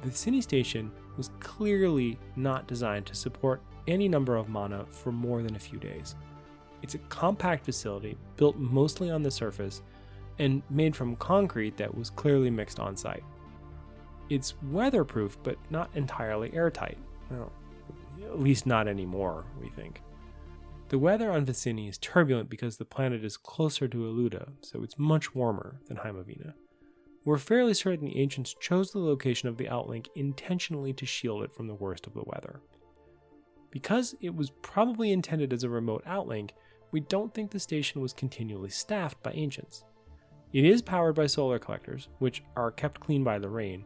The 0.00 0.08
Vicini 0.08 0.40
station 0.40 0.92
was 1.16 1.32
clearly 1.40 2.20
not 2.36 2.68
designed 2.68 3.06
to 3.06 3.16
support 3.16 3.60
any 3.88 4.08
number 4.08 4.36
of 4.36 4.48
Manna 4.48 4.86
for 4.90 5.10
more 5.10 5.42
than 5.42 5.56
a 5.56 5.58
few 5.58 5.80
days. 5.80 6.14
It's 6.82 6.94
a 6.94 6.98
compact 6.98 7.64
facility 7.64 8.16
built 8.36 8.56
mostly 8.58 9.10
on 9.10 9.24
the 9.24 9.30
surface 9.30 9.82
and 10.38 10.62
made 10.70 10.94
from 10.94 11.16
concrete 11.16 11.76
that 11.78 11.92
was 11.92 12.10
clearly 12.10 12.48
mixed 12.48 12.78
on 12.78 12.96
site. 12.96 13.24
It's 14.28 14.54
weatherproof, 14.70 15.36
but 15.42 15.56
not 15.68 15.90
entirely 15.96 16.54
airtight. 16.54 16.96
Well, 17.28 17.50
at 18.22 18.38
least 18.38 18.66
not 18.66 18.86
anymore, 18.86 19.46
we 19.60 19.68
think. 19.68 20.00
The 20.90 20.98
weather 20.98 21.30
on 21.30 21.46
Vicini 21.46 21.88
is 21.88 21.98
turbulent 21.98 22.50
because 22.50 22.76
the 22.76 22.84
planet 22.84 23.24
is 23.24 23.36
closer 23.36 23.86
to 23.86 23.96
Eluda, 23.96 24.50
so 24.60 24.82
it's 24.82 24.98
much 24.98 25.36
warmer 25.36 25.80
than 25.86 25.98
Heimavina. 25.98 26.54
We're 27.24 27.38
fairly 27.38 27.74
certain 27.74 28.06
the 28.06 28.18
ancients 28.18 28.56
chose 28.60 28.90
the 28.90 28.98
location 28.98 29.48
of 29.48 29.56
the 29.56 29.66
outlink 29.66 30.08
intentionally 30.16 30.92
to 30.94 31.06
shield 31.06 31.44
it 31.44 31.54
from 31.54 31.68
the 31.68 31.76
worst 31.76 32.08
of 32.08 32.14
the 32.14 32.24
weather. 32.26 32.60
Because 33.70 34.16
it 34.20 34.34
was 34.34 34.50
probably 34.62 35.12
intended 35.12 35.52
as 35.52 35.62
a 35.62 35.68
remote 35.68 36.04
outlink, 36.06 36.50
we 36.90 36.98
don't 36.98 37.32
think 37.32 37.52
the 37.52 37.60
station 37.60 38.00
was 38.00 38.12
continually 38.12 38.70
staffed 38.70 39.22
by 39.22 39.30
ancients. 39.30 39.84
It 40.52 40.64
is 40.64 40.82
powered 40.82 41.14
by 41.14 41.28
solar 41.28 41.60
collectors, 41.60 42.08
which 42.18 42.42
are 42.56 42.72
kept 42.72 42.98
clean 42.98 43.22
by 43.22 43.38
the 43.38 43.48
rain, 43.48 43.84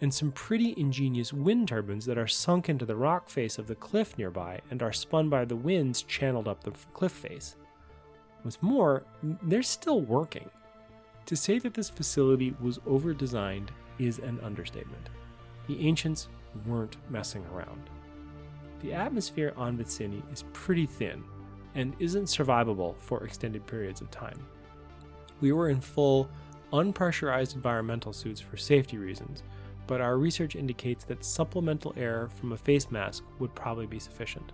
and 0.00 0.12
some 0.12 0.32
pretty 0.32 0.74
ingenious 0.76 1.32
wind 1.32 1.68
turbines 1.68 2.04
that 2.06 2.18
are 2.18 2.26
sunk 2.26 2.68
into 2.68 2.86
the 2.86 2.96
rock 2.96 3.28
face 3.28 3.58
of 3.58 3.66
the 3.66 3.74
cliff 3.74 4.16
nearby 4.16 4.60
and 4.70 4.82
are 4.82 4.92
spun 4.92 5.28
by 5.28 5.44
the 5.44 5.56
winds 5.56 6.02
channeled 6.02 6.48
up 6.48 6.62
the 6.62 6.72
cliff 6.92 7.12
face. 7.12 7.56
What's 8.42 8.62
more, 8.62 9.04
they're 9.42 9.62
still 9.62 10.00
working. 10.00 10.48
To 11.26 11.36
say 11.36 11.58
that 11.58 11.74
this 11.74 11.90
facility 11.90 12.54
was 12.60 12.78
over 12.86 13.12
designed 13.12 13.70
is 13.98 14.18
an 14.18 14.40
understatement. 14.42 15.08
The 15.66 15.86
ancients 15.86 16.28
weren't 16.66 16.96
messing 17.10 17.44
around. 17.52 17.90
The 18.80 18.94
atmosphere 18.94 19.52
on 19.56 19.76
Vicini 19.76 20.22
is 20.32 20.44
pretty 20.52 20.86
thin 20.86 21.24
and 21.74 21.94
isn't 21.98 22.24
survivable 22.24 22.96
for 22.98 23.24
extended 23.24 23.66
periods 23.66 24.00
of 24.00 24.10
time. 24.10 24.38
We 25.40 25.52
were 25.52 25.68
in 25.68 25.80
full, 25.80 26.28
unpressurized 26.72 27.54
environmental 27.54 28.12
suits 28.12 28.40
for 28.40 28.56
safety 28.56 28.98
reasons, 28.98 29.42
but 29.88 30.00
our 30.00 30.18
research 30.18 30.54
indicates 30.54 31.04
that 31.06 31.24
supplemental 31.24 31.92
air 31.96 32.28
from 32.28 32.52
a 32.52 32.56
face 32.56 32.90
mask 32.92 33.24
would 33.40 33.52
probably 33.56 33.86
be 33.86 33.98
sufficient. 33.98 34.52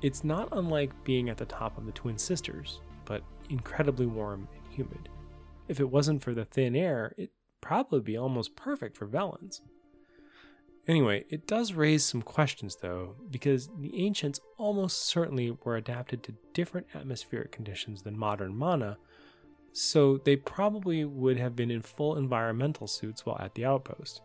It's 0.00 0.24
not 0.24 0.48
unlike 0.52 1.04
being 1.04 1.28
at 1.28 1.36
the 1.36 1.44
top 1.44 1.76
of 1.76 1.84
the 1.84 1.92
Twin 1.92 2.16
Sisters, 2.16 2.80
but 3.04 3.22
incredibly 3.50 4.06
warm 4.06 4.48
and 4.54 4.72
humid. 4.72 5.08
If 5.68 5.80
it 5.80 5.90
wasn't 5.90 6.22
for 6.22 6.32
the 6.32 6.44
thin 6.44 6.76
air, 6.76 7.14
it'd 7.18 7.30
probably 7.60 8.00
be 8.00 8.16
almost 8.16 8.56
perfect 8.56 8.96
for 8.96 9.06
Velans. 9.06 9.60
Anyway, 10.86 11.24
it 11.30 11.46
does 11.46 11.72
raise 11.72 12.04
some 12.04 12.22
questions 12.22 12.76
though, 12.76 13.16
because 13.30 13.68
the 13.80 14.04
ancients 14.04 14.38
almost 14.58 15.06
certainly 15.06 15.56
were 15.64 15.76
adapted 15.76 16.22
to 16.22 16.36
different 16.52 16.86
atmospheric 16.94 17.50
conditions 17.50 18.02
than 18.02 18.16
modern 18.16 18.56
Manna, 18.56 18.98
so 19.74 20.18
they 20.18 20.36
probably 20.36 21.04
would 21.04 21.36
have 21.36 21.56
been 21.56 21.70
in 21.70 21.82
full 21.82 22.16
environmental 22.16 22.86
suits 22.86 23.26
while 23.26 23.38
at 23.40 23.54
the 23.54 23.64
outpost. 23.64 24.22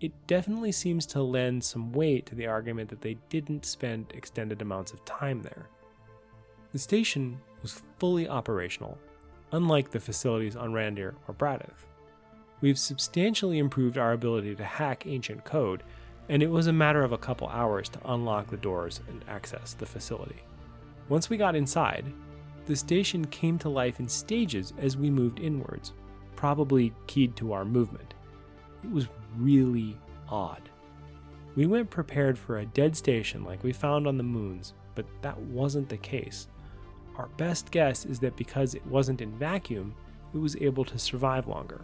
It 0.00 0.12
definitely 0.26 0.72
seems 0.72 1.04
to 1.06 1.22
lend 1.22 1.62
some 1.62 1.92
weight 1.92 2.24
to 2.26 2.34
the 2.34 2.46
argument 2.46 2.88
that 2.88 3.02
they 3.02 3.18
didn't 3.28 3.66
spend 3.66 4.12
extended 4.14 4.62
amounts 4.62 4.92
of 4.92 5.04
time 5.04 5.42
there. 5.42 5.68
The 6.72 6.78
station 6.78 7.38
was 7.60 7.82
fully 7.98 8.28
operational, 8.28 8.96
unlike 9.52 9.90
the 9.90 10.00
facilities 10.00 10.56
on 10.56 10.72
Randir 10.72 11.14
or 11.26 11.34
Braddoth. 11.34 11.84
We've 12.62 12.78
substantially 12.78 13.58
improved 13.58 13.98
our 13.98 14.12
ability 14.12 14.54
to 14.54 14.64
hack 14.64 15.06
ancient 15.06 15.44
code, 15.44 15.82
and 16.30 16.42
it 16.42 16.50
was 16.50 16.66
a 16.66 16.72
matter 16.72 17.04
of 17.04 17.12
a 17.12 17.18
couple 17.18 17.48
hours 17.48 17.90
to 17.90 18.12
unlock 18.12 18.46
the 18.46 18.56
doors 18.56 19.00
and 19.08 19.22
access 19.28 19.74
the 19.74 19.86
facility. 19.86 20.42
Once 21.10 21.28
we 21.28 21.36
got 21.36 21.56
inside, 21.56 22.06
the 22.68 22.76
station 22.76 23.24
came 23.28 23.58
to 23.58 23.70
life 23.70 23.98
in 23.98 24.06
stages 24.06 24.74
as 24.76 24.94
we 24.94 25.08
moved 25.08 25.40
inwards, 25.40 25.94
probably 26.36 26.92
keyed 27.06 27.34
to 27.34 27.54
our 27.54 27.64
movement. 27.64 28.12
It 28.84 28.90
was 28.90 29.08
really 29.38 29.96
odd. 30.28 30.68
We 31.56 31.64
went 31.64 31.88
prepared 31.88 32.38
for 32.38 32.58
a 32.58 32.66
dead 32.66 32.94
station 32.94 33.42
like 33.42 33.64
we 33.64 33.72
found 33.72 34.06
on 34.06 34.18
the 34.18 34.22
moons, 34.22 34.74
but 34.94 35.06
that 35.22 35.40
wasn't 35.40 35.88
the 35.88 35.96
case. 35.96 36.48
Our 37.16 37.28
best 37.38 37.70
guess 37.70 38.04
is 38.04 38.18
that 38.18 38.36
because 38.36 38.74
it 38.74 38.86
wasn't 38.86 39.22
in 39.22 39.38
vacuum, 39.38 39.94
it 40.34 40.38
was 40.38 40.54
able 40.56 40.84
to 40.84 40.98
survive 40.98 41.48
longer. 41.48 41.80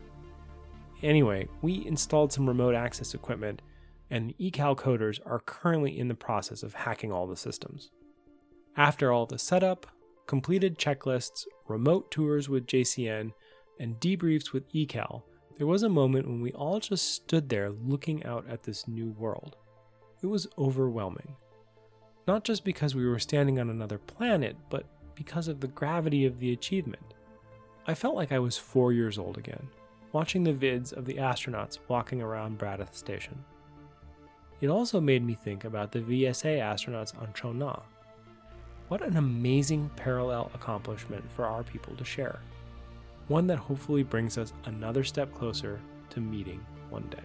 Anyway, 1.02 1.48
we 1.62 1.86
installed 1.86 2.30
some 2.30 2.46
remote 2.46 2.74
access 2.74 3.14
equipment, 3.14 3.62
and 4.10 4.28
the 4.28 4.34
ecal 4.38 4.76
coders 4.76 5.18
are 5.24 5.40
currently 5.40 5.98
in 5.98 6.08
the 6.08 6.14
process 6.14 6.62
of 6.62 6.74
hacking 6.74 7.10
all 7.10 7.26
the 7.26 7.36
systems. 7.36 7.90
After 8.76 9.10
all 9.10 9.24
the 9.24 9.38
setup, 9.38 9.86
completed 10.26 10.78
checklists, 10.78 11.46
remote 11.68 12.10
tours 12.10 12.48
with 12.48 12.66
JCN, 12.66 13.32
and 13.78 14.00
debriefs 14.00 14.52
with 14.52 14.70
eCal, 14.72 15.22
there 15.56 15.66
was 15.66 15.82
a 15.82 15.88
moment 15.88 16.26
when 16.26 16.40
we 16.40 16.52
all 16.52 16.80
just 16.80 17.12
stood 17.12 17.48
there 17.48 17.70
looking 17.70 18.24
out 18.24 18.44
at 18.48 18.62
this 18.62 18.88
new 18.88 19.10
world. 19.10 19.56
It 20.22 20.26
was 20.26 20.48
overwhelming. 20.58 21.36
Not 22.26 22.44
just 22.44 22.64
because 22.64 22.94
we 22.94 23.06
were 23.06 23.18
standing 23.18 23.60
on 23.60 23.70
another 23.70 23.98
planet, 23.98 24.56
but 24.70 24.86
because 25.14 25.46
of 25.46 25.60
the 25.60 25.68
gravity 25.68 26.24
of 26.24 26.38
the 26.40 26.52
achievement. 26.52 27.14
I 27.86 27.94
felt 27.94 28.16
like 28.16 28.32
I 28.32 28.38
was 28.38 28.56
four 28.56 28.92
years 28.92 29.18
old 29.18 29.38
again, 29.38 29.68
watching 30.12 30.42
the 30.42 30.54
vids 30.54 30.92
of 30.92 31.04
the 31.04 31.14
astronauts 31.14 31.78
walking 31.86 32.22
around 32.22 32.58
Braddoth 32.58 32.96
Station. 32.96 33.44
It 34.60 34.68
also 34.68 35.00
made 35.00 35.24
me 35.24 35.34
think 35.34 35.64
about 35.64 35.92
the 35.92 36.00
VSA 36.00 36.58
astronauts 36.58 37.16
on 37.20 37.32
Chona 37.34 37.82
what 38.88 39.02
an 39.02 39.16
amazing 39.16 39.90
parallel 39.96 40.50
accomplishment 40.54 41.24
for 41.32 41.46
our 41.46 41.62
people 41.62 41.94
to 41.96 42.04
share. 42.04 42.40
One 43.28 43.46
that 43.46 43.58
hopefully 43.58 44.02
brings 44.02 44.36
us 44.36 44.52
another 44.66 45.04
step 45.04 45.32
closer 45.32 45.80
to 46.10 46.20
meeting 46.20 46.64
one 46.90 47.08
day. 47.08 47.24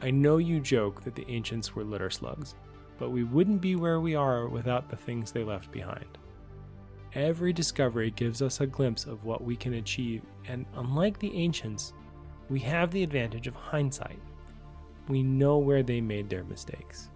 I 0.00 0.10
know 0.10 0.38
you 0.38 0.60
joke 0.60 1.02
that 1.04 1.14
the 1.14 1.28
ancients 1.28 1.74
were 1.74 1.84
litter 1.84 2.10
slugs, 2.10 2.54
but 2.98 3.10
we 3.10 3.24
wouldn't 3.24 3.60
be 3.60 3.76
where 3.76 4.00
we 4.00 4.14
are 4.14 4.48
without 4.48 4.88
the 4.88 4.96
things 4.96 5.32
they 5.32 5.44
left 5.44 5.70
behind. 5.70 6.18
Every 7.14 7.52
discovery 7.52 8.10
gives 8.10 8.42
us 8.42 8.60
a 8.60 8.66
glimpse 8.66 9.04
of 9.06 9.24
what 9.24 9.42
we 9.42 9.56
can 9.56 9.74
achieve, 9.74 10.22
and 10.48 10.66
unlike 10.74 11.18
the 11.18 11.34
ancients, 11.34 11.92
we 12.48 12.60
have 12.60 12.90
the 12.90 13.02
advantage 13.02 13.46
of 13.46 13.54
hindsight. 13.54 14.20
We 15.08 15.22
know 15.22 15.58
where 15.58 15.82
they 15.82 16.00
made 16.00 16.28
their 16.28 16.44
mistakes. 16.44 17.10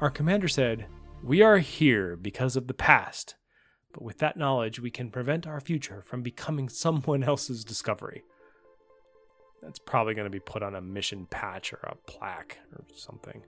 Our 0.00 0.10
commander 0.10 0.48
said, 0.48 0.86
we 1.22 1.42
are 1.42 1.58
here 1.58 2.16
because 2.16 2.56
of 2.56 2.66
the 2.66 2.74
past, 2.74 3.34
but 3.92 4.02
with 4.02 4.18
that 4.18 4.36
knowledge, 4.36 4.78
we 4.78 4.90
can 4.90 5.10
prevent 5.10 5.46
our 5.46 5.60
future 5.60 6.02
from 6.02 6.22
becoming 6.22 6.68
someone 6.70 7.22
else's 7.22 7.64
discovery. 7.64 8.22
That's 9.62 9.78
probably 9.78 10.14
going 10.14 10.26
to 10.26 10.30
be 10.30 10.40
put 10.40 10.62
on 10.62 10.74
a 10.74 10.80
mission 10.80 11.26
patch 11.26 11.72
or 11.72 11.80
a 11.82 11.96
plaque 12.06 12.58
or 12.72 12.84
something. 12.94 13.42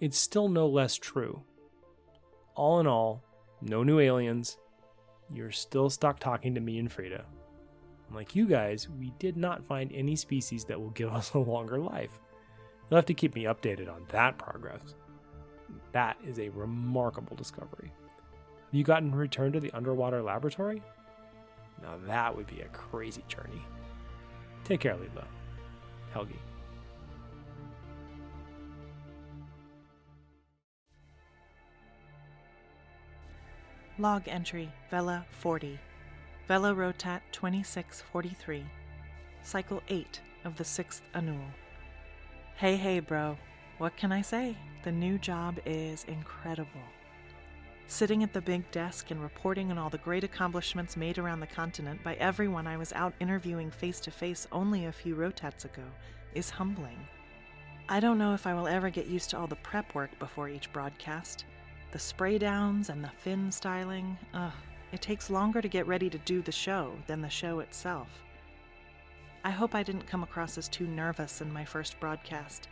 It's 0.00 0.18
still 0.18 0.48
no 0.48 0.66
less 0.68 0.96
true. 0.96 1.42
All 2.54 2.78
in 2.78 2.86
all, 2.86 3.24
no 3.60 3.82
new 3.82 3.98
aliens. 3.98 4.58
You're 5.32 5.50
still 5.50 5.90
stuck 5.90 6.20
talking 6.20 6.54
to 6.54 6.60
me 6.60 6.78
and 6.78 6.92
Frida. 6.92 7.24
Like 8.12 8.36
you 8.36 8.46
guys, 8.46 8.88
we 8.88 9.12
did 9.18 9.36
not 9.36 9.64
find 9.64 9.90
any 9.92 10.14
species 10.14 10.64
that 10.66 10.80
will 10.80 10.90
give 10.90 11.08
us 11.12 11.32
a 11.32 11.38
longer 11.38 11.78
life. 11.78 12.20
You'll 12.88 12.98
have 12.98 13.06
to 13.06 13.14
keep 13.14 13.34
me 13.34 13.44
updated 13.44 13.92
on 13.92 14.04
that 14.10 14.38
progress. 14.38 14.94
That 15.92 16.16
is 16.24 16.38
a 16.38 16.48
remarkable 16.50 17.36
discovery. 17.36 17.90
Have 17.90 18.74
you 18.74 18.84
gotten 18.84 19.14
returned 19.14 19.54
to 19.54 19.60
the 19.60 19.72
underwater 19.72 20.22
laboratory? 20.22 20.82
Now 21.82 21.94
that 22.06 22.36
would 22.36 22.46
be 22.46 22.60
a 22.60 22.68
crazy 22.68 23.22
journey. 23.28 23.62
Take 24.64 24.80
care, 24.80 24.96
Lila. 24.96 25.26
Helge. 26.12 26.34
Log 33.98 34.26
entry 34.26 34.72
Vela 34.90 35.24
40. 35.30 35.78
Vela 36.48 36.74
Rotat 36.74 37.20
2643. 37.30 38.64
Cycle 39.42 39.82
8 39.88 40.20
of 40.44 40.56
the 40.56 40.64
6th 40.64 41.02
Annual. 41.14 41.44
Hey, 42.56 42.76
hey, 42.76 42.98
bro. 43.00 43.36
What 43.78 43.96
can 43.96 44.10
I 44.10 44.22
say? 44.22 44.56
The 44.84 44.92
new 44.92 45.16
job 45.16 45.58
is 45.64 46.04
incredible. 46.08 46.68
Sitting 47.86 48.22
at 48.22 48.34
the 48.34 48.42
big 48.42 48.70
desk 48.70 49.10
and 49.10 49.22
reporting 49.22 49.70
on 49.70 49.78
all 49.78 49.88
the 49.88 49.96
great 49.96 50.24
accomplishments 50.24 50.94
made 50.94 51.16
around 51.16 51.40
the 51.40 51.46
continent 51.46 52.04
by 52.04 52.16
everyone 52.16 52.66
I 52.66 52.76
was 52.76 52.92
out 52.92 53.14
interviewing 53.18 53.70
face 53.70 53.98
to 54.00 54.10
face 54.10 54.46
only 54.52 54.84
a 54.84 54.92
few 54.92 55.16
rotats 55.16 55.64
ago 55.64 55.84
is 56.34 56.50
humbling. 56.50 56.98
I 57.88 57.98
don't 57.98 58.18
know 58.18 58.34
if 58.34 58.46
I 58.46 58.52
will 58.52 58.68
ever 58.68 58.90
get 58.90 59.06
used 59.06 59.30
to 59.30 59.38
all 59.38 59.46
the 59.46 59.56
prep 59.56 59.94
work 59.94 60.18
before 60.18 60.50
each 60.50 60.70
broadcast. 60.70 61.46
The 61.92 61.98
spray 61.98 62.36
downs 62.36 62.90
and 62.90 63.02
the 63.02 63.08
fin 63.08 63.50
styling, 63.50 64.18
ugh, 64.34 64.52
it 64.92 65.00
takes 65.00 65.30
longer 65.30 65.62
to 65.62 65.68
get 65.68 65.86
ready 65.86 66.10
to 66.10 66.18
do 66.18 66.42
the 66.42 66.52
show 66.52 66.92
than 67.06 67.22
the 67.22 67.30
show 67.30 67.60
itself. 67.60 68.08
I 69.44 69.50
hope 69.50 69.74
I 69.74 69.82
didn't 69.82 70.06
come 70.06 70.22
across 70.22 70.58
as 70.58 70.68
too 70.68 70.86
nervous 70.86 71.40
in 71.40 71.50
my 71.50 71.64
first 71.64 71.98
broadcast. 72.00 72.68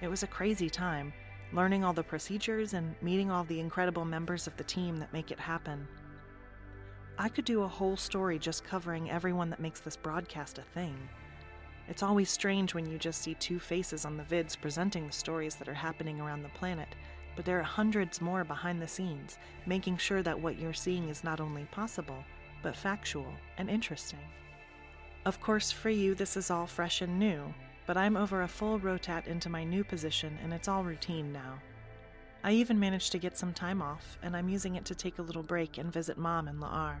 It 0.00 0.08
was 0.08 0.22
a 0.22 0.26
crazy 0.26 0.70
time, 0.70 1.12
learning 1.52 1.84
all 1.84 1.92
the 1.92 2.02
procedures 2.02 2.74
and 2.74 2.94
meeting 3.02 3.30
all 3.30 3.44
the 3.44 3.60
incredible 3.60 4.04
members 4.04 4.46
of 4.46 4.56
the 4.56 4.64
team 4.64 4.96
that 4.98 5.12
make 5.12 5.30
it 5.30 5.40
happen. 5.40 5.86
I 7.18 7.28
could 7.28 7.44
do 7.44 7.62
a 7.62 7.68
whole 7.68 7.96
story 7.96 8.38
just 8.38 8.64
covering 8.64 9.10
everyone 9.10 9.50
that 9.50 9.60
makes 9.60 9.80
this 9.80 9.96
broadcast 9.96 10.58
a 10.58 10.62
thing. 10.62 10.96
It's 11.88 12.02
always 12.02 12.30
strange 12.30 12.72
when 12.72 12.88
you 12.88 12.98
just 12.98 13.20
see 13.20 13.34
two 13.34 13.58
faces 13.58 14.04
on 14.04 14.16
the 14.16 14.22
vids 14.22 14.58
presenting 14.58 15.06
the 15.06 15.12
stories 15.12 15.56
that 15.56 15.68
are 15.68 15.74
happening 15.74 16.20
around 16.20 16.42
the 16.42 16.48
planet, 16.50 16.88
but 17.34 17.44
there 17.44 17.58
are 17.58 17.64
hundreds 17.64 18.20
more 18.20 18.44
behind 18.44 18.80
the 18.80 18.88
scenes, 18.88 19.38
making 19.66 19.96
sure 19.96 20.22
that 20.22 20.38
what 20.38 20.58
you're 20.58 20.72
seeing 20.72 21.08
is 21.08 21.24
not 21.24 21.40
only 21.40 21.64
possible, 21.72 22.24
but 22.62 22.76
factual 22.76 23.32
and 23.58 23.68
interesting. 23.68 24.20
Of 25.26 25.40
course, 25.40 25.72
for 25.72 25.90
you, 25.90 26.14
this 26.14 26.36
is 26.36 26.50
all 26.50 26.66
fresh 26.66 27.02
and 27.02 27.18
new, 27.18 27.52
but 27.90 27.96
I'm 27.96 28.16
over 28.16 28.42
a 28.42 28.46
full 28.46 28.78
rotat 28.78 29.26
into 29.26 29.48
my 29.48 29.64
new 29.64 29.82
position 29.82 30.38
and 30.44 30.54
it's 30.54 30.68
all 30.68 30.84
routine 30.84 31.32
now. 31.32 31.58
I 32.44 32.52
even 32.52 32.78
managed 32.78 33.10
to 33.10 33.18
get 33.18 33.36
some 33.36 33.52
time 33.52 33.82
off, 33.82 34.16
and 34.22 34.36
I'm 34.36 34.48
using 34.48 34.76
it 34.76 34.84
to 34.84 34.94
take 34.94 35.18
a 35.18 35.22
little 35.22 35.42
break 35.42 35.76
and 35.76 35.92
visit 35.92 36.16
Mom 36.16 36.46
in 36.46 36.60
La'ar. 36.60 36.98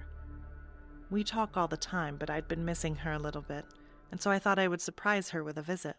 We 1.08 1.22
talk 1.22 1.56
all 1.56 1.68
the 1.68 1.76
time, 1.76 2.16
but 2.18 2.28
I'd 2.28 2.48
been 2.48 2.64
missing 2.64 2.96
her 2.96 3.12
a 3.12 3.20
little 3.20 3.40
bit, 3.40 3.66
and 4.10 4.20
so 4.20 4.32
I 4.32 4.40
thought 4.40 4.58
I 4.58 4.66
would 4.66 4.80
surprise 4.80 5.30
her 5.30 5.44
with 5.44 5.58
a 5.58 5.62
visit. 5.62 5.94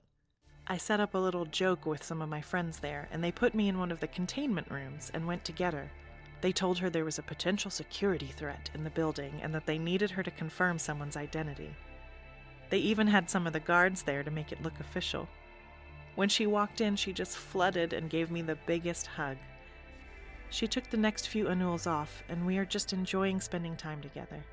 I 0.68 0.76
set 0.76 1.00
up 1.00 1.16
a 1.16 1.18
little 1.18 1.46
joke 1.46 1.86
with 1.86 2.04
some 2.04 2.22
of 2.22 2.28
my 2.28 2.42
friends 2.42 2.80
there, 2.80 3.08
and 3.14 3.24
they 3.24 3.32
put 3.32 3.56
me 3.56 3.70
in 3.70 3.80
one 3.80 3.94
of 3.94 4.02
the 4.02 4.08
containment 4.08 4.70
rooms 4.70 5.10
and 5.14 5.26
went 5.26 5.46
to 5.46 5.54
get 5.54 5.74
her. 5.74 5.90
They 6.42 6.52
told 6.52 6.80
her 6.80 6.90
there 6.90 7.06
was 7.06 7.18
a 7.18 7.24
potential 7.24 7.72
security 7.72 8.28
threat 8.28 8.70
in 8.74 8.84
the 8.84 8.90
building 8.90 9.40
and 9.42 9.56
that 9.56 9.68
they 9.68 9.78
needed 9.78 10.12
her 10.12 10.24
to 10.24 10.32
confirm 10.32 10.78
someone's 10.78 11.16
identity. 11.16 11.78
They 12.72 12.80
even 12.80 13.06
had 13.06 13.30
some 13.30 13.46
of 13.46 13.54
the 13.54 13.60
guards 13.60 14.02
there 14.02 14.24
to 14.24 14.32
make 14.32 14.52
it 14.52 14.64
look 14.64 14.80
official. 14.80 15.28
When 16.16 16.30
she 16.30 16.48
walked 16.48 16.82
in, 16.82 16.96
she 16.96 17.14
just 17.14 17.38
flooded 17.38 17.94
and 17.94 18.10
gave 18.10 18.32
me 18.32 18.42
the 18.42 18.58
biggest 18.66 19.06
hug. 19.06 19.38
She 20.50 20.68
took 20.68 20.90
the 20.90 20.98
next 20.98 21.28
few 21.28 21.50
annuals 21.50 21.86
off, 21.86 22.24
and 22.30 22.46
we 22.46 22.58
are 22.58 22.66
just 22.66 22.94
enjoying 22.94 23.40
spending 23.40 23.76
time 23.76 24.02
together. 24.02 24.44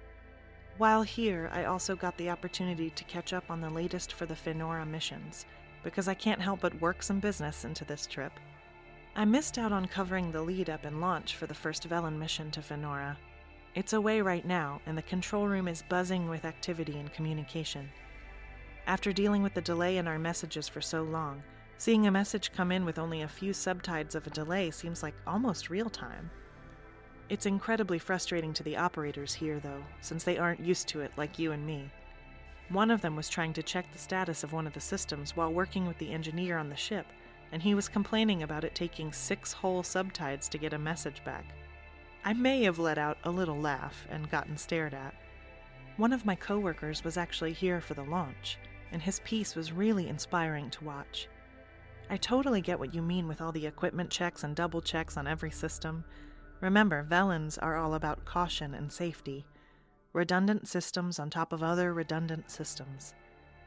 While 0.79 1.03
here, 1.03 1.49
I 1.53 1.65
also 1.65 1.97
got 1.97 2.17
the 2.17 2.31
opportunity 2.31 2.91
to 2.91 3.05
catch 3.05 3.33
up 3.33 3.51
on 3.51 3.61
the 3.61 3.71
latest 3.71 4.13
for 4.13 4.27
the 4.27 4.37
Fenora 4.37 4.85
missions, 4.85 5.47
because 5.83 6.07
I 6.07 6.15
can't 6.15 6.41
help 6.41 6.61
but 6.61 6.81
work 6.81 7.03
some 7.03 7.21
business 7.21 7.65
into 7.65 7.85
this 7.85 8.07
trip. 8.07 8.33
I 9.17 9.25
missed 9.25 9.59
out 9.59 9.73
on 9.73 9.87
covering 9.87 10.31
the 10.31 10.43
lead 10.43 10.71
up 10.71 10.85
and 10.85 11.01
launch 11.01 11.37
for 11.37 11.47
the 11.47 11.55
first 11.55 11.89
Velen 11.89 12.19
mission 12.19 12.51
to 12.53 12.61
Fenora. 12.61 13.17
It's 13.75 13.93
away 13.93 14.21
right 14.21 14.45
now, 14.45 14.81
and 14.87 14.97
the 14.99 15.03
control 15.03 15.47
room 15.47 15.69
is 15.69 15.83
buzzing 15.89 16.29
with 16.29 16.45
activity 16.45 16.99
and 16.99 17.13
communication. 17.13 17.89
After 18.89 19.13
dealing 19.13 19.43
with 19.43 19.53
the 19.53 19.61
delay 19.61 19.99
in 19.99 20.09
our 20.09 20.19
messages 20.19 20.67
for 20.67 20.81
so 20.81 21.03
long, 21.03 21.43
seeing 21.77 22.07
a 22.07 22.11
message 22.11 22.53
come 22.53 22.73
in 22.73 22.87
with 22.87 22.99
only 22.99 23.21
a 23.21 23.29
few 23.29 23.53
subtides 23.53 24.15
of 24.15 24.27
a 24.27 24.31
delay 24.31 24.71
seems 24.71 25.03
like 25.03 25.15
almost 25.27 25.69
real 25.69 25.91
time. 25.91 26.31
It's 27.29 27.45
incredibly 27.45 27.99
frustrating 27.99 28.55
to 28.55 28.63
the 28.63 28.79
operators 28.79 29.35
here, 29.35 29.61
though, 29.61 29.85
since 30.01 30.25
they 30.25 30.39
aren't 30.39 30.61
used 30.61 30.89
to 30.89 31.03
it 31.03 31.13
like 31.19 31.39
you 31.39 31.53
and 31.53 31.67
me. 31.67 31.91
One 32.71 32.91
of 32.91 33.03
them 33.03 33.15
was 33.15 33.29
trying 33.29 33.53
to 33.53 33.63
check 33.63 33.93
the 33.93 33.99
status 33.99 34.43
of 34.43 34.55
one 34.55 34.67
of 34.67 34.73
the 34.73 34.81
systems 34.81 35.37
while 35.37 35.53
working 35.53 35.87
with 35.87 35.99
the 35.99 36.11
engineer 36.11 36.57
on 36.57 36.71
the 36.71 36.75
ship, 36.75 37.05
and 37.53 37.61
he 37.61 37.75
was 37.75 37.91
complaining 37.91 38.43
about 38.43 38.65
it 38.65 38.75
taking 38.75 39.13
six 39.13 39.53
whole 39.53 39.83
subtides 39.83 40.49
to 40.49 40.57
get 40.57 40.73
a 40.73 40.79
message 40.79 41.23
back. 41.25 41.45
I 42.25 42.33
may 42.33 42.63
have 42.63 42.79
let 42.79 42.97
out 42.97 43.19
a 43.25 43.31
little 43.31 43.61
laugh 43.61 44.07
and 44.09 44.31
gotten 44.31 44.57
stared 44.57 44.95
at. 44.95 45.15
One 45.99 46.15
of 46.15 46.25
my 46.25 46.37
coworkers 46.37 47.05
was 47.05 47.19
actually 47.19 47.53
here 47.53 47.83
for 47.83 47.93
the 47.93 48.05
launch, 48.05 48.57
and 48.93 49.03
his 49.03 49.21
piece 49.25 49.55
was 49.55 49.73
really 49.73 50.09
inspiring 50.09 50.71
to 50.71 50.85
watch. 50.85 51.29
I 52.11 52.17
totally 52.17 52.61
get 52.61 52.79
what 52.79 52.95
you 52.95 53.03
mean 53.03 53.29
with 53.29 53.41
all 53.41 53.53
the 53.53 53.67
equipment 53.67 54.11
checks 54.11 54.45
and 54.45 54.57
double 54.57 54.81
checks 54.81 55.17
on 55.17 55.27
every 55.27 55.51
system, 55.51 56.05
Remember, 56.61 57.07
Velens 57.09 57.57
are 57.63 57.77
all 57.77 57.95
about 57.95 58.25
caution 58.25 58.75
and 58.75 58.93
safety. 58.93 59.47
Redundant 60.13 60.67
systems 60.67 61.21
on 61.21 61.31
top 61.31 61.53
of 61.53 61.63
other 61.63 61.95
redundant 61.95 62.51
systems, 62.51 63.15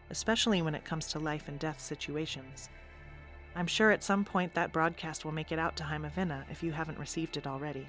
especially 0.09 0.61
when 0.61 0.75
it 0.75 0.83
comes 0.83 1.07
to 1.07 1.19
life 1.19 1.47
and 1.47 1.57
death 1.57 1.79
situations. 1.79 2.69
I'm 3.55 3.67
sure 3.67 3.91
at 3.91 4.03
some 4.03 4.25
point 4.25 4.53
that 4.55 4.73
broadcast 4.73 5.23
will 5.23 5.31
make 5.31 5.53
it 5.53 5.59
out 5.59 5.77
to 5.77 5.83
Heimavina 5.83 6.43
if 6.49 6.63
you 6.63 6.73
haven't 6.73 6.99
received 6.99 7.37
it 7.37 7.47
already. 7.47 7.87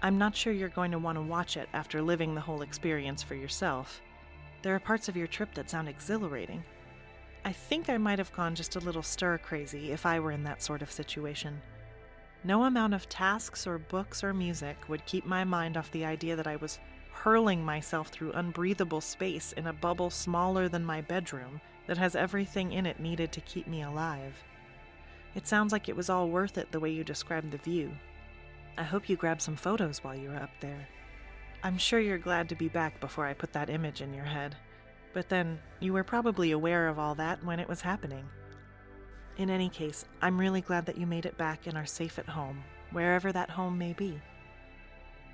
I'm 0.00 0.18
not 0.18 0.34
sure 0.34 0.52
you're 0.52 0.68
going 0.68 0.90
to 0.92 0.98
want 0.98 1.16
to 1.16 1.22
watch 1.22 1.56
it 1.56 1.68
after 1.74 2.00
living 2.00 2.34
the 2.34 2.40
whole 2.40 2.62
experience 2.62 3.22
for 3.22 3.34
yourself. 3.34 4.00
There 4.62 4.74
are 4.74 4.80
parts 4.80 5.08
of 5.08 5.16
your 5.16 5.26
trip 5.26 5.54
that 5.54 5.68
sound 5.68 5.88
exhilarating. 5.88 6.62
I 7.44 7.50
think 7.50 7.90
I 7.90 7.98
might 7.98 8.20
have 8.20 8.32
gone 8.32 8.54
just 8.54 8.76
a 8.76 8.80
little 8.80 9.02
stir 9.02 9.38
crazy 9.38 9.90
if 9.90 10.06
I 10.06 10.20
were 10.20 10.30
in 10.30 10.44
that 10.44 10.62
sort 10.62 10.82
of 10.82 10.92
situation. 10.92 11.60
No 12.44 12.64
amount 12.64 12.94
of 12.94 13.08
tasks 13.08 13.66
or 13.66 13.78
books 13.78 14.22
or 14.22 14.32
music 14.32 14.76
would 14.88 15.04
keep 15.04 15.26
my 15.26 15.42
mind 15.42 15.76
off 15.76 15.90
the 15.90 16.04
idea 16.04 16.36
that 16.36 16.46
I 16.46 16.56
was 16.56 16.78
hurling 17.10 17.64
myself 17.64 18.08
through 18.08 18.32
unbreathable 18.32 19.00
space 19.00 19.52
in 19.52 19.66
a 19.66 19.72
bubble 19.72 20.10
smaller 20.10 20.68
than 20.68 20.84
my 20.84 21.00
bedroom 21.00 21.60
that 21.88 21.98
has 21.98 22.14
everything 22.14 22.72
in 22.72 22.86
it 22.86 23.00
needed 23.00 23.32
to 23.32 23.40
keep 23.40 23.66
me 23.66 23.82
alive. 23.82 24.44
It 25.34 25.48
sounds 25.48 25.72
like 25.72 25.88
it 25.88 25.96
was 25.96 26.08
all 26.08 26.28
worth 26.28 26.56
it 26.56 26.70
the 26.70 26.80
way 26.80 26.90
you 26.90 27.02
described 27.02 27.50
the 27.50 27.58
view. 27.58 27.90
I 28.78 28.84
hope 28.84 29.08
you 29.08 29.16
grabbed 29.16 29.42
some 29.42 29.56
photos 29.56 30.04
while 30.04 30.14
you 30.14 30.30
were 30.30 30.36
up 30.36 30.50
there. 30.60 30.88
I'm 31.64 31.78
sure 31.78 32.00
you're 32.00 32.18
glad 32.18 32.48
to 32.48 32.56
be 32.56 32.68
back 32.68 33.00
before 33.00 33.24
I 33.24 33.34
put 33.34 33.52
that 33.52 33.70
image 33.70 34.00
in 34.00 34.12
your 34.12 34.24
head. 34.24 34.56
But 35.12 35.28
then, 35.28 35.60
you 35.78 35.92
were 35.92 36.02
probably 36.02 36.50
aware 36.50 36.88
of 36.88 36.98
all 36.98 37.14
that 37.14 37.44
when 37.44 37.60
it 37.60 37.68
was 37.68 37.80
happening. 37.82 38.24
In 39.36 39.48
any 39.48 39.68
case, 39.68 40.04
I'm 40.20 40.40
really 40.40 40.60
glad 40.60 40.86
that 40.86 40.98
you 40.98 41.06
made 41.06 41.24
it 41.24 41.38
back 41.38 41.68
and 41.68 41.76
are 41.76 41.86
safe 41.86 42.18
at 42.18 42.28
home, 42.28 42.64
wherever 42.90 43.30
that 43.30 43.50
home 43.50 43.78
may 43.78 43.92
be. 43.92 44.20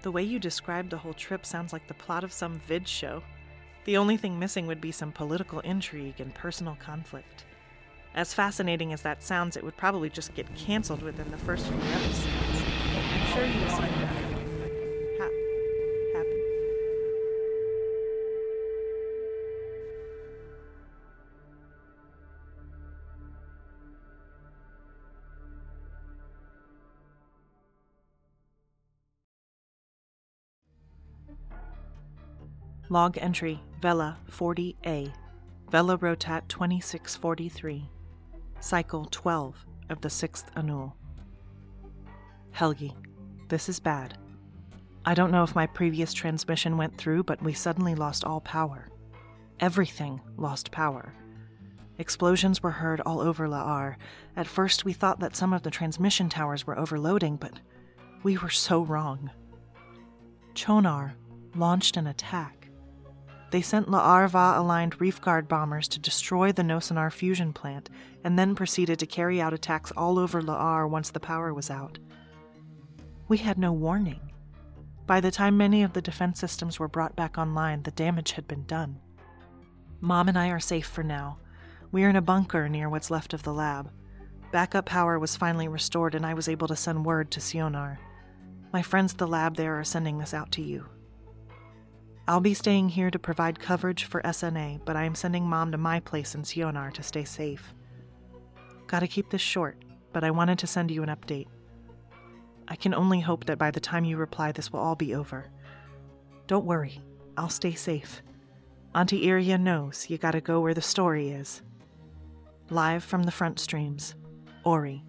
The 0.02 0.12
way 0.12 0.22
you 0.22 0.38
described 0.38 0.90
the 0.90 0.98
whole 0.98 1.14
trip 1.14 1.46
sounds 1.46 1.72
like 1.72 1.88
the 1.88 1.94
plot 1.94 2.24
of 2.24 2.32
some 2.32 2.58
vid 2.58 2.86
show. 2.86 3.22
The 3.86 3.96
only 3.96 4.18
thing 4.18 4.38
missing 4.38 4.66
would 4.66 4.82
be 4.82 4.92
some 4.92 5.12
political 5.12 5.60
intrigue 5.60 6.20
and 6.20 6.34
personal 6.34 6.76
conflict. 6.78 7.46
As 8.14 8.34
fascinating 8.34 8.92
as 8.92 9.00
that 9.02 9.22
sounds, 9.22 9.56
it 9.56 9.64
would 9.64 9.76
probably 9.78 10.10
just 10.10 10.34
get 10.34 10.54
canceled 10.54 11.02
within 11.02 11.30
the 11.30 11.38
first 11.38 11.66
few 11.66 11.76
episodes. 11.76 12.26
I'm 12.94 13.26
sure 13.32 13.44
seen 13.44 14.00
that. 14.02 14.17
Log 32.90 33.18
entry 33.18 33.60
Vela 33.82 34.16
40A, 34.30 35.12
Vela 35.70 35.98
Rotat 35.98 36.48
2643, 36.48 37.86
Cycle 38.60 39.06
12 39.10 39.66
of 39.90 40.00
the 40.00 40.08
6th 40.08 40.46
Annual. 40.56 40.96
Helge, 42.50 42.92
this 43.48 43.68
is 43.68 43.78
bad. 43.78 44.16
I 45.04 45.12
don't 45.12 45.30
know 45.30 45.42
if 45.42 45.54
my 45.54 45.66
previous 45.66 46.14
transmission 46.14 46.78
went 46.78 46.96
through, 46.96 47.24
but 47.24 47.42
we 47.42 47.52
suddenly 47.52 47.94
lost 47.94 48.24
all 48.24 48.40
power. 48.40 48.88
Everything 49.60 50.22
lost 50.38 50.70
power. 50.70 51.12
Explosions 51.98 52.62
were 52.62 52.70
heard 52.70 53.02
all 53.02 53.20
over 53.20 53.46
La'ar. 53.48 53.96
At 54.34 54.46
first, 54.46 54.86
we 54.86 54.94
thought 54.94 55.20
that 55.20 55.36
some 55.36 55.52
of 55.52 55.62
the 55.62 55.70
transmission 55.70 56.30
towers 56.30 56.66
were 56.66 56.78
overloading, 56.78 57.36
but 57.36 57.60
we 58.22 58.38
were 58.38 58.48
so 58.48 58.80
wrong. 58.82 59.30
Chonar 60.54 61.12
launched 61.54 61.98
an 61.98 62.06
attack. 62.06 62.57
They 63.50 63.62
sent 63.62 63.88
La'arva 63.88 64.58
aligned 64.58 65.00
Reef 65.00 65.20
Guard 65.20 65.48
bombers 65.48 65.88
to 65.88 65.98
destroy 65.98 66.52
the 66.52 66.62
Nosonar 66.62 67.10
fusion 67.10 67.52
plant, 67.52 67.88
and 68.22 68.38
then 68.38 68.54
proceeded 68.54 68.98
to 68.98 69.06
carry 69.06 69.40
out 69.40 69.54
attacks 69.54 69.90
all 69.92 70.18
over 70.18 70.42
La'ar 70.42 70.88
once 70.88 71.10
the 71.10 71.20
power 71.20 71.54
was 71.54 71.70
out. 71.70 71.98
We 73.26 73.38
had 73.38 73.58
no 73.58 73.72
warning. 73.72 74.20
By 75.06 75.20
the 75.20 75.30
time 75.30 75.56
many 75.56 75.82
of 75.82 75.94
the 75.94 76.02
defense 76.02 76.38
systems 76.38 76.78
were 76.78 76.88
brought 76.88 77.16
back 77.16 77.38
online, 77.38 77.82
the 77.82 77.90
damage 77.90 78.32
had 78.32 78.46
been 78.46 78.66
done. 78.66 79.00
Mom 80.00 80.28
and 80.28 80.38
I 80.38 80.50
are 80.50 80.60
safe 80.60 80.86
for 80.86 81.02
now. 81.02 81.38
We 81.90 82.04
are 82.04 82.10
in 82.10 82.16
a 82.16 82.22
bunker 82.22 82.68
near 82.68 82.90
what's 82.90 83.10
left 83.10 83.32
of 83.32 83.42
the 83.42 83.54
lab. 83.54 83.90
Backup 84.52 84.84
power 84.84 85.18
was 85.18 85.36
finally 85.36 85.68
restored, 85.68 86.14
and 86.14 86.26
I 86.26 86.34
was 86.34 86.48
able 86.48 86.68
to 86.68 86.76
send 86.76 87.06
word 87.06 87.30
to 87.30 87.40
Sionar. 87.40 87.98
My 88.72 88.82
friends 88.82 89.12
at 89.12 89.18
the 89.18 89.26
lab 89.26 89.56
there 89.56 89.78
are 89.80 89.84
sending 89.84 90.18
this 90.18 90.34
out 90.34 90.52
to 90.52 90.62
you. 90.62 90.86
I'll 92.28 92.40
be 92.40 92.52
staying 92.52 92.90
here 92.90 93.10
to 93.10 93.18
provide 93.18 93.58
coverage 93.58 94.04
for 94.04 94.20
SNA, 94.20 94.84
but 94.84 94.96
I 94.96 95.04
am 95.04 95.14
sending 95.14 95.48
Mom 95.48 95.72
to 95.72 95.78
my 95.78 95.98
place 95.98 96.34
in 96.34 96.42
Sionar 96.42 96.92
to 96.92 97.02
stay 97.02 97.24
safe. 97.24 97.72
Gotta 98.86 99.08
keep 99.08 99.30
this 99.30 99.40
short, 99.40 99.78
but 100.12 100.22
I 100.22 100.30
wanted 100.30 100.58
to 100.58 100.66
send 100.66 100.90
you 100.90 101.02
an 101.02 101.08
update. 101.08 101.46
I 102.68 102.76
can 102.76 102.92
only 102.92 103.20
hope 103.20 103.46
that 103.46 103.56
by 103.56 103.70
the 103.70 103.80
time 103.80 104.04
you 104.04 104.18
reply, 104.18 104.52
this 104.52 104.70
will 104.70 104.80
all 104.80 104.94
be 104.94 105.14
over. 105.14 105.50
Don't 106.46 106.66
worry, 106.66 107.00
I'll 107.38 107.48
stay 107.48 107.72
safe. 107.72 108.20
Auntie 108.94 109.26
Iria 109.26 109.56
knows 109.56 110.10
you 110.10 110.18
gotta 110.18 110.42
go 110.42 110.60
where 110.60 110.74
the 110.74 110.82
story 110.82 111.30
is. 111.30 111.62
Live 112.68 113.02
from 113.02 113.22
the 113.22 113.32
front 113.32 113.58
streams, 113.58 114.14
Orie. 114.66 115.02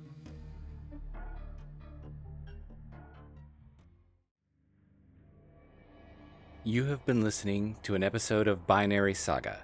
You 6.70 6.86
have 6.86 7.04
been 7.04 7.24
listening 7.24 7.78
to 7.82 7.96
an 7.96 8.04
episode 8.04 8.48
of 8.48 8.68
Binary 8.68 9.16
Saga. 9.16 9.64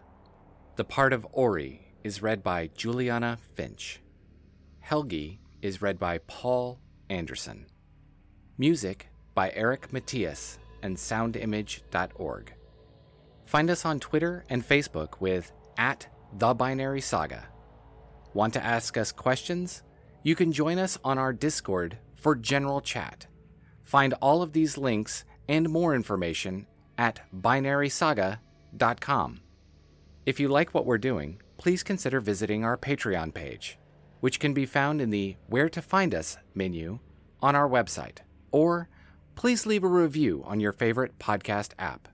The 0.75 0.83
part 0.83 1.13
of 1.13 1.27
Orie 1.33 1.81
is 2.03 2.23
read 2.23 2.41
by 2.41 2.71
Juliana 2.75 3.37
Finch. 3.53 4.01
Helge 4.79 5.37
is 5.61 5.83
read 5.83 5.99
by 5.99 6.17
Paul 6.25 6.79
Anderson. 7.07 7.67
Music 8.57 9.07
by 9.35 9.51
Eric 9.53 9.91
Matyas 9.91 10.57
and 10.81 10.97
soundimage.org. 10.97 12.53
Find 13.45 13.69
us 13.69 13.85
on 13.85 13.99
Twitter 13.99 14.43
and 14.49 14.67
Facebook 14.67 15.21
with 15.21 15.51
at 15.77 16.07
The 16.33 16.55
Binary 16.55 17.01
Saga. 17.01 17.49
Want 18.33 18.51
to 18.53 18.65
ask 18.65 18.97
us 18.97 19.11
questions? 19.11 19.83
You 20.23 20.33
can 20.33 20.51
join 20.51 20.79
us 20.79 20.97
on 21.03 21.19
our 21.19 21.33
Discord 21.33 21.99
for 22.15 22.35
general 22.35 22.81
chat. 22.81 23.27
Find 23.83 24.15
all 24.23 24.41
of 24.41 24.53
these 24.53 24.75
links 24.75 25.23
and 25.47 25.69
more 25.69 25.93
information 25.93 26.65
at 26.97 27.21
binarysaga.com. 27.35 29.41
If 30.25 30.39
you 30.39 30.47
like 30.47 30.73
what 30.73 30.85
we're 30.85 30.97
doing, 30.97 31.41
please 31.57 31.83
consider 31.83 32.19
visiting 32.19 32.63
our 32.63 32.77
Patreon 32.77 33.33
page, 33.33 33.77
which 34.19 34.39
can 34.39 34.53
be 34.53 34.65
found 34.65 35.01
in 35.01 35.09
the 35.09 35.35
Where 35.47 35.69
to 35.69 35.81
Find 35.81 36.15
Us 36.15 36.37
menu 36.53 36.99
on 37.41 37.55
our 37.55 37.69
website, 37.69 38.19
or 38.51 38.89
please 39.35 39.65
leave 39.65 39.83
a 39.83 39.87
review 39.87 40.43
on 40.45 40.59
your 40.59 40.71
favorite 40.71 41.19
podcast 41.19 41.71
app. 41.77 42.07